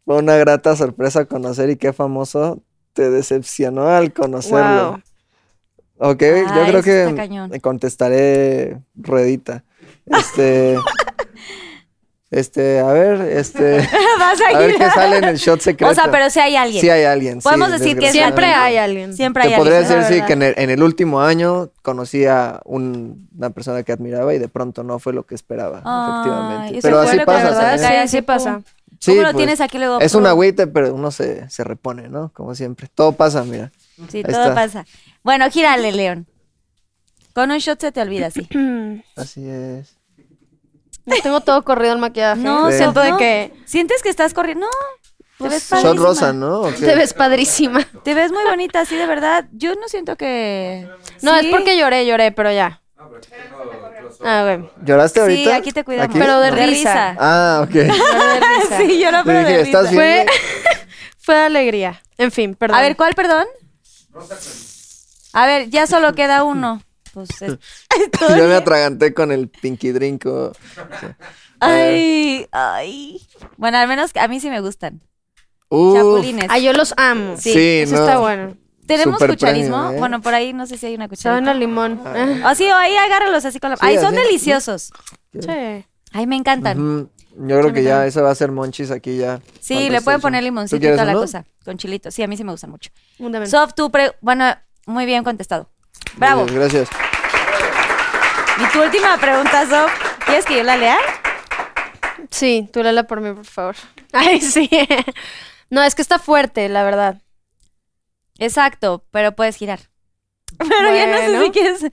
[0.04, 4.92] fue una grata sorpresa conocer y qué famoso te decepcionó al conocerlo.
[4.92, 5.02] Wow.
[5.98, 7.50] Ok, yo Ay, creo que cañón.
[7.50, 9.64] me contestaré ruedita.
[10.06, 10.78] Este,
[12.32, 13.78] este, a ver, este,
[14.20, 15.92] Vas a ver qué sale en el shot secreto.
[15.92, 16.82] O sea, pero si hay alguien.
[16.82, 17.40] Sí hay alguien.
[17.42, 19.16] sí, Podemos decir que Siempre hay alguien.
[19.16, 20.00] Siempre hay Te podría alguien.
[20.00, 23.84] decir, la sí, que en el, en el último año conocí a un- una persona
[23.84, 26.80] que admiraba y de pronto no fue lo que esperaba, Ay, efectivamente.
[26.82, 27.78] Pero así pasa.
[27.78, 28.62] Sí, así, pasa.
[29.00, 30.00] Sí, ¿Cómo lo pues, tienes aquí luego?
[30.00, 32.32] Es un agüite, pero uno se, se repone, ¿no?
[32.34, 32.88] Como siempre.
[32.94, 33.72] Todo pasa, mira.
[34.10, 34.56] Sí, Ahí todo está.
[34.56, 34.86] pasa.
[35.24, 36.28] Bueno, gírale, León.
[37.34, 38.48] Con un shot se te olvida, sí.
[39.16, 39.98] Así es.
[41.06, 42.42] No tengo todo corrido el maquillaje.
[42.42, 42.78] No, Sí.
[42.78, 43.18] siento de no.
[43.18, 44.66] que ¿Sientes que estás corriendo?
[45.38, 45.46] No.
[45.48, 46.04] Te ves Shot padrísima.
[46.08, 46.62] rosa, ¿no?
[46.62, 46.86] ¿O qué?
[46.86, 47.84] te ves padrísima.
[48.04, 49.46] Te ves muy bonita, sí, de verdad.
[49.52, 50.88] Yo no siento que...
[51.22, 51.48] No, Sí.
[51.48, 52.82] es porque lloré, lloré, pero ya.
[54.24, 54.70] Ah, güey.
[54.86, 55.56] ¿Lloraste Sí, ahorita?
[55.58, 56.10] aquí te cuidamos.
[56.10, 56.20] ¿Aquí?
[56.20, 56.58] Pero de No.
[56.58, 57.16] risa.
[57.20, 57.70] Ah, ok.
[57.74, 58.78] Lloré de risa.
[58.78, 59.80] sí, yo no, Yo pero de dije, risa.
[59.80, 60.00] ¿estás bien?
[60.00, 60.26] Fue,
[61.20, 62.02] fue alegría.
[62.18, 62.78] En fin, perdón.
[62.78, 63.46] A ver, ¿cuál, perdón?
[65.34, 66.82] A ver, ya solo queda uno.
[67.14, 67.58] Pues es-
[68.38, 70.26] Yo me atraganté con el pinky drink.
[70.26, 70.52] o-
[71.60, 73.22] Ay, ay.
[73.58, 75.02] Bueno, al menos a mí sí me gustan.
[75.70, 76.46] Uf, Chapulines.
[76.50, 77.36] Ah, yo los amo.
[77.38, 78.02] Sí, sí, Eso no.
[78.02, 78.56] está bueno.
[78.86, 79.92] ¿Tenemos Super cucharismo?
[79.92, 79.98] ¿eh?
[79.98, 81.54] Bueno, por ahí no sé si hay una Saben a cucharita.
[81.56, 82.02] limón.
[82.16, 83.78] Eh, Ah, sí, o ahí agárralos así con la...
[83.78, 84.16] Sí, Ay, son así.
[84.18, 84.92] deliciosos.
[85.34, 85.48] Sí.
[86.12, 87.10] Ay, me encantan.
[87.38, 89.42] Yo creo que ya eso va a ser monchis aquí ya.
[89.60, 91.22] Sí, le pueden poner ¿Tú limoncito toda la uno?
[91.22, 91.46] cosa.
[91.66, 92.10] Con chilito.
[92.12, 92.92] Sí, a mí sí me gustan mucho.
[93.46, 94.14] Sof, tú pre...
[94.22, 94.56] Bueno,
[94.86, 95.70] muy bien contestado.
[96.16, 96.46] Bravo.
[96.46, 96.90] Gracias.
[98.58, 99.92] Y tu última pregunta, Sof.
[100.26, 100.98] ¿Quieres que yo la lea?
[102.32, 103.76] Sí, tú léela por mí, por favor.
[104.14, 104.70] Ay, sí.
[105.70, 107.22] No, es que está fuerte, la verdad.
[108.38, 109.80] Exacto, pero puedes girar.
[110.58, 111.44] Pero ya no sé Bueno.
[111.46, 111.86] si quieres.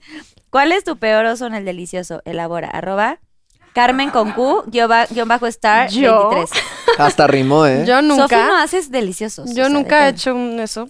[0.49, 2.21] ¿Cuál es tu peor oso en el delicioso?
[2.23, 2.69] Elabora.
[2.69, 3.19] Arroba
[3.73, 6.29] Carmen con Q, guion ba- guion bajo star ¿Yo?
[6.29, 6.63] 23.
[6.99, 7.85] Hasta rimó, ¿eh?
[7.87, 8.61] Yo Sofi no nunca.
[8.63, 9.49] haces deliciosos.
[9.49, 10.89] o Yo sea, nunca he de hecho un eso.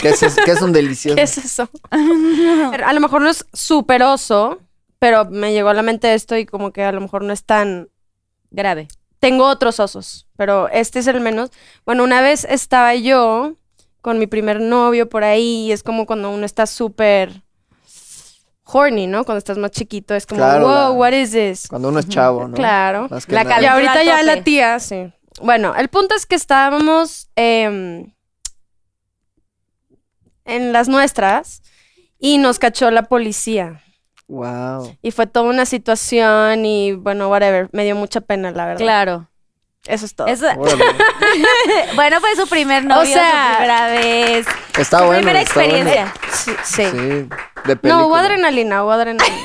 [0.00, 1.16] ¿Qué es, qué es un delicioso?
[1.16, 1.68] ¿Qué es eso?
[1.90, 4.58] A lo mejor no es súper oso,
[4.98, 7.44] pero me llegó a la mente esto y como que a lo mejor no es
[7.44, 7.88] tan...
[8.50, 8.88] Grave.
[9.18, 11.50] Tengo otros osos, pero este es el menos.
[11.84, 13.54] Bueno, una vez estaba yo
[14.00, 17.42] con mi primer novio por ahí y es como cuando uno está súper
[18.66, 19.24] horny, ¿no?
[19.24, 21.68] Cuando estás más chiquito es como, Claro, wow, la- what is this?
[21.68, 22.54] Cuando uno es chavo, ¿no?
[22.54, 23.08] Claro.
[23.28, 23.62] La nada.
[23.62, 25.12] Y ahorita ya la tía, sí.
[25.40, 28.12] Bueno, el punto es que estábamos em,
[30.44, 31.62] en las nuestras
[32.18, 33.82] y nos cachó la policía.
[34.28, 34.96] Wow.
[35.02, 37.68] Y fue toda una situación y bueno, whatever.
[37.72, 38.80] Me dio mucha pena, la verdad.
[38.82, 39.30] Claro.
[39.88, 40.26] Eso es todo.
[40.26, 40.46] Eso-
[41.94, 44.46] bueno, fue su primer novio, sea, su primera vez.
[44.78, 45.18] Está su bueno.
[45.22, 45.76] primera está bueno.
[45.76, 46.14] experiencia.
[46.32, 46.50] Sí.
[46.64, 46.84] sí.
[46.84, 47.94] Sí, de película.
[47.94, 49.36] No, hubo adrenalina, hubo adrenalina.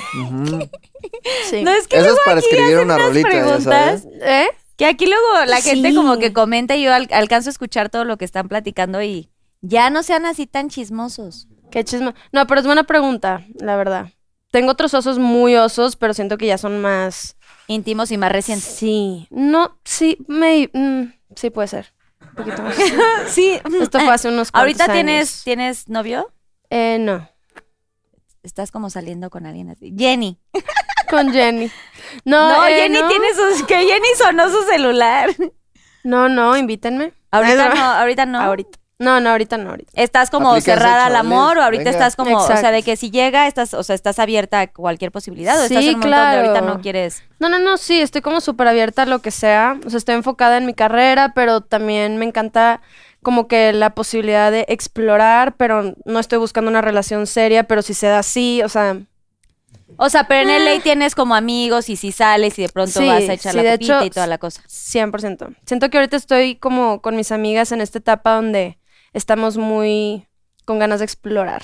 [1.50, 1.64] Sí.
[1.64, 4.08] No es que Eso es para aquí escribir una unas rolita, ya preguntas sabes.
[4.22, 4.48] ¿Eh?
[4.78, 5.96] Que aquí luego la gente Sí.
[5.96, 9.30] como que comenta y yo al- alcanzo a escuchar todo lo que están platicando y
[9.62, 11.48] ya no sean así tan chismosos.
[11.70, 12.14] Qué chismo.
[12.32, 14.08] No, pero es buena pregunta, la verdad.
[14.52, 17.38] Tengo otros osos muy osos, pero siento que ya son más.
[17.72, 18.68] Íntimos y más recientes.
[18.68, 19.28] Sí.
[19.30, 20.70] No, sí, me.
[20.74, 21.94] mm, sí, puede ser.
[22.22, 22.76] Un poquito más.
[23.30, 23.60] Sí.
[23.82, 24.94] Esto fue hace unos cuantos ¿Ahorita años.
[24.96, 26.34] tienes, tienes novio?
[26.70, 27.30] Eh, no.
[28.44, 29.94] Estás como saliendo con alguien así.
[29.98, 30.38] Jenny.
[31.10, 31.70] Con Jenny.
[32.24, 33.08] No, No, eh, Jenny no.
[33.10, 33.64] tiene sus...
[33.64, 35.30] Que Jenny sonó su celular.
[36.06, 37.14] No, no, invítenme.
[37.32, 38.40] Ahorita Ay, no, ahorita no.
[38.42, 38.80] Ahorita.
[39.02, 39.92] No, no, ahorita no, ahorita.
[39.96, 41.92] ¿Estás como cerrada al amor o ahorita Venga.
[41.92, 45.12] estás como, o sea, de que si llega, estás, o sea, estás abierta a cualquier
[45.12, 46.76] posibilidad o estás Sí, en un momento donde ahorita claro.
[46.76, 47.24] no quieres?
[47.40, 49.80] No, no, no, sí, estoy como súper abierta a lo que sea.
[49.86, 52.82] O sea, estoy enfocada en mi carrera, pero también me encanta
[53.24, 57.94] como que la posibilidad de explorar, pero no estoy buscando una relación seria, pero si
[57.96, 58.98] se da así, o sea,
[59.98, 63.06] O sea, pero en LA tienes como amigos y si sales y de pronto Sí,
[63.08, 64.62] vas a echar sí, la de hecho, y toda la cosa.
[64.68, 65.56] 100%.
[65.66, 68.78] Siento que ahorita estoy como con mis amigas en esta etapa donde
[69.14, 70.28] estamos muy
[70.66, 71.64] con ganas de explorar,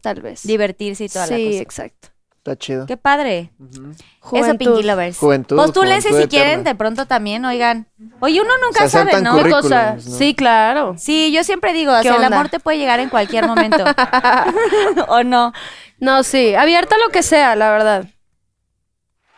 [0.00, 0.42] tal vez.
[0.42, 1.62] Divertirse y toda sí, la cosa.
[1.62, 2.08] exacto.
[2.42, 2.86] Está chido.
[2.86, 3.52] Qué padre.
[3.60, 3.92] Ujú.
[3.92, 4.58] Eso, Juventud.
[4.58, 5.16] Pinky Lovers.
[5.18, 6.70] Juventud, Postúlense si quieren eterna.
[6.70, 7.86] de pronto también, oigan.
[8.18, 9.38] Oye, uno nunca Se sabe, ¿no?
[10.00, 10.96] Sí, claro.
[10.98, 13.84] Sí, yo siempre digo, o ¿Qué sea, el amor te puede llegar en cualquier momento.
[15.08, 15.52] ¿O no?
[16.00, 18.06] No, sí, abierta a lo que sea, la verdad.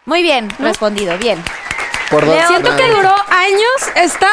[0.07, 1.43] Muy bien, respondido, bien.
[2.15, 4.29] Por dos- Siento que duró años esta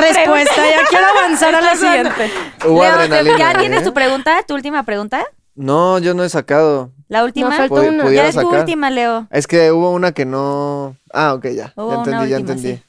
[0.00, 0.56] respuesta.
[0.70, 2.30] Ya quiero avanzar a la siguiente.
[2.66, 3.56] Hubo Leo, adrenalina, ¿ya ¿eh?
[3.58, 4.42] tienes tu pregunta?
[4.46, 5.24] ¿Tu última pregunta?
[5.54, 6.92] No, yo no he sacado.
[7.08, 7.50] ¿La última?
[7.50, 8.10] No, falta Pu- una.
[8.10, 8.60] ya es tu sacar.
[8.60, 9.28] última, Leo.
[9.30, 10.96] Es que hubo una que no.
[11.12, 11.72] Ah, ok, ya.
[11.76, 12.72] Hubo ya una entendí, ya entendí.
[12.76, 12.82] sí.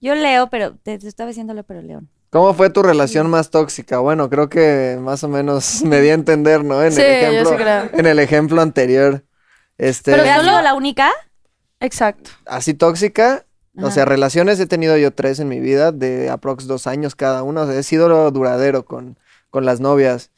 [0.00, 2.10] Yo leo, pero te, te estaba diciéndolo, pero León.
[2.28, 4.00] ¿Cómo fue tu relación más tóxica?
[4.00, 6.82] Bueno, creo que más o menos me di a entender, ¿no?
[6.82, 7.90] En Sí, el yo ejemplo, sí creo.
[7.92, 9.24] en el ejemplo anterior.
[9.78, 11.10] Este, Pero ¿Pero has solo- la única?
[11.80, 12.30] Exacto.
[12.46, 13.44] así tóxica.
[13.82, 17.42] O sea, relaciones he tenido yo tres en mi vida, de aprox dos años cada
[17.42, 17.62] una.
[17.62, 19.18] O sea, he sido duradero con,
[19.50, 20.30] con las novias.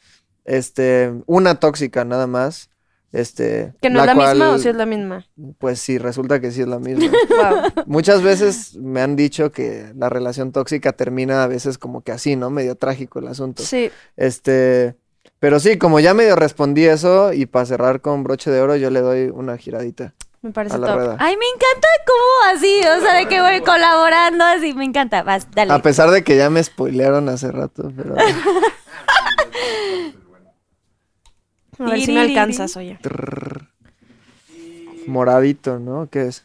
[0.45, 2.69] Este, una tóxica nada más.
[3.13, 5.25] Este, ¿Que no es la cual, misma o si es la misma?
[5.59, 7.11] Pues sí, resulta que sí es la misma.
[7.29, 7.85] Wow.
[7.85, 12.35] Muchas veces me han dicho que la relación tóxica termina a veces como que así,
[12.35, 12.49] ¿no?
[12.49, 13.63] Medio trágico el asunto.
[13.63, 13.91] Sí.
[14.15, 14.95] Este,
[15.39, 18.89] pero sí, como ya medio respondí eso y para cerrar con broche de oro, yo
[18.89, 20.95] le doy una giradita Me parece a la top.
[20.97, 21.17] rueda.
[21.19, 25.23] Ay, me encanta cómo así, o sea, de que voy colaborando así, me encanta.
[25.23, 25.73] Vas, dale.
[25.73, 28.15] A pesar de que ya me spoilearon hace rato, pero
[31.79, 32.97] A ver si me alcanzas, oye.
[33.01, 33.67] Trrr.
[35.05, 36.09] moradito, ¿no?
[36.09, 36.43] ¿Qué es?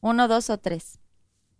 [0.00, 0.98] Uno, dos o tres.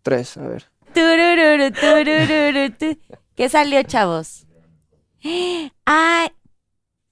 [0.02, 0.68] Tres, a ver.
[0.92, 2.98] Turururu, turururu, tu.
[3.36, 4.46] ¿Qué salió, chavos?
[5.84, 6.32] Ay,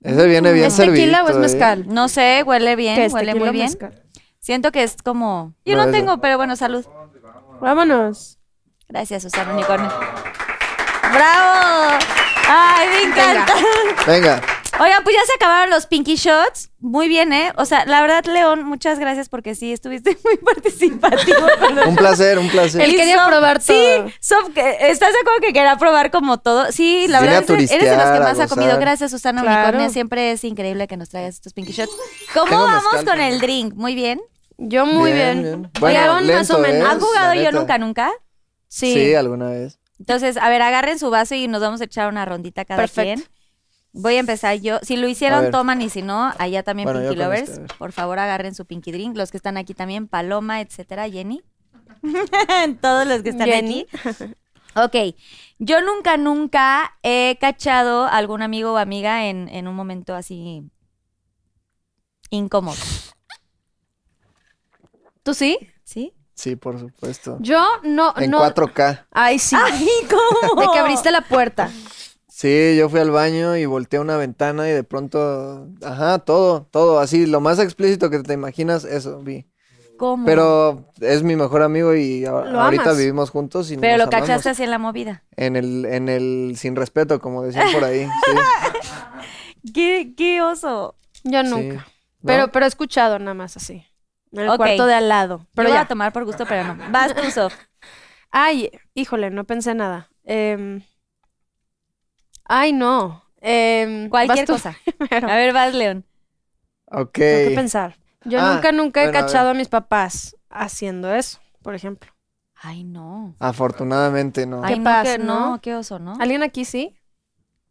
[0.03, 1.85] Ese viene bien ¿Es tequila o es mezcal?
[1.87, 3.67] no sé, huele bien, ¿Qué es, huele muy bien.
[3.67, 4.03] mezcal?
[4.39, 5.53] Siento que es como...
[5.67, 6.85] Yo No, tengo, pero bueno, salud.
[7.61, 8.39] Vámonos.
[8.89, 9.93] Gracias, Susana Unicornio.
[11.13, 11.99] ¡Bravo!
[12.49, 13.53] ¡Ay, me encanta!
[14.07, 14.41] Venga,
[14.83, 16.71] Oigan, pues ya se acabaron los Pinky Shots.
[16.79, 17.53] Muy bien, ¿eh?
[17.57, 21.39] O sea, la verdad, León, muchas gracias porque sí, estuviste muy participativo.
[21.61, 22.81] con los un placer, un placer.
[22.81, 24.09] Él quería Sof- probar Sí, todo.
[24.21, 26.73] Sof, que- ¿estás de acuerdo que quería probar como todo?
[26.73, 28.69] Sí, la a verdad eres de los que turistear, a más ha comido.
[28.71, 28.81] gozar.
[28.81, 29.61] Gracias, Susana Claro.
[29.69, 29.91] Unicornia.
[29.91, 31.93] Siempre es increíble que nos traigas estos Pinky Shots.
[32.33, 33.33] ¿Cómo Tengo vamos mezcal con también.
[33.35, 33.75] el drink?
[33.75, 34.21] Muy bien.
[34.57, 35.61] Yo muy Bien, bien.
[35.63, 35.73] bien.
[35.81, 36.89] Bueno, León, más lento, o menos.
[36.89, 36.91] ¿eh?
[36.91, 37.59] ¿Han jugado la yo neta.
[37.59, 38.11] nunca, nunca?
[38.69, 38.93] Sí.
[38.95, 39.79] Sí, alguna vez.
[39.99, 43.23] Entonces, a ver, agarren su vaso y nos vamos a echar una rondita cada Perfecto.
[43.23, 43.40] quien.
[43.93, 44.79] Voy a empezar yo.
[44.83, 47.49] Si lo hicieron, toman y si no, allá también Bueno, Pinky Lovers.
[47.51, 47.75] este.
[47.77, 49.17] Por favor, agarren su Pinky Drink.
[49.17, 51.43] Los que están aquí también, Paloma, etcétera, Jenny.
[52.81, 53.87] Todos los que están Jenny.
[53.93, 54.35] aquí.
[54.77, 55.17] Ok.
[55.59, 60.63] Yo nunca, nunca he cachado a algún amigo o amiga en, en un momento así
[62.31, 62.77] incómodo.
[65.23, 65.59] ¿Tú sí?
[65.85, 66.15] ¿Sí?
[66.35, 67.37] Sí, por supuesto.
[67.41, 68.41] Yo no, En no.
[68.41, 69.07] 4K.
[69.11, 69.57] Ay, sí.
[69.61, 70.61] ¡Ay, cómo!
[70.63, 71.69] De que abriste la puerta.
[72.41, 76.67] Sí, yo fui al baño y volteé a una ventana y de pronto, ajá, todo,
[76.71, 79.45] todo, así, lo más explícito que te imaginas, eso vi.
[79.99, 80.25] ¿Cómo?
[80.25, 82.97] Pero es mi mejor amigo y a- Lo ahorita amas.
[82.97, 85.23] vivimos juntos y Pero nos lo cachaste así en la movida.
[85.37, 88.07] En el, en el sin respeto, como decían por ahí.
[88.07, 88.33] Sí,
[89.75, 90.95] ¿Qué, qué oso?
[91.25, 91.51] Yo sí.
[91.51, 91.87] nunca.
[92.23, 92.27] ¿No?
[92.27, 93.85] Pero, pero he escuchado nada más así.
[94.33, 94.57] En el Ok.
[94.57, 95.39] cuarto de al lado.
[95.39, 95.83] Pero Pero voy ya.
[95.83, 96.91] a tomar por gusto, pero no.
[96.91, 97.55] Vas tú, Sof.
[98.31, 100.09] Ay, híjole, no pensé nada.
[100.25, 100.83] Em,
[102.59, 103.23] Ay, no.
[103.41, 104.77] Em, Cualquier cosa.
[104.99, 105.29] primero.
[105.29, 106.05] A ver, vas, León.
[106.93, 107.19] Ok.
[107.29, 107.97] Tengo que pensar.
[108.25, 112.11] Yo Ah, nunca, nunca he bueno, cachado a mis papás haciendo eso, por ejemplo.
[112.55, 113.35] Ay, no.
[113.39, 114.63] Afortunadamente no.
[114.65, 115.53] Ay, ¿Qué no, pasa, qué- no?
[115.53, 116.15] no, qué oso, ¿no?
[116.21, 116.97] ¿Alguien aquí sí?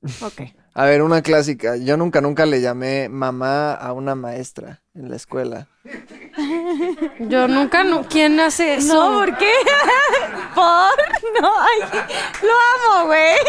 [0.22, 0.41] Ok.
[0.80, 1.76] A ver, una clásica.
[1.76, 5.68] Yo nunca, nunca le llamé mamá a una maestra en la escuela.
[7.19, 8.93] Yo nunca, nu- ¿quién hace eso?
[8.93, 9.51] No, ¿por qué?
[10.56, 11.41] ¿Por?
[11.41, 12.06] No, ay,
[12.43, 13.35] lo amo, güey.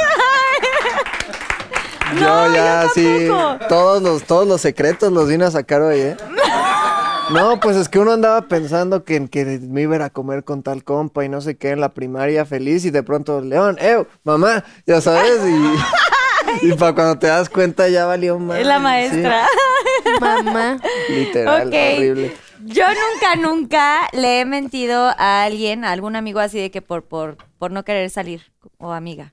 [2.15, 3.28] No, yo ya yo sí,
[3.69, 6.16] todos los, todos los secretos los vine a sacar hoy, ¿eh?
[7.31, 10.43] No, pues es que uno andaba pensando que, que me iba a ir a comer
[10.43, 13.77] con tal compa y no sé qué en la primaria feliz y de pronto, León,
[13.81, 15.78] eh, mamá, ya sabes, y,
[16.63, 18.59] y para cuando te das cuenta ya valió más.
[18.59, 19.47] Es la maestra.
[20.21, 20.79] Mamá.
[21.09, 22.37] literal, horrible.
[22.65, 27.05] Yo nunca, nunca le he mentido a alguien, a algún amigo así de que por,
[27.05, 29.33] por, por no querer salir o amiga.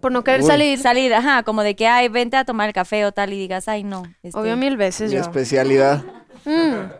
[0.00, 0.46] Por no querer Uy.
[0.46, 0.78] salir.
[0.78, 3.68] Salir, ajá, como de que, ay, vente a tomar el café o tal y digas,
[3.68, 4.04] ay, no.
[4.22, 5.22] este, Obvio mil veces Mi yo.
[5.22, 6.02] especialidad.
[6.44, 6.90] Mm.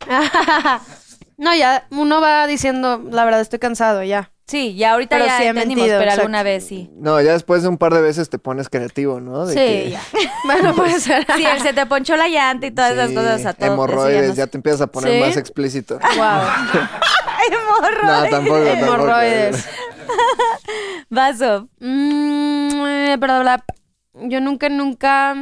[1.38, 4.30] no, ya, uno va diciendo, la verdad estoy cansado, ya.
[4.52, 6.20] Sí, ya ahorita Pero ya sí entendimos, mentido, pero exacto.
[6.20, 6.90] alguna vez sí.
[6.94, 9.46] No, ya después de un par de veces te pones creativo, ¿no?
[9.46, 10.02] De sí, que- ya.
[10.44, 11.26] Bueno, puede ser.
[11.34, 13.72] Sí, él se te ponchó la llanta y todas esas Sí, cosas a todo.
[13.72, 15.20] Hemorroides, ya te empiezas a poner ¿Sí?
[15.20, 15.98] más explícito.
[16.18, 16.42] Wow.
[17.50, 18.04] Hemorroides.
[18.04, 18.68] No, tampoco, tampoco.
[18.68, 19.66] Hemorroides.
[21.08, 21.68] Vaso.
[21.80, 23.08] Mm.
[24.28, 25.34] Yo nunca, nunca.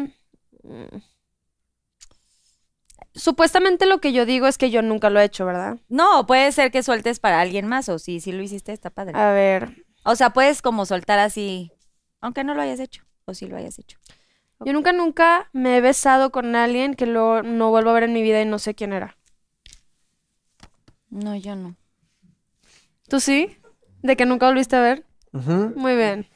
[3.21, 5.79] Supuestamente lo que yo digo es que yo nunca lo he hecho, ¿verdad?
[5.91, 9.19] No, puede ser que sueltes para alguien más o si sí lo hiciste, está padre.
[9.19, 9.85] A ver.
[10.05, 11.71] O sea, puedes como soltar así,
[12.23, 13.99] aunque no lo hayas hecho o sí lo hayas hecho.
[14.65, 18.15] Yo nunca, nunca me he besado con alguien que luego no vuelvo a ver en
[18.15, 19.19] mi vida y no sé quién era.
[21.11, 21.77] No, yo no.
[23.07, 23.55] ¿Tú sí?
[24.03, 25.05] ¿De que nunca volviste a ver?
[25.77, 26.27] Muy bien.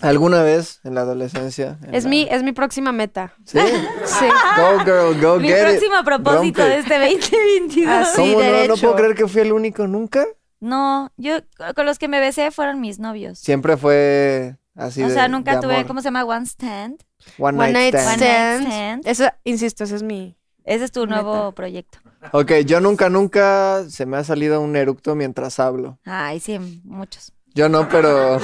[0.00, 1.78] ¿Alguna vez en la adolescencia?
[1.82, 3.32] en Es la- mi, es mi próxima meta.
[3.44, 3.58] ¿Sí?
[4.04, 4.26] Sí.
[4.56, 5.78] Go girl, go Mi get it.
[5.78, 6.74] próximo propósito Rompe.
[6.74, 7.88] de este 2022.
[7.94, 8.16] Ah, sí.
[8.34, 8.66] ¿Cómo no?
[8.68, 10.24] No puedo creer que fui el único nunca.
[10.60, 11.36] No, yo
[11.76, 13.38] con los que me besé fueron mis novios.
[13.38, 15.86] Siempre fue así o de sea, nunca de tuve, amor.
[15.86, 16.24] ¿cómo se llama?
[16.24, 17.00] One stand.
[17.38, 18.22] One, One night night stand.
[18.22, 18.66] One night stand.
[18.66, 19.06] stand.
[19.06, 20.36] Eso, insisto, ese es mi.
[20.64, 21.98] Ese es tu nuevo proyecto.
[22.32, 25.98] Ok, yo nunca, nunca se me ha salido un eructo mientras hablo.
[26.04, 27.32] Ay, sí, muchos.
[27.58, 28.38] Yo no, pero...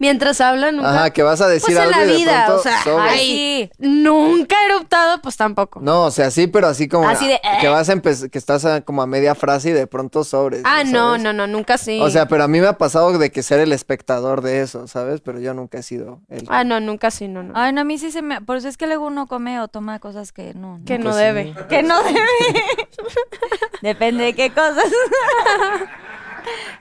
[0.00, 0.90] Mientras habla, nunca.
[0.90, 2.82] Ajá, que vas a decir Pues en algo la y de vida, pronto o sea,
[2.82, 3.12] sobres.
[3.12, 3.70] Ay, Ay, sí.
[3.78, 5.78] Nunca he eruptado, pues tampoco.
[5.80, 7.08] No, o sea, sí, pero así como...
[7.08, 8.28] Así de, Que vas a empezar...
[8.28, 10.62] Que estás a- como a media frase y de pronto sobres.
[10.64, 10.92] ah, ¿sabes?
[10.92, 12.00] no, no, no, nunca sí.
[12.02, 14.88] O sea, pero a mí me ha pasado de que ser el espectador de eso,
[14.88, 15.20] ¿sabes?
[15.20, 16.46] Pero yo nunca he sido el...
[16.48, 17.52] Ah, no, nunca sí, no, no.
[17.54, 18.40] Ay, no, a mí sí se me...
[18.40, 20.80] Por eso es que luego uno come o toma cosas que no.
[20.84, 21.04] que no.
[21.04, 21.44] no pues debe.
[21.44, 21.64] sí.
[21.68, 22.18] Que no debe.
[23.82, 24.82] Depende de qué cosas.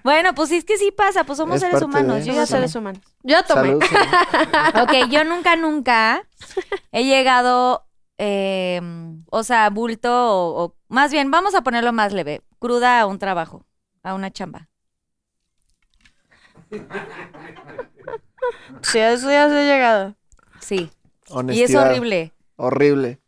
[0.04, 2.18] bueno, pues sí, es que sí pasa, pues somos Es seres parte humanos.
[2.20, 3.02] de- Yo ya seres humanos.
[3.24, 3.68] Yo ya tomé.
[3.70, 3.84] Salud.
[3.84, 4.82] salud.
[4.84, 6.24] Ok, yo nunca, nunca
[6.92, 7.86] he llegado,
[8.18, 8.82] eh,
[9.32, 13.20] o sea, bulto o, o- más bien, vamos a ponerlo más leve, cruda a un
[13.20, 13.66] trabajo,
[14.04, 14.68] a una chamba.
[18.84, 20.16] Sí, a eso ya se ha llegado.
[20.60, 20.92] Sí.
[21.28, 21.70] Y Honestidad.
[21.70, 22.34] es horrible.
[22.58, 23.20] Horrible.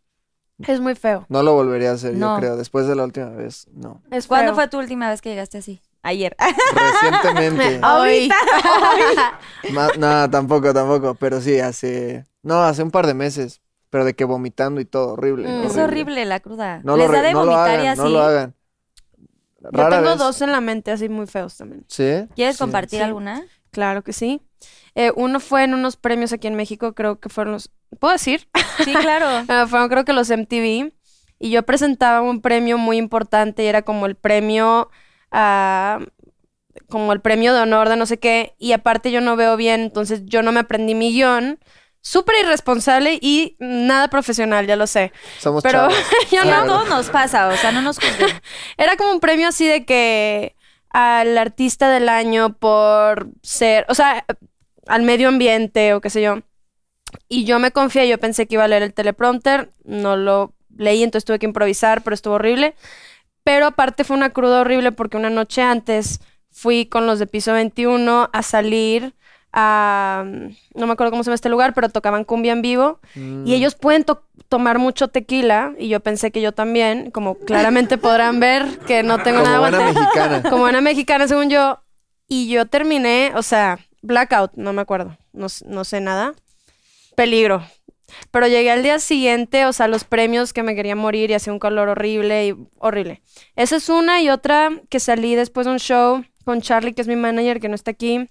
[0.60, 1.26] Es muy feo.
[1.30, 2.36] No lo volvería a hacer, No.
[2.36, 2.56] yo creo.
[2.58, 4.02] Después de la última vez, no.
[4.12, 5.82] Es ¿Cuándo fue tu última vez que llegaste así?
[6.04, 6.36] Ayer.
[6.74, 7.82] Recientemente.
[7.86, 8.30] Hoy.
[9.72, 11.16] Ma- no, tampoco, tampoco.
[11.16, 12.26] Pero sí, hace...
[12.44, 13.62] No, hace un par de meses.
[13.90, 15.48] Pero de que vomitando y todo, horrible.
[15.48, 15.64] Mm.
[15.66, 16.82] es horrible la cruda.
[16.84, 18.02] No Les lo, da de no vomitar y hagan, así.
[18.02, 18.54] no lo hagan.
[19.60, 20.18] Yo Rara tengo vez.
[20.20, 21.86] dos en la mente así muy feos también.
[21.88, 22.28] ¿Sí?
[22.36, 22.60] ¿Quieres Sí.
[22.64, 23.04] compartir Sí.
[23.04, 23.44] alguna?
[23.72, 24.42] Claro que sí.
[24.96, 27.72] Eh, uno fue en unos premios aquí en México, creo que fueron los...
[28.00, 28.48] ¿Puedo decir?
[28.84, 29.26] Sí, claro.
[29.50, 30.92] Ah, fueron creo que los MTV.
[31.40, 34.90] Y yo presentaba un premio muy importante y era como el premio...
[35.32, 36.00] ah,
[36.90, 38.56] como el premio de honor de no sé qué.
[38.58, 41.60] Y aparte yo no veo bien, entonces yo no me aprendí mi guion.
[42.02, 45.12] Súper irresponsable y nada profesional, ya lo sé.
[45.40, 45.90] Somos Pero
[46.32, 48.30] yo no, todos nos pasa, o sea, no nos juzguen.
[48.78, 50.56] Era como un premio así de que
[50.90, 54.26] al artista del año por ser, o sea,
[54.88, 56.40] al medio ambiente o qué sé yo.
[57.28, 61.04] Y yo me confié, yo pensé que iba a leer el teleprompter, no lo leí,
[61.04, 62.76] entonces tuve que improvisar, pero estuvo horrible.
[63.48, 66.20] Pero aparte fue una cruda horrible porque una noche antes
[66.52, 69.16] fui con los de piso 21 a salir
[69.54, 70.26] a,
[70.76, 73.00] no me acuerdo cómo se llama este lugar, pero tocaban cumbia en vivo.
[73.16, 73.48] Mm.
[73.48, 77.98] Y ellos pueden to- tomar mucho tequila, y yo pensé que yo también, como claramente
[77.98, 80.42] podrán ver que no tengo Como nada buena mexicana.
[80.50, 81.80] Como buena mexicana, según yo.
[82.28, 86.34] Y yo terminé, o sea, blackout, no me acuerdo, no, no sé nada.
[87.16, 87.64] Peligro.
[88.32, 91.54] Pero llegué al día siguiente, o sea, los premios que me quería morir y hacía
[91.54, 93.22] un calor horrible y horrible.
[93.56, 97.08] Esa es una y otra que salí después de un show con Charlie, que es
[97.08, 98.30] mi manager, que no está aquí,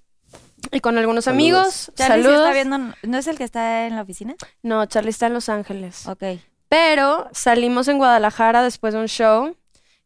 [0.73, 1.43] y con algunos Saludos.
[1.43, 1.93] amigos.
[1.95, 2.47] Charlie sí Saludos.
[2.49, 4.35] está viendo, ¿no es el que está en la oficina?
[4.63, 6.07] No, Charlie está en Los Ángeles.
[6.07, 6.23] Ok.
[6.69, 9.57] Pero salimos en Guadalajara después de un show.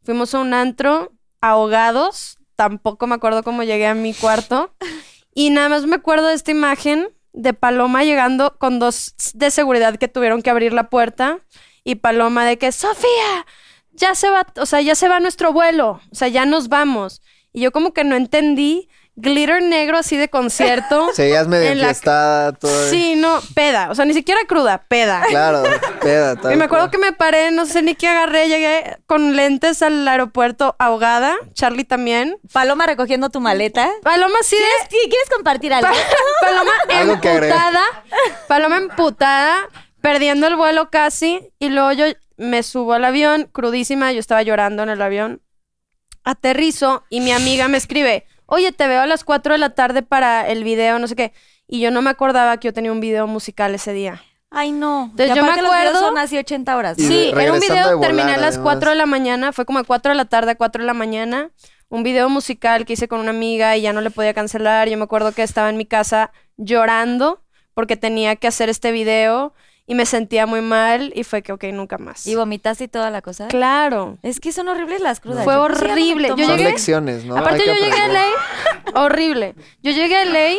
[0.03, 2.39] Fuimos a un antro ahogados.
[2.57, 4.75] Tampoco me acuerdo cómo llegué a mi cuarto.
[5.33, 9.97] Y nada más me acuerdo de esta imagen de Paloma llegando con dos de seguridad
[9.97, 11.41] que tuvieron que abrir la puerta.
[11.85, 13.47] Y Paloma de que, Sofía,
[13.93, 17.23] ya se va, o sea, ya se va nuestro vuelo, o sea, ya nos vamos.
[17.53, 21.11] Y yo como que no entendí, glitter negro así de concierto.
[21.15, 22.89] Seguías medio En la- enfiestada, todo.
[22.91, 25.23] Sí, no, peda, o sea, ni siquiera cruda, peda.
[25.29, 25.63] Claro,
[26.01, 26.37] peda.
[26.53, 26.91] Y me acuerdo cual.
[26.91, 31.85] que me paré, no sé ni qué agarré, llegué con lentes al aeropuerto ahogada, Charlie
[31.85, 32.39] también.
[32.53, 33.91] Paloma recogiendo tu maleta.
[34.03, 34.63] Paloma sí de...
[34.89, 35.89] ¿Quieres, ¿Quieres compartir algo?
[35.89, 36.73] Pa- Paloma
[37.21, 37.83] emputada,
[38.49, 39.69] Paloma emputada,
[40.01, 42.05] perdiendo el vuelo casi, y luego yo
[42.39, 45.43] me subo al avión, crudísima, yo estaba llorando en el avión,
[46.25, 50.03] aterrizo y mi amiga me escribe, oye, te veo a las 4 de la tarde
[50.03, 51.33] para el video, no sé qué,
[51.67, 54.23] y yo no me acordaba que yo tenía un video musical ese día.
[54.51, 55.05] Ay, no.
[55.13, 56.97] Entonces, yo me acuerdo- son así 80 horas.
[56.99, 58.59] Sí, era un video, de volar, terminé a las además.
[58.65, 60.95] 4 de la mañana, fue como a 4 de la tarde a 4 de la
[60.95, 61.51] mañana,
[61.89, 64.89] un video musical que hice con una amiga y ya no le podía cancelar.
[64.89, 67.43] Yo me acuerdo que estaba en mi casa llorando
[67.75, 69.55] porque tenía que hacer este video
[69.91, 72.25] y me sentía muy mal y fue que, ok, nunca más.
[72.25, 73.49] Y vomitaste y toda la cosa.
[73.49, 74.19] Claro.
[74.23, 75.43] Es que son horribles las crudas.
[75.43, 76.29] Fue horrible.
[76.29, 77.37] Yo tomo- Son llegué- lecciones, ¿no?
[77.37, 78.07] Aparte Hay yo llegué a.
[78.09, 78.25] LA,
[78.95, 79.57] horrible.
[79.83, 80.55] Yo llegué a LA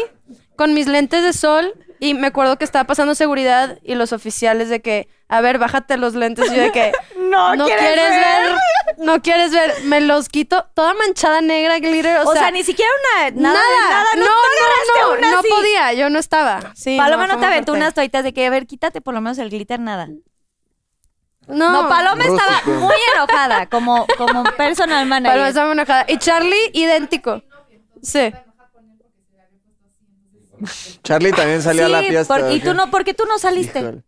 [0.57, 4.69] con mis lentes de sol y me acuerdo que estaba pasando seguridad y los oficiales
[4.69, 6.51] de que, a ver, bájate los lentes.
[6.51, 8.43] Y yo de que, No, no ¿quieres quieres ver?
[8.43, 8.55] ver?
[8.97, 12.89] no quieres ver, me los quito, toda manchada negra, glitter, o, O, sea, ni siquiera
[13.21, 13.31] una.
[13.39, 14.15] Nada, nada, nada.
[14.17, 15.47] no, no, no, una no así.
[15.47, 16.73] podía, yo no estaba.
[16.75, 17.83] Sí, Paloma no, te aventó fuerte.
[17.83, 20.07] unas toallitas de que, a ver, quítate por lo menos el glitter, nada.
[21.47, 25.33] No, No, Paloma estaba muy enojada, como, como personal manager.
[25.33, 26.05] Paloma estaba muy enojada.
[26.07, 27.43] Y Charlie, idéntico.
[28.01, 28.31] Sí.
[31.03, 32.37] Charlie también salió a la Sí, fiesta.
[32.37, 33.79] por- y ¿o tú no, ¿por qué tú no saliste?
[33.79, 34.03] Híjole.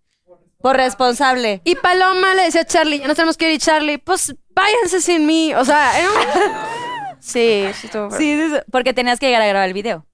[0.61, 1.61] Por responsable.
[1.65, 5.01] Y Paloma le decía a Charlie, ya nos tenemos que ir, y Charlie, pues váyanse
[5.01, 5.53] sin mí.
[5.55, 6.17] O sea, era un-
[7.19, 7.87] Sí, sí.
[7.91, 10.05] Sí, sí, sí, porque tenías que llegar a grabar el video.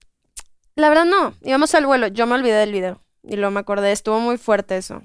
[0.76, 3.04] La verdad no, íbamos al vuelo, yo me olvidé del video.
[3.24, 5.02] Y luego me acordé, estuvo muy fuerte eso.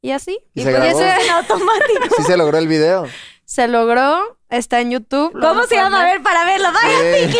[0.00, 0.38] Y así.
[0.54, 1.00] ¿Y Y, se pues, grabó?
[1.00, 2.14] ese En automático.
[2.16, 3.06] Sí se logró el video.
[3.44, 5.32] se logró, está en YouTube.
[5.40, 6.02] ¿Cómo se llama?
[6.02, 6.68] A ver, para verlo.
[6.72, 7.22] Vaya, Sí.
[7.24, 7.38] Pinky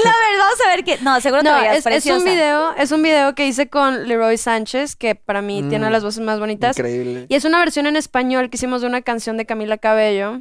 [1.03, 4.37] No, seguro te No, veías es, un video, es un video que hice con Leroy
[4.37, 6.77] Sánchez, que para mí Mm, tiene las voces más bonitas.
[6.79, 7.27] Increíble.
[7.29, 10.41] Y es una versión en español que hicimos de una canción de Camila Cabello,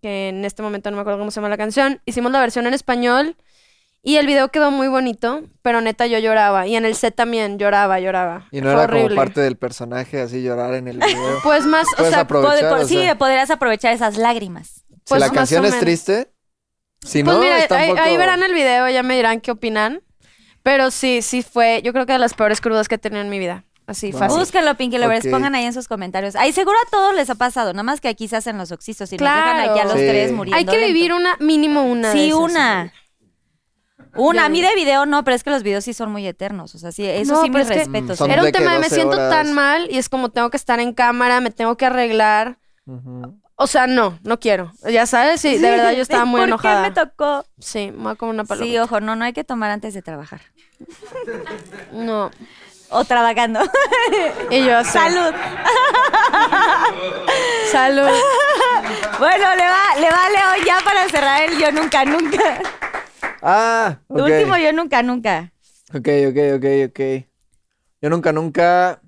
[0.00, 2.00] que en este momento no me acuerdo cómo se llama la canción.
[2.06, 3.36] Hicimos la versión en español
[4.02, 6.66] y el video quedó muy bonito, pero neta yo lloraba.
[6.66, 8.48] Y en el set también lloraba, lloraba.
[8.50, 9.08] Y no Fue era horrible.
[9.10, 11.38] como parte del personaje así llorar en el video.
[11.44, 12.64] Pues más, o Puedes sea, aprovechar.
[12.64, 14.84] Pod- por- o sí, podrías aprovechar esas lágrimas.
[14.88, 16.28] si pues la canción es triste,
[17.04, 18.02] si pues no, mira, está un ahí, poco...
[18.02, 20.02] ahí verán el video, ya me dirán qué opinan.
[20.62, 23.28] Pero sí, sí fue, yo creo que de las peores crudas que he tenido en
[23.30, 23.64] mi vida.
[23.86, 24.20] Así, Wow.
[24.20, 24.38] fácil.
[24.38, 25.32] Búsquenlo, Pinky Lovers, Ok.
[25.32, 26.36] pongan ahí en sus comentarios.
[26.36, 29.12] Ahí seguro a todos les ha pasado, nada más que aquí se hacen los oxisos
[29.12, 29.70] y nos dejan Claro.
[29.72, 30.06] aquí a los Sí.
[30.06, 30.56] tres muriendo.
[30.56, 30.86] Hay que lento.
[30.86, 32.08] vivir una, mínimo una.
[32.10, 32.38] de Sí, esas.
[32.40, 32.92] una.
[34.14, 36.74] Una, a mí de video no, pero es que los videos sí son muy eternos.
[36.74, 38.20] O sea, sí, eso No, sí mis respetos.
[38.20, 38.24] ¿eh?
[38.30, 39.30] Era un tema de me 12 siento horas.
[39.30, 42.58] tan mal y es como tengo que estar en cámara, me tengo que arreglar.
[42.86, 43.40] Ujú.
[43.62, 44.72] O sea, no, no quiero.
[44.90, 46.82] Ya sabes, sí, de verdad yo estaba muy ¿Por enojada.
[46.82, 47.46] qué me tocó?
[47.60, 48.66] Sí, me voy a comer una paloma.
[48.66, 50.40] Sí, ojo, no, no hay que tomar antes de trabajar.
[51.92, 52.30] No.
[52.90, 53.60] O trabajando.
[54.50, 54.90] Y yo así.
[54.90, 55.32] Salud.
[57.70, 58.08] Salud.
[59.18, 62.60] Bueno, le va, le va Leo ya para cerrar el yo nunca, nunca.
[63.40, 64.18] Ah, ok.
[64.18, 65.52] Tu último yo nunca, nunca.
[65.94, 67.00] Ok, ok, ok, ok.
[68.02, 69.00] Yo nunca, nunca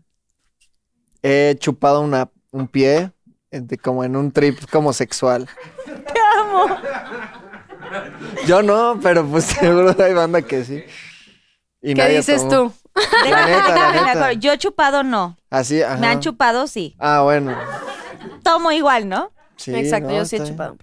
[1.22, 3.10] he chupado una, un pie
[3.60, 5.48] de- como en un trip como sexual.
[5.84, 6.76] Te amo.
[8.46, 10.84] Yo no, pero pues seguro hay banda que sí.
[11.82, 12.70] Y ¿Qué dices tomó.
[12.70, 12.72] tú?
[13.28, 14.32] La neta, la.
[14.34, 15.36] Yo he chupado no.
[15.50, 15.96] Así, ajá.
[15.96, 16.96] Me han chupado sí.
[16.98, 17.56] Ah, bueno.
[18.42, 19.30] Tomo igual, ¿no?
[19.56, 20.76] Sí, Exacto, no, yo sí he chupado.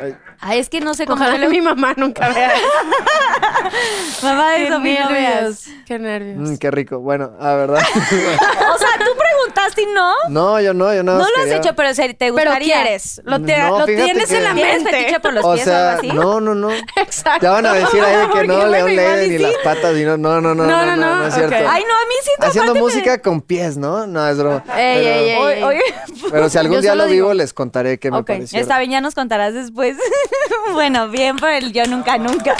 [0.00, 2.52] Ay, Ay, es que no sé cómo Ojalá le mi mamá nunca vea.
[4.22, 5.32] Mamá de Qué Sofía, veas.
[5.42, 5.64] nervios.
[5.86, 6.50] Qué nervios.
[6.50, 6.98] mm, qué rico.
[7.00, 7.82] Bueno, ah, ¿verdad?
[7.94, 9.10] O sea, tú
[9.44, 10.12] preguntaste y no.
[10.28, 11.18] no, yo no, yo no.
[11.18, 12.82] No lo has hecho, pero se- te Pero gustaría.
[12.82, 13.20] quieres.
[13.24, 14.90] Lo, te- No, lo tienes que- en la ¿Tienes mente.
[14.90, 16.08] fetiche por los O pies o sea, algo así?
[16.12, 16.70] no, no, no.
[16.96, 17.42] Exacto.
[17.46, 20.16] Ya van a decir ahí de que no, León Leiden y las patas y no,
[20.16, 21.54] no, no, no, No, no, no, no, no, no, es cierto.
[21.56, 24.06] Ay, no, a mí sí Haciendo me- música con pies, ¿no?
[24.06, 24.64] No, es broma.
[24.76, 25.62] Ey, pero, ey, ey.
[25.62, 25.82] Oye,
[26.30, 27.34] pero si algún día lo vivo, digo.
[27.34, 28.58] les contaré qué me pareció.
[28.60, 29.96] Está bien, ya nos contarás después.
[30.72, 32.56] bueno, bien por el yo nunca, nunca.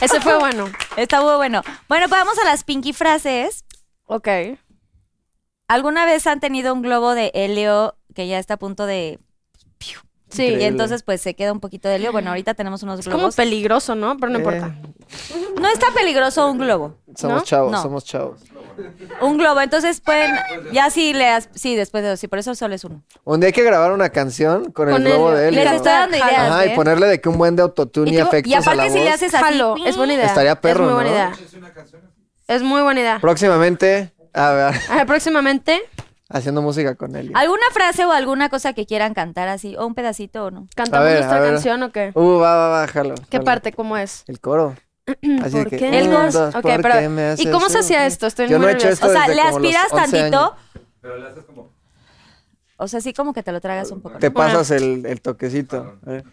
[0.00, 0.68] Ese fue bueno.
[0.96, 1.62] Está muy bueno.
[1.88, 3.64] Bueno, pues vamos a las pinky frases.
[4.06, 4.28] Ok.
[5.68, 9.18] ¿Alguna vez han tenido un globo de helio que ya está a punto de...
[10.28, 10.42] Sí.
[10.44, 12.10] Y entonces pues se queda un poquito de helio?
[12.10, 13.36] Bueno, ahorita tenemos unos Es como globos.
[13.36, 14.16] peligroso, ¿no?
[14.18, 14.74] Pero no Eh, importa.
[15.60, 16.96] No está peligroso un globo.
[17.16, 17.44] Somos ¿No?
[17.44, 17.80] chavos, No.
[17.82, 18.40] somos chavos.
[19.20, 20.32] Un globo, entonces pueden...
[20.72, 21.48] Ya sí le has...
[21.54, 23.02] Sí, después de dos, sí, por eso solo es uno.
[23.24, 25.60] Un día hay que grabar una canción con, Con el globo de Helio.
[25.62, 25.76] Les ¿no?
[25.76, 26.72] estoy dando ideas, Ajá, ¿eh?
[26.72, 28.96] y ponerle de que un buen de autotune y, efectos Y a la aparte si
[28.96, 29.04] voz.
[29.04, 29.44] le haces así...
[29.44, 29.76] Jalo.
[29.86, 30.26] Es buena idea.
[30.26, 31.14] Estaría perro, Es muy buena ¿no?
[31.16, 31.32] idea.
[32.48, 33.18] Es muy buena idea.
[33.20, 35.82] Próximamente, a ver, A ver, próximamente,
[36.28, 37.32] haciendo música con él.
[37.34, 39.76] ¿Alguna frase o alguna cosa que quieran cantar así?
[39.76, 40.68] ¿O un pedacito o no?
[40.74, 42.12] ¿Cantamos ver, nuestra canción o qué?
[42.14, 43.14] Uh, va, va, va, jalo.
[43.30, 43.44] ¿Qué jalo.
[43.44, 43.72] parte?
[43.72, 44.24] ¿Cómo es?
[44.26, 44.74] El coro.
[45.42, 45.98] Así ¿Por que, qué?
[46.00, 48.26] El dos, ¿por pero- me ¿Y haces cómo se hacía esto?
[48.26, 49.06] Estoy Yo muy no he hecho nerviosa.
[49.06, 50.38] esto O sea, desde le como los aspiras 11 tantito.
[50.42, 51.36] años.
[52.78, 54.18] O sea, así como que te lo tragas un poco.
[54.18, 54.34] Te ¿no?
[54.34, 55.96] pasas el, el toquecito.
[56.06, 56.24] A ver.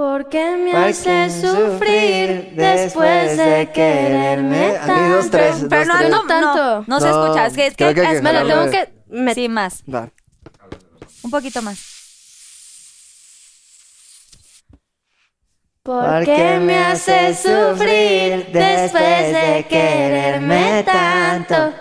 [0.00, 5.36] ¿Por qué me ¿Por haces sufrir después de quererme A mí dos, tanto?
[5.36, 6.10] tres, dos, Pero no, tres.
[6.10, 6.56] no, No tanto.
[6.56, 7.46] no, no se escucha.
[7.46, 8.88] Es que, es que, que Me lo tengo que...
[9.10, 9.82] me- Sí, más.
[9.94, 10.08] Va.
[11.22, 11.78] Un poquito más.
[15.82, 21.74] ¿Por qué me haces sufrir después de quererme tanto?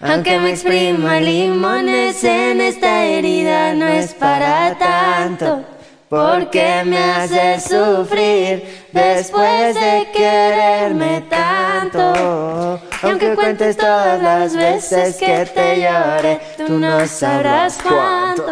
[0.00, 5.79] Aunque me exprima limones en esta herida no es para tanto.
[6.10, 12.80] ¿Por qué me haces sufrir después de quererme tanto?
[13.00, 18.44] Y aunque cuentes todas las veces que te lloré, tú no sabrás cuánto.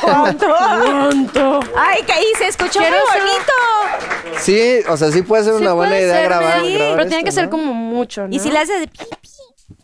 [0.00, 1.60] ¿Cuánto?
[1.76, 4.38] Ay, que ahí se escuchó muy bonito.
[4.40, 7.08] Sí, o sea, sí puede ser Sí una buena idea ser, grabar, sí, grabar Pero
[7.10, 8.34] tiene que ser como mucho, ¿no?
[8.34, 9.28] Y si le haces de pi, pi,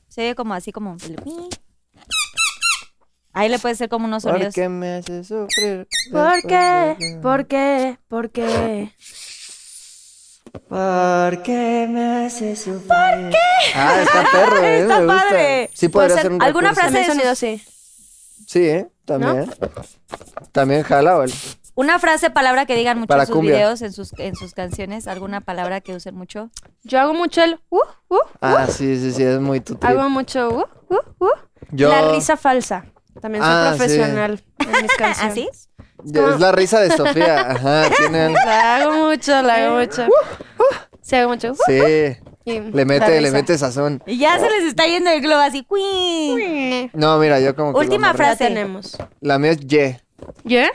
[0.09, 1.51] se oye como así como el pi.
[3.39, 4.52] Ahí le puede ser como unos ¿Por sonidos.
[4.55, 5.86] qué me haces sufrir?
[6.10, 6.97] ¿Por qué?
[7.23, 7.97] ¿Por qué?
[8.09, 8.93] ¿Por qué?
[10.69, 12.89] ¿Por qué me haces sufrir?
[12.89, 13.36] ¿Por qué?
[13.74, 14.81] Ah, está perro, ¿eh?
[14.81, 15.23] Está me gusta.
[15.28, 15.70] padre.
[15.73, 16.89] Sí, Puede podría ser ser un alguna recurso.
[16.90, 17.62] frase de sonido así.
[18.47, 18.89] Sí, ¿eh?
[19.05, 19.51] También.
[20.52, 21.32] También jala, ¿o el-
[21.74, 23.55] Una frase, palabra que digan mucho Para en sus cumbia.
[23.55, 25.06] videos, en sus, en sus canciones.
[25.06, 26.51] ¿Alguna palabra que usen mucho?
[26.82, 27.78] Yo hago mucho el uh,
[28.09, 29.85] uh, Ah, sí, sí, sí, es muy tu trip.
[29.85, 31.28] hago mucho uh, uh, uh.
[31.70, 32.86] Yo- La risa falsa.
[33.20, 33.78] También soy Ah, sí.
[33.78, 35.20] profesional en mis canciones.
[35.32, 35.48] ¿Así?
[36.04, 37.88] Ya, Es la risa de Sofía, ajá.
[38.10, 40.06] La hago mucho, la hago mucho.
[41.02, 41.52] Sí, hago mucho.
[41.52, 42.14] uh, Sí,
[42.46, 44.02] le mete, le mete sazón.
[44.06, 45.64] Y ya se les está yendo el globo así.
[45.64, 46.90] ¡cuin!
[46.94, 48.44] No, mira, yo como que Última frase.
[48.46, 48.96] tenemos.
[49.20, 50.00] La mía es ye.
[50.44, 50.70] ¿Yeah?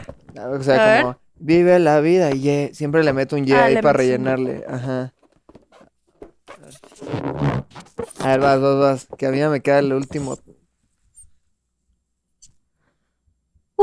[0.51, 2.71] O sea, A como vive la vida y ye.
[2.73, 4.11] Siempre le meto un ye Ah, ahí para ye.
[4.11, 4.65] rellenarle.
[4.67, 5.13] Ajá.
[8.19, 9.07] A ver, vas, vas, vas.
[9.17, 10.37] Que a mí ya me queda el último.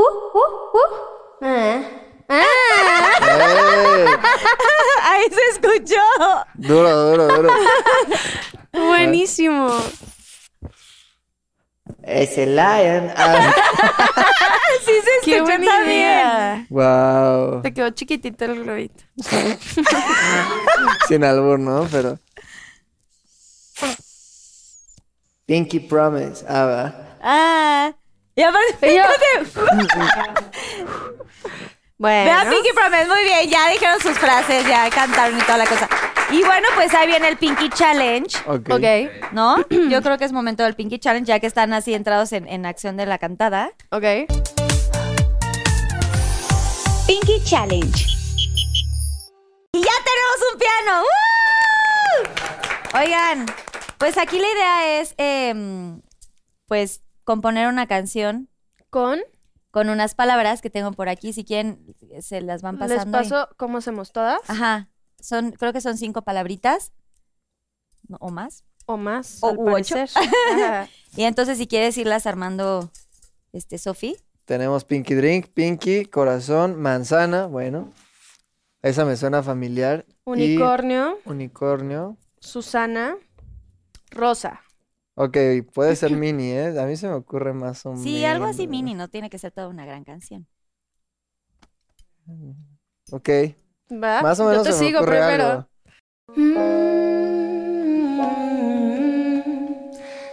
[0.01, 1.91] Uh, uh, uh.
[5.03, 6.01] ¡Ahí se escuchó!
[6.55, 7.49] Duro, duro, duro.
[8.73, 9.69] Buenísimo.
[12.03, 13.11] Ese lion.
[13.15, 13.53] Ah,
[14.85, 15.97] Sí se Qué escuchó buena también.
[15.99, 16.65] idea.
[16.69, 17.61] wow.
[17.61, 19.03] Te quedó chiquitito el globito.
[21.07, 21.87] Sin albur, ¿no?
[21.91, 22.17] Pero.
[25.45, 26.45] Pinky Promise.
[26.47, 27.17] Ah, va.
[27.21, 27.91] Ah.
[28.35, 29.51] Y aparte, Y yo- fíjate,
[31.97, 32.25] Bueno.
[32.25, 35.87] Vean Pinky Promise, muy bien, ya dijeron sus frases, ya cantaron y toda la cosa.
[36.31, 38.69] Y bueno, pues ahí viene el Pinky Challenge, Ok.
[38.71, 39.57] Ok, ¿no?
[39.89, 42.65] Yo creo que es momento del Pinky Challenge, ya que están así entrados en, en
[42.65, 43.71] acción de la cantada.
[43.91, 44.03] ok.
[47.05, 48.05] Pinky Challenge.
[49.73, 51.03] ¡Y ya tenemos un piano!
[51.03, 52.97] ¡Uh!
[52.97, 53.45] Oigan,
[53.99, 56.01] pues aquí la idea es, em,
[56.67, 58.49] pues, componer una canción
[58.89, 59.19] Con.
[59.71, 61.33] con unas palabras que tengo por aquí.
[61.33, 63.17] Si quieren, se las van Les pasando.
[63.19, 64.39] y- paso cómo hacemos todas.
[64.47, 64.89] Ajá.
[65.19, 66.91] Son, creo que son cinco palabritas.
[68.07, 68.63] no, o más.
[68.87, 69.37] O más.
[69.41, 69.95] O al u ocho.
[71.15, 72.91] Y entonces, si quieres irlas armando,
[73.53, 74.15] este, Sofi.
[74.45, 77.45] Tenemos Pinky Drink, Pinky, Corazón, Manzana.
[77.47, 77.91] Bueno.
[78.81, 80.05] Esa me suena familiar.
[80.09, 81.19] Y Unicornio.
[81.25, 82.17] unicornio.
[82.39, 83.15] Susana.
[84.09, 84.61] Rosa.
[85.15, 85.37] Ok,
[85.73, 86.79] puede ser mini, ¿eh?
[86.79, 88.03] A mí se me ocurre más o menos.
[88.03, 90.47] Sí, algo así mini, no tiene que ser toda una gran canción.
[93.11, 93.29] Ok.
[93.91, 94.21] ¿Va?
[94.21, 95.43] Más o Yo menos te se me sigo ocurre primero.
[95.43, 95.67] algo.
[96.35, 97.01] Mm,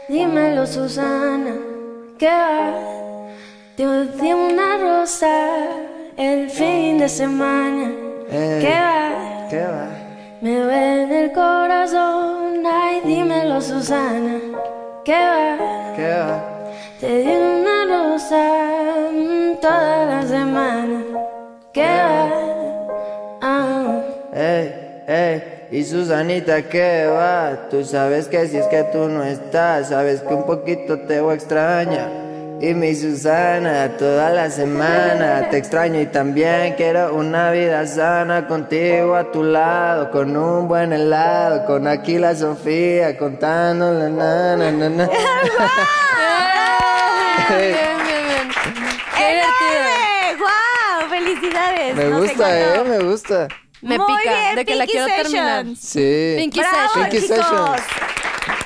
[0.08, 1.54] Dímelo, Susana,
[2.18, 2.74] ¿qué va?
[3.76, 3.84] Te
[4.22, 5.66] di una rosa
[6.16, 7.92] el fin de semana.
[8.30, 9.48] Eh, ¿Qué va?
[9.50, 9.88] ¿Qué va?
[10.40, 12.64] Me duele el corazón.
[12.66, 14.38] Ay, dímelo, Susana,
[15.08, 15.92] ¿qué va?
[15.96, 16.38] ¿Qué va?
[17.00, 18.44] Te di una rosa
[19.58, 21.02] toda la semana.
[21.72, 22.28] ¿Qué va?
[23.40, 24.02] Ah.
[24.34, 25.42] Ey, ey.
[25.70, 27.68] Y Susanita, ¿qué va?
[27.70, 31.32] Tú sabes que si es que tú no estás, sabes que un poquito te voy
[31.32, 32.27] a extrañar.
[32.60, 39.14] Y mi Susana, toda la semana te extraño y también quiero una vida sana contigo
[39.14, 44.72] a tu lado, con un buen helado, con aquí la Sofía contando la na na
[44.72, 45.08] na na.
[47.48, 48.48] Bien, bien, bien.
[50.38, 51.08] ¡Guau!
[51.08, 51.94] ¡Felicidades!
[51.94, 53.48] Me gusta, eh, me gusta.
[53.80, 55.64] Me Muy pica bien, de que la quiero terminar.
[55.80, 56.34] Sí.
[56.36, 57.10] Pinky ¡Bravo, Session.
[57.10, 57.80] Pinky chicos!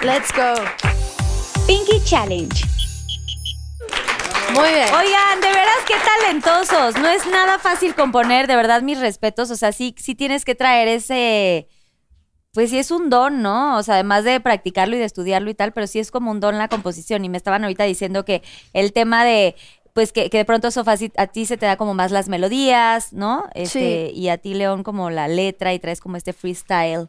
[0.02, 0.54] Let's go.
[1.66, 2.71] Pinky Challenge.
[4.54, 4.88] Muy bien.
[4.94, 7.00] Oigan, de veras qué talentosos.
[7.00, 9.50] No es nada fácil componer, de verdad mis respetos.
[9.50, 11.68] O sea, sí, sí tienes que traer ese,
[12.52, 13.78] pues sí es un don, ¿no?
[13.78, 16.40] O sea, además de practicarlo y de estudiarlo y tal, pero sí es como un
[16.40, 17.24] don la composición.
[17.24, 18.42] Y me estaban ahorita diciendo que
[18.74, 19.56] el tema de,
[19.94, 22.28] pues que, que de pronto, Sofá, sí, a ti se te da como más las
[22.28, 23.48] melodías, ¿no?
[23.54, 27.08] Este, Y a ti, León, como la letra y traes como este freestyle.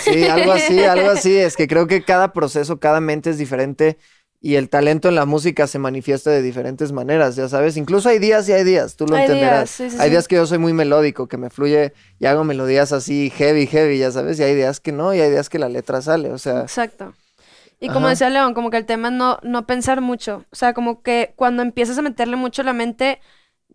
[0.00, 1.36] Sí, algo así, algo así.
[1.36, 3.98] Es que creo que cada proceso, cada mente es diferente
[4.46, 7.78] y el talento en la música se manifiesta de diferentes maneras, ya sabes.
[7.78, 9.60] Incluso hay días y hay días, tú lo Hay entenderás.
[9.60, 10.10] días, sí, sí, hay sí.
[10.10, 13.96] días que yo soy muy melódico, que me fluye y hago melodías así heavy, heavy,
[13.96, 14.38] ya sabes.
[14.38, 16.60] Y hay días que no, y hay días que la letra sale, o sea.
[16.60, 17.14] Exacto.
[17.80, 20.44] Y como decía León, como que el tema es no, no pensar mucho.
[20.52, 23.20] O sea, como que cuando empiezas a meterle mucho la mente,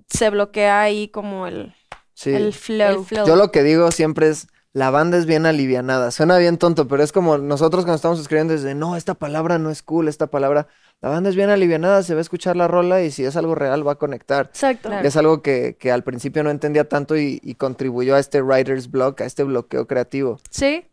[0.08, 1.74] se bloquea ahí como el,
[2.14, 2.30] Sí.
[2.30, 3.00] el flow.
[3.00, 3.26] El flow.
[3.28, 6.12] Yo lo que digo siempre es, la banda es bien alivianada.
[6.12, 9.70] Suena bien tonto, pero es como nosotros cuando estamos escribiendo desde, no, esta palabra no
[9.70, 10.68] es cool, esta palabra...
[11.02, 13.56] La banda es bien alivianada, se va a escuchar la rola y si es algo
[13.56, 14.48] real va a conectar.
[14.48, 14.90] Exacto.
[14.90, 15.08] Claro.
[15.08, 18.92] Es algo que, que al principio no entendía tanto y, y contribuyó a este writer's
[18.92, 20.42] block, a este bloqueo creativo.
[20.50, 20.86] Sí,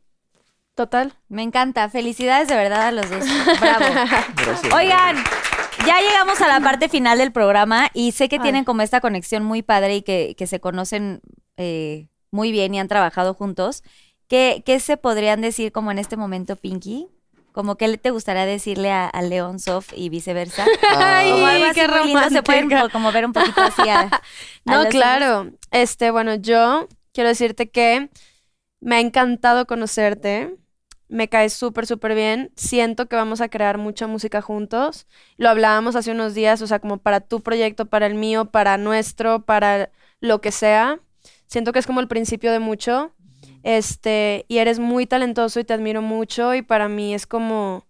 [0.77, 1.15] total.
[1.29, 1.89] Me encanta.
[1.89, 3.25] Felicidades de verdad a los dos.
[3.61, 3.85] Bravo.
[4.37, 4.73] Gracias.
[4.73, 5.17] Oigan,
[5.85, 8.43] ya llegamos a la parte final del programa y sé que Ay.
[8.43, 11.21] tienen como esta conexión muy padre y que, que se conocen
[11.57, 13.83] eh, muy bien y han trabajado juntos.
[14.29, 17.09] ¿Qué, ¿Qué se podrían decir como en este momento, Pinky?
[17.53, 20.67] Como qué le- te gustaría decirle a, a León Sof y viceversa.
[20.89, 24.01] Ay, como algo así qué muy lindo, se pueden como ver un poquito así a,
[24.67, 25.51] a No, claro.
[25.71, 28.11] Este, bueno, yo quiero decirte que
[28.81, 30.57] me ha encantado conocerte.
[31.09, 32.53] Me caes súper, súper bien.
[32.57, 35.07] Siento que vamos a crear mucha música juntos.
[35.37, 38.77] Lo hablábamos hace unos días, o sea, como para tu proyecto, para el mío, para
[38.77, 39.91] nuestro, para
[40.21, 41.01] lo que sea.
[41.47, 43.13] Siento que es como el principio de mucho.
[43.63, 47.87] Este, y eres muy talentoso y te admiro mucho y para mí es como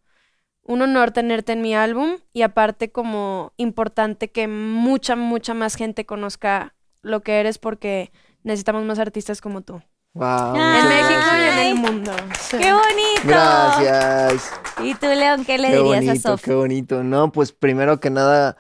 [0.63, 6.07] un honor tenerte en mi álbum y aparte como importante que mucha, mucha más gente
[6.07, 8.11] conozca lo que eres porque
[8.43, 9.81] necesitamos más artistas como tú.
[10.15, 12.13] Wow, En México y en el mundo.
[12.41, 12.57] Sí.
[12.57, 13.21] ¡Qué bonito!
[13.25, 14.51] Gracias.
[14.83, 16.43] ¿Y tú, León, qué le Qué dirías a bonito, Sof?
[16.43, 17.05] qué bonito.
[17.05, 18.57] No, pues primero que nada,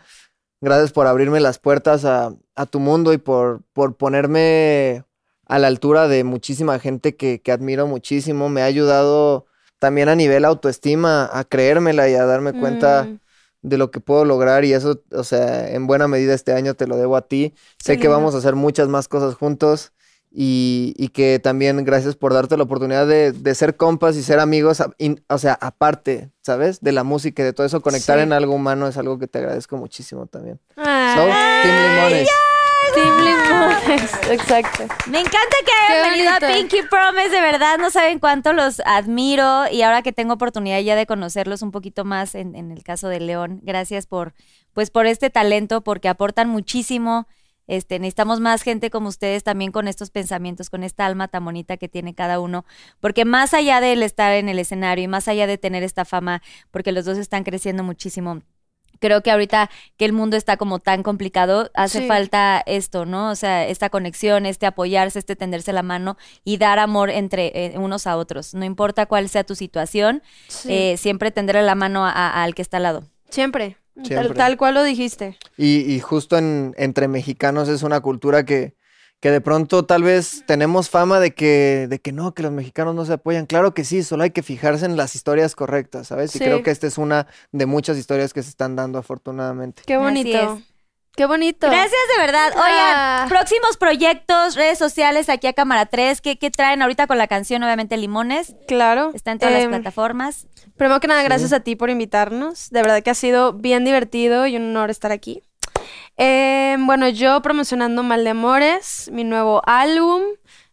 [0.60, 5.04] gracias por abrirme las puertas a, a tu mundo y por, por ponerme
[5.46, 8.48] a la altura de muchísima gente que, que admiro muchísimo.
[8.48, 9.46] Me ha ayudado
[9.78, 13.20] también a nivel autoestima, a creérmela y a darme cuenta Mm,
[13.62, 16.86] de lo que puedo lograr y eso, o sea, en buena medida este año te
[16.86, 17.54] lo debo a ti.
[17.78, 19.92] Sé que vamos a hacer muchas más cosas juntos
[20.30, 24.38] y, y que también gracias por darte la oportunidad de, de ser compas y ser
[24.40, 26.80] amigos, in- o sea, aparte, ¿sabes?
[26.80, 28.22] De la música y de todo eso, conectar Sí.
[28.24, 30.60] en algo humano es algo que te agradezco muchísimo también.
[30.74, 32.28] So, Ay, Team Limones.
[32.94, 34.10] Team Limones.
[34.30, 34.84] Exacto.
[35.10, 36.38] Me encanta que hayan venido a.
[36.54, 40.96] Pinky Promise, de verdad, no saben cuánto los admiro y ahora que tengo oportunidad ya
[40.96, 44.34] de conocerlos un poquito más en, en el caso de León, gracias por,
[44.72, 47.26] pues por este talento, porque aportan muchísimo.
[47.66, 51.76] Este, necesitamos más gente como ustedes también con estos pensamientos, con esta alma tan bonita
[51.76, 52.64] que tiene cada uno,
[53.01, 56.43] porque más allá del estar en el escenario y más allá de tener esta fama,
[56.70, 58.43] porque los dos están creciendo muchísimo,
[58.98, 59.68] creo que ahorita
[59.98, 62.06] que el mundo está como tan complicado, hace Sí.
[62.09, 63.30] falta esto, ¿no?
[63.30, 67.78] O sea, esta conexión, este apoyarse, este tenderse la mano y dar amor entre eh,
[67.78, 68.55] unos a otros.
[68.55, 70.72] No importa cuál sea tu situación, Sí.
[70.72, 73.05] eh, siempre tenderle la mano a- a- al que está al lado.
[73.28, 73.76] Siempre.
[74.35, 75.39] Tal, cual lo dijiste.
[75.56, 78.74] Y, y justo en, entre mexicanos es una cultura que,
[79.20, 82.94] que de pronto tal vez tenemos fama de que, de que no, que los mexicanos
[82.94, 83.47] no se apoyan.
[83.47, 86.35] Claro que sí, solo hay que fijarse en las historias correctas, ¿sabes?
[86.36, 86.44] Y Sí.
[86.44, 89.82] creo que esta es una de muchas historias que se están dando afortunadamente.
[89.86, 90.60] Qué Así bonito.
[91.16, 91.68] Qué bonito.
[91.68, 92.52] Gracias de verdad.
[92.56, 93.24] Ah.
[93.24, 96.20] Oigan, próximos proyectos, redes sociales aquí a Cámara 3.
[96.20, 97.62] ¿Qué, qué traen ahorita con la canción?
[97.62, 98.55] Obviamente Limones.
[98.68, 99.12] Claro.
[99.14, 100.47] Está en todas las Em, plataformas.
[100.76, 102.68] Primero que nada, gracias a ti por invitarnos.
[102.70, 105.43] De verdad que ha sido bien divertido y un honor estar aquí.
[106.18, 110.22] Eh, bueno, yo promocionando Mal de Amores, mi nuevo álbum,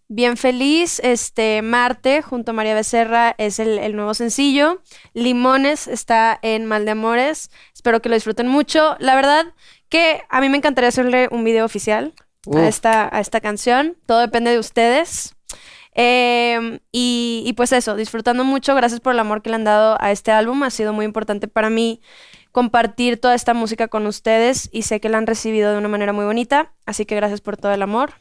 [0.07, 0.99] bien feliz.
[1.03, 4.81] Este Marte, junto a María Becerra, es el, el nuevo sencillo.
[5.13, 7.49] Limones está en Mal de Amores.
[7.73, 8.95] Espero que lo disfruten mucho.
[8.99, 9.45] La verdad
[9.93, 12.15] que a mí me encantaría hacerle un video oficial
[12.51, 13.95] a esta, a esta canción.
[14.07, 15.35] Todo depende de ustedes.
[15.93, 19.95] Eh, y, y pues eso, disfrutando mucho, gracias por el amor que le han dado
[19.99, 20.63] a este álbum.
[20.63, 22.01] Ha sido muy importante para mí
[22.51, 26.11] compartir toda esta música con ustedes y sé que la han recibido de una manera
[26.11, 26.73] muy bonita.
[26.87, 28.13] Así que gracias por todo el amor.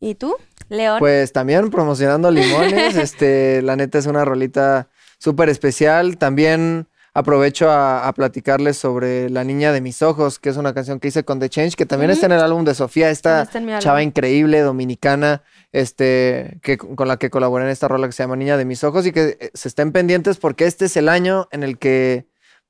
[0.00, 0.34] ¿Y tú?
[0.70, 0.98] León.
[0.98, 6.16] Pues también promocionando limones, este, la neta es una rolita súper especial.
[6.16, 11.00] También aprovecho a, a platicarles sobre La Niña de mis Ojos, que es una canción
[11.00, 13.48] que hice con The Change, que también está en el álbum de Sofía, esta
[13.78, 18.36] chava increíble, dominicana, este, que, con la que colaboré en esta rola que se llama
[18.36, 21.48] Niña de mis Ojos y que eh, se estén pendientes porque este es el año
[21.52, 22.26] en el que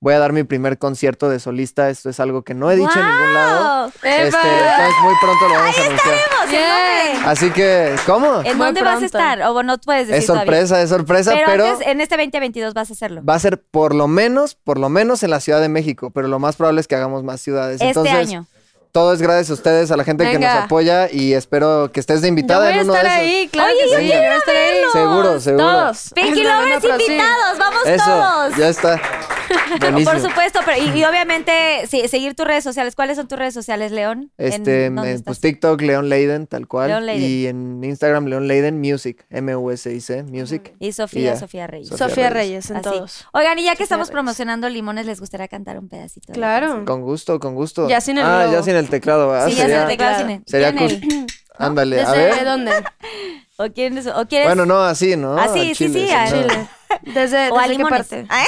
[0.07, 1.91] voy a dar mi primer concierto de solista.
[1.91, 3.89] Esto es algo que no he dicho en ningún lado.
[4.05, 6.16] Este, entonces muy pronto lo vamos a anunciar.
[6.31, 7.12] Vamos, ¿en Bien.
[7.15, 7.27] dónde?
[7.28, 8.41] Así que, ¿cómo?
[8.45, 9.43] ¿En Muy dónde vas a estar?
[9.43, 11.47] O no puedes decir Es sorpresa, es sorpresa, todavía.
[11.47, 13.24] pero, Pero, antes, en este 2022 vas a hacerlo.
[13.24, 16.28] va a ser por lo menos, por lo menos en la Ciudad de México, pero
[16.28, 17.74] lo más probable es que hagamos más ciudades.
[17.81, 18.47] Este Entonces, año.
[18.93, 22.20] todo es gracias a ustedes, a la gente que nos apoya y espero que estés
[22.20, 23.23] de Yo invitada voy a en uno de estar esos.
[23.27, 24.81] ahí, claro Oye, que yo sí, quiero estar ahí.
[24.93, 25.65] Seguro, seguro.
[25.66, 26.11] Todos.
[26.15, 28.57] Pinky Lovers invitados, vamos Eso, todos.
[28.57, 29.01] ya está.
[29.81, 30.12] Buenísimo.
[30.12, 31.52] Por supuesto, pero y, y obviamente
[31.89, 32.94] sí, seguir tus redes sociales.
[32.94, 34.31] ¿Cuáles son tus redes sociales, León?
[34.39, 35.23] ¿En Este, estás?
[35.24, 36.89] pues TikTok, Leon Leiden, tal cual.
[36.89, 37.31] Leon Leiden.
[37.31, 40.74] Y en Instagram, Leon Leiden Music, M-U-S-I-C, Music.
[40.78, 41.36] y Sofía, ya.
[41.39, 41.89] Sofía Reyes.
[41.89, 42.47] Sofía Sofía Reyes.
[42.68, 42.85] Reyes, en Así.
[42.85, 43.27] todos.
[43.32, 44.12] Oigan, y ya que Sofía estamos Reyes.
[44.12, 46.32] promocionando limones, ¿les gustaría cantar un pedacito?
[46.32, 46.85] de la Claro.
[46.85, 47.89] Con gusto, con gusto.
[47.89, 48.52] Ya sin el Ah, logo.
[48.56, 49.48] ya sin el teclado, ¿verdad?
[49.48, 50.28] Sí, ya Sería- se te queda Claro.
[50.28, 51.10] sin Sería ¿Quieren cool.
[51.12, 51.27] el-
[51.59, 52.44] Ándale, a ¿Desde ver.
[52.44, 52.73] dónde?
[53.56, 54.06] ¿O quieres?
[54.09, 54.48] ¿O quieres?
[54.48, 55.39] Bueno, no, así, ¿no?
[55.39, 56.43] Así, Al sí, chile, sí, no.
[56.43, 56.68] chile.
[57.14, 58.27] ¿Desde, o a desde qué parte?
[58.28, 58.44] Ay,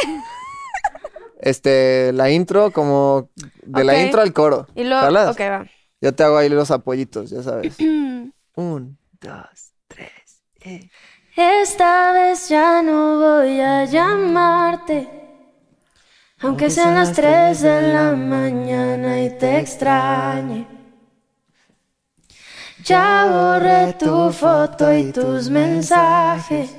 [1.39, 3.31] Este, la intro, como
[3.63, 4.67] de la intro al coro.
[4.75, 5.31] Y luego, ¿Jalas?
[5.31, 5.67] ok, va.
[6.01, 7.77] Yo te hago ahí los apoyitos, ya sabes.
[8.55, 10.43] Un, dos, tres.
[10.61, 10.91] eh.
[11.37, 15.09] Esta vez ya no voy a llamarte.
[16.41, 20.67] Aunque sean las 3 de la mañana y te extrañe.
[22.85, 26.75] Ya borré tu foto y tus mensajes.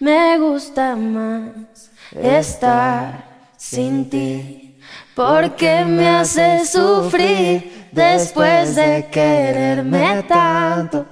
[0.00, 3.27] Me gusta más estar
[3.70, 4.78] sin ti.
[5.14, 11.04] Porque me haces sufrir después de quererme tanto.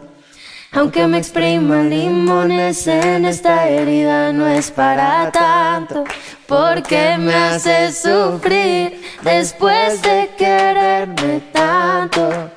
[0.73, 6.05] Aunque me expriman limones en esta herida no es para tanto,
[6.47, 12.51] porque me hace sufrir después de quererme tanto.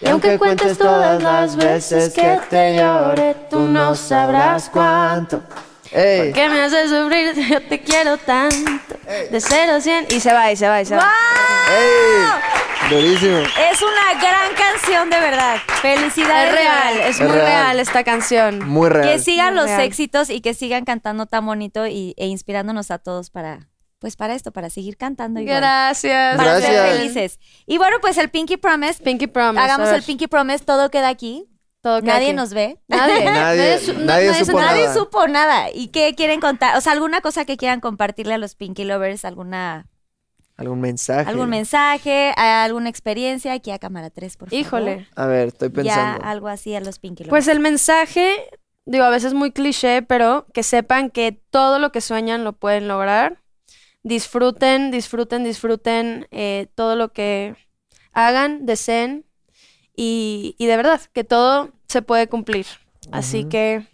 [0.00, 5.42] Y aunque cuentes todas las veces que te lloré, tú no sabrás cuánto.
[5.94, 6.32] ¡Ey!
[6.32, 8.96] Que me hace sufrir, yo te quiero tanto.
[9.30, 11.10] De 0 a 100 y se va, y se va, y se va.
[11.70, 12.90] ¡Ey!
[12.90, 13.38] Durísimo.
[13.38, 15.56] Es una gran canción, de verdad.
[15.80, 16.48] Felicidades.
[16.52, 17.46] Es real, es Es muy real.
[17.46, 18.66] real esta canción.
[18.68, 19.08] Muy real.
[19.12, 19.80] Que sigan Muy los real.
[19.82, 24.34] éxitos y que sigan cantando tan bonito y, e inspirándonos a todos para, pues para
[24.34, 25.58] esto, para seguir cantando igual.
[25.58, 26.36] Gracias.
[26.36, 26.96] Para ser Gracias.
[26.98, 27.40] felices.
[27.66, 29.02] Y bueno, pues el Pinky Promise.
[29.02, 29.62] Pinky Promise.
[29.64, 31.46] Hagamos el Pinky Promise, todo queda aquí.
[31.82, 32.36] Todo Nadie aquí.
[32.36, 32.78] nos ve.
[32.88, 33.24] Nadie.
[33.24, 34.60] Nadie- su- nadie se supo.
[34.60, 34.94] Nadie nada.
[34.94, 35.70] supo nada.
[35.72, 36.76] ¿Y qué quieren contar?
[36.76, 39.88] O sea, alguna cosa que quieran compartirle a los Pinky Lovers, alguna,
[40.56, 41.28] ¿Algún mensaje?
[41.28, 43.52] algún mensaje, alguna experiencia.
[43.52, 44.60] Aquí a cámara 3, por favor.
[44.60, 45.08] Híjole.
[45.16, 46.24] A ver, estoy Ya pensando.
[46.24, 47.30] algo así a los Pinky Lovers.
[47.30, 48.36] Pues el mensaje,
[48.84, 52.86] digo, a veces muy cliché, pero que sepan que todo lo que sueñan lo pueden
[52.86, 53.38] lograr.
[54.04, 57.54] Disfruten, disfruten, disfruten eh, todo lo que
[58.12, 59.24] hagan, deseen
[59.96, 62.66] y, y de verdad, que todo se puede cumplir.
[63.10, 63.86] Así que,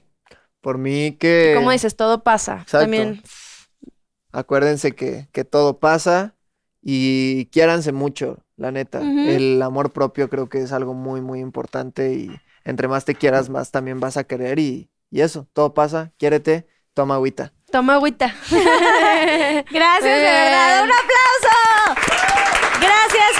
[0.61, 1.53] Por mí que...
[1.57, 2.61] como dices, todo pasa.
[2.63, 2.81] Exacto.
[2.81, 3.23] También,
[4.33, 6.37] Acuérdense que, que todo pasa
[6.83, 9.01] y quiéranse mucho, la neta.
[9.01, 12.31] El amor propio creo que es algo muy, muy importante y
[12.65, 16.67] entre más te quieras, más también vas a querer y, y eso, todo pasa, quiérete,
[16.95, 17.55] toma agüita.
[17.71, 18.35] toma agüita.
[18.51, 20.85] Gracias, de verdad.
[20.85, 21.58] ¡Un aplauso!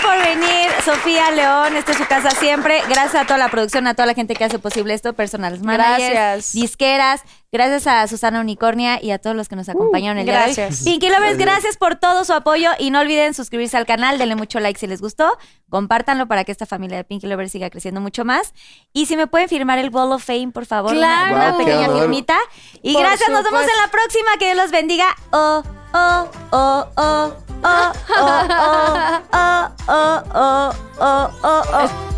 [0.09, 1.77] Gracias por venir, Sofía León.
[1.77, 2.81] Esta es su casa siempre.
[2.89, 6.11] Gracias a toda la producción, a toda la gente que hace posible esto, personales managers,
[6.15, 6.53] Gracias.
[6.53, 7.23] disqueras.
[7.51, 10.71] Gracias a Susana Unicornia y a todos los que nos acompañaron el día de hoy.
[10.85, 14.61] Pinky Lovers, gracias por todo su apoyo y no olviden suscribirse al canal, denle mucho
[14.61, 15.39] like si les gustó,
[15.71, 18.53] compártanlo para que esta familia de Pinky Lovers siga creciendo mucho más.
[18.93, 21.37] Y si me pueden firmar el Wall of Fame, por favor, una- Claro.
[21.37, 22.39] una, Wow, pequeña firmita.
[22.83, 24.31] Y Por gracias, nos vemos en la próxima.
[24.39, 25.07] Que Dios los bendiga.
[25.31, 25.63] Oh,
[25.95, 27.33] oh, oh, oh,
[27.63, 32.18] 啊啊啊啊啊啊啊啊啊！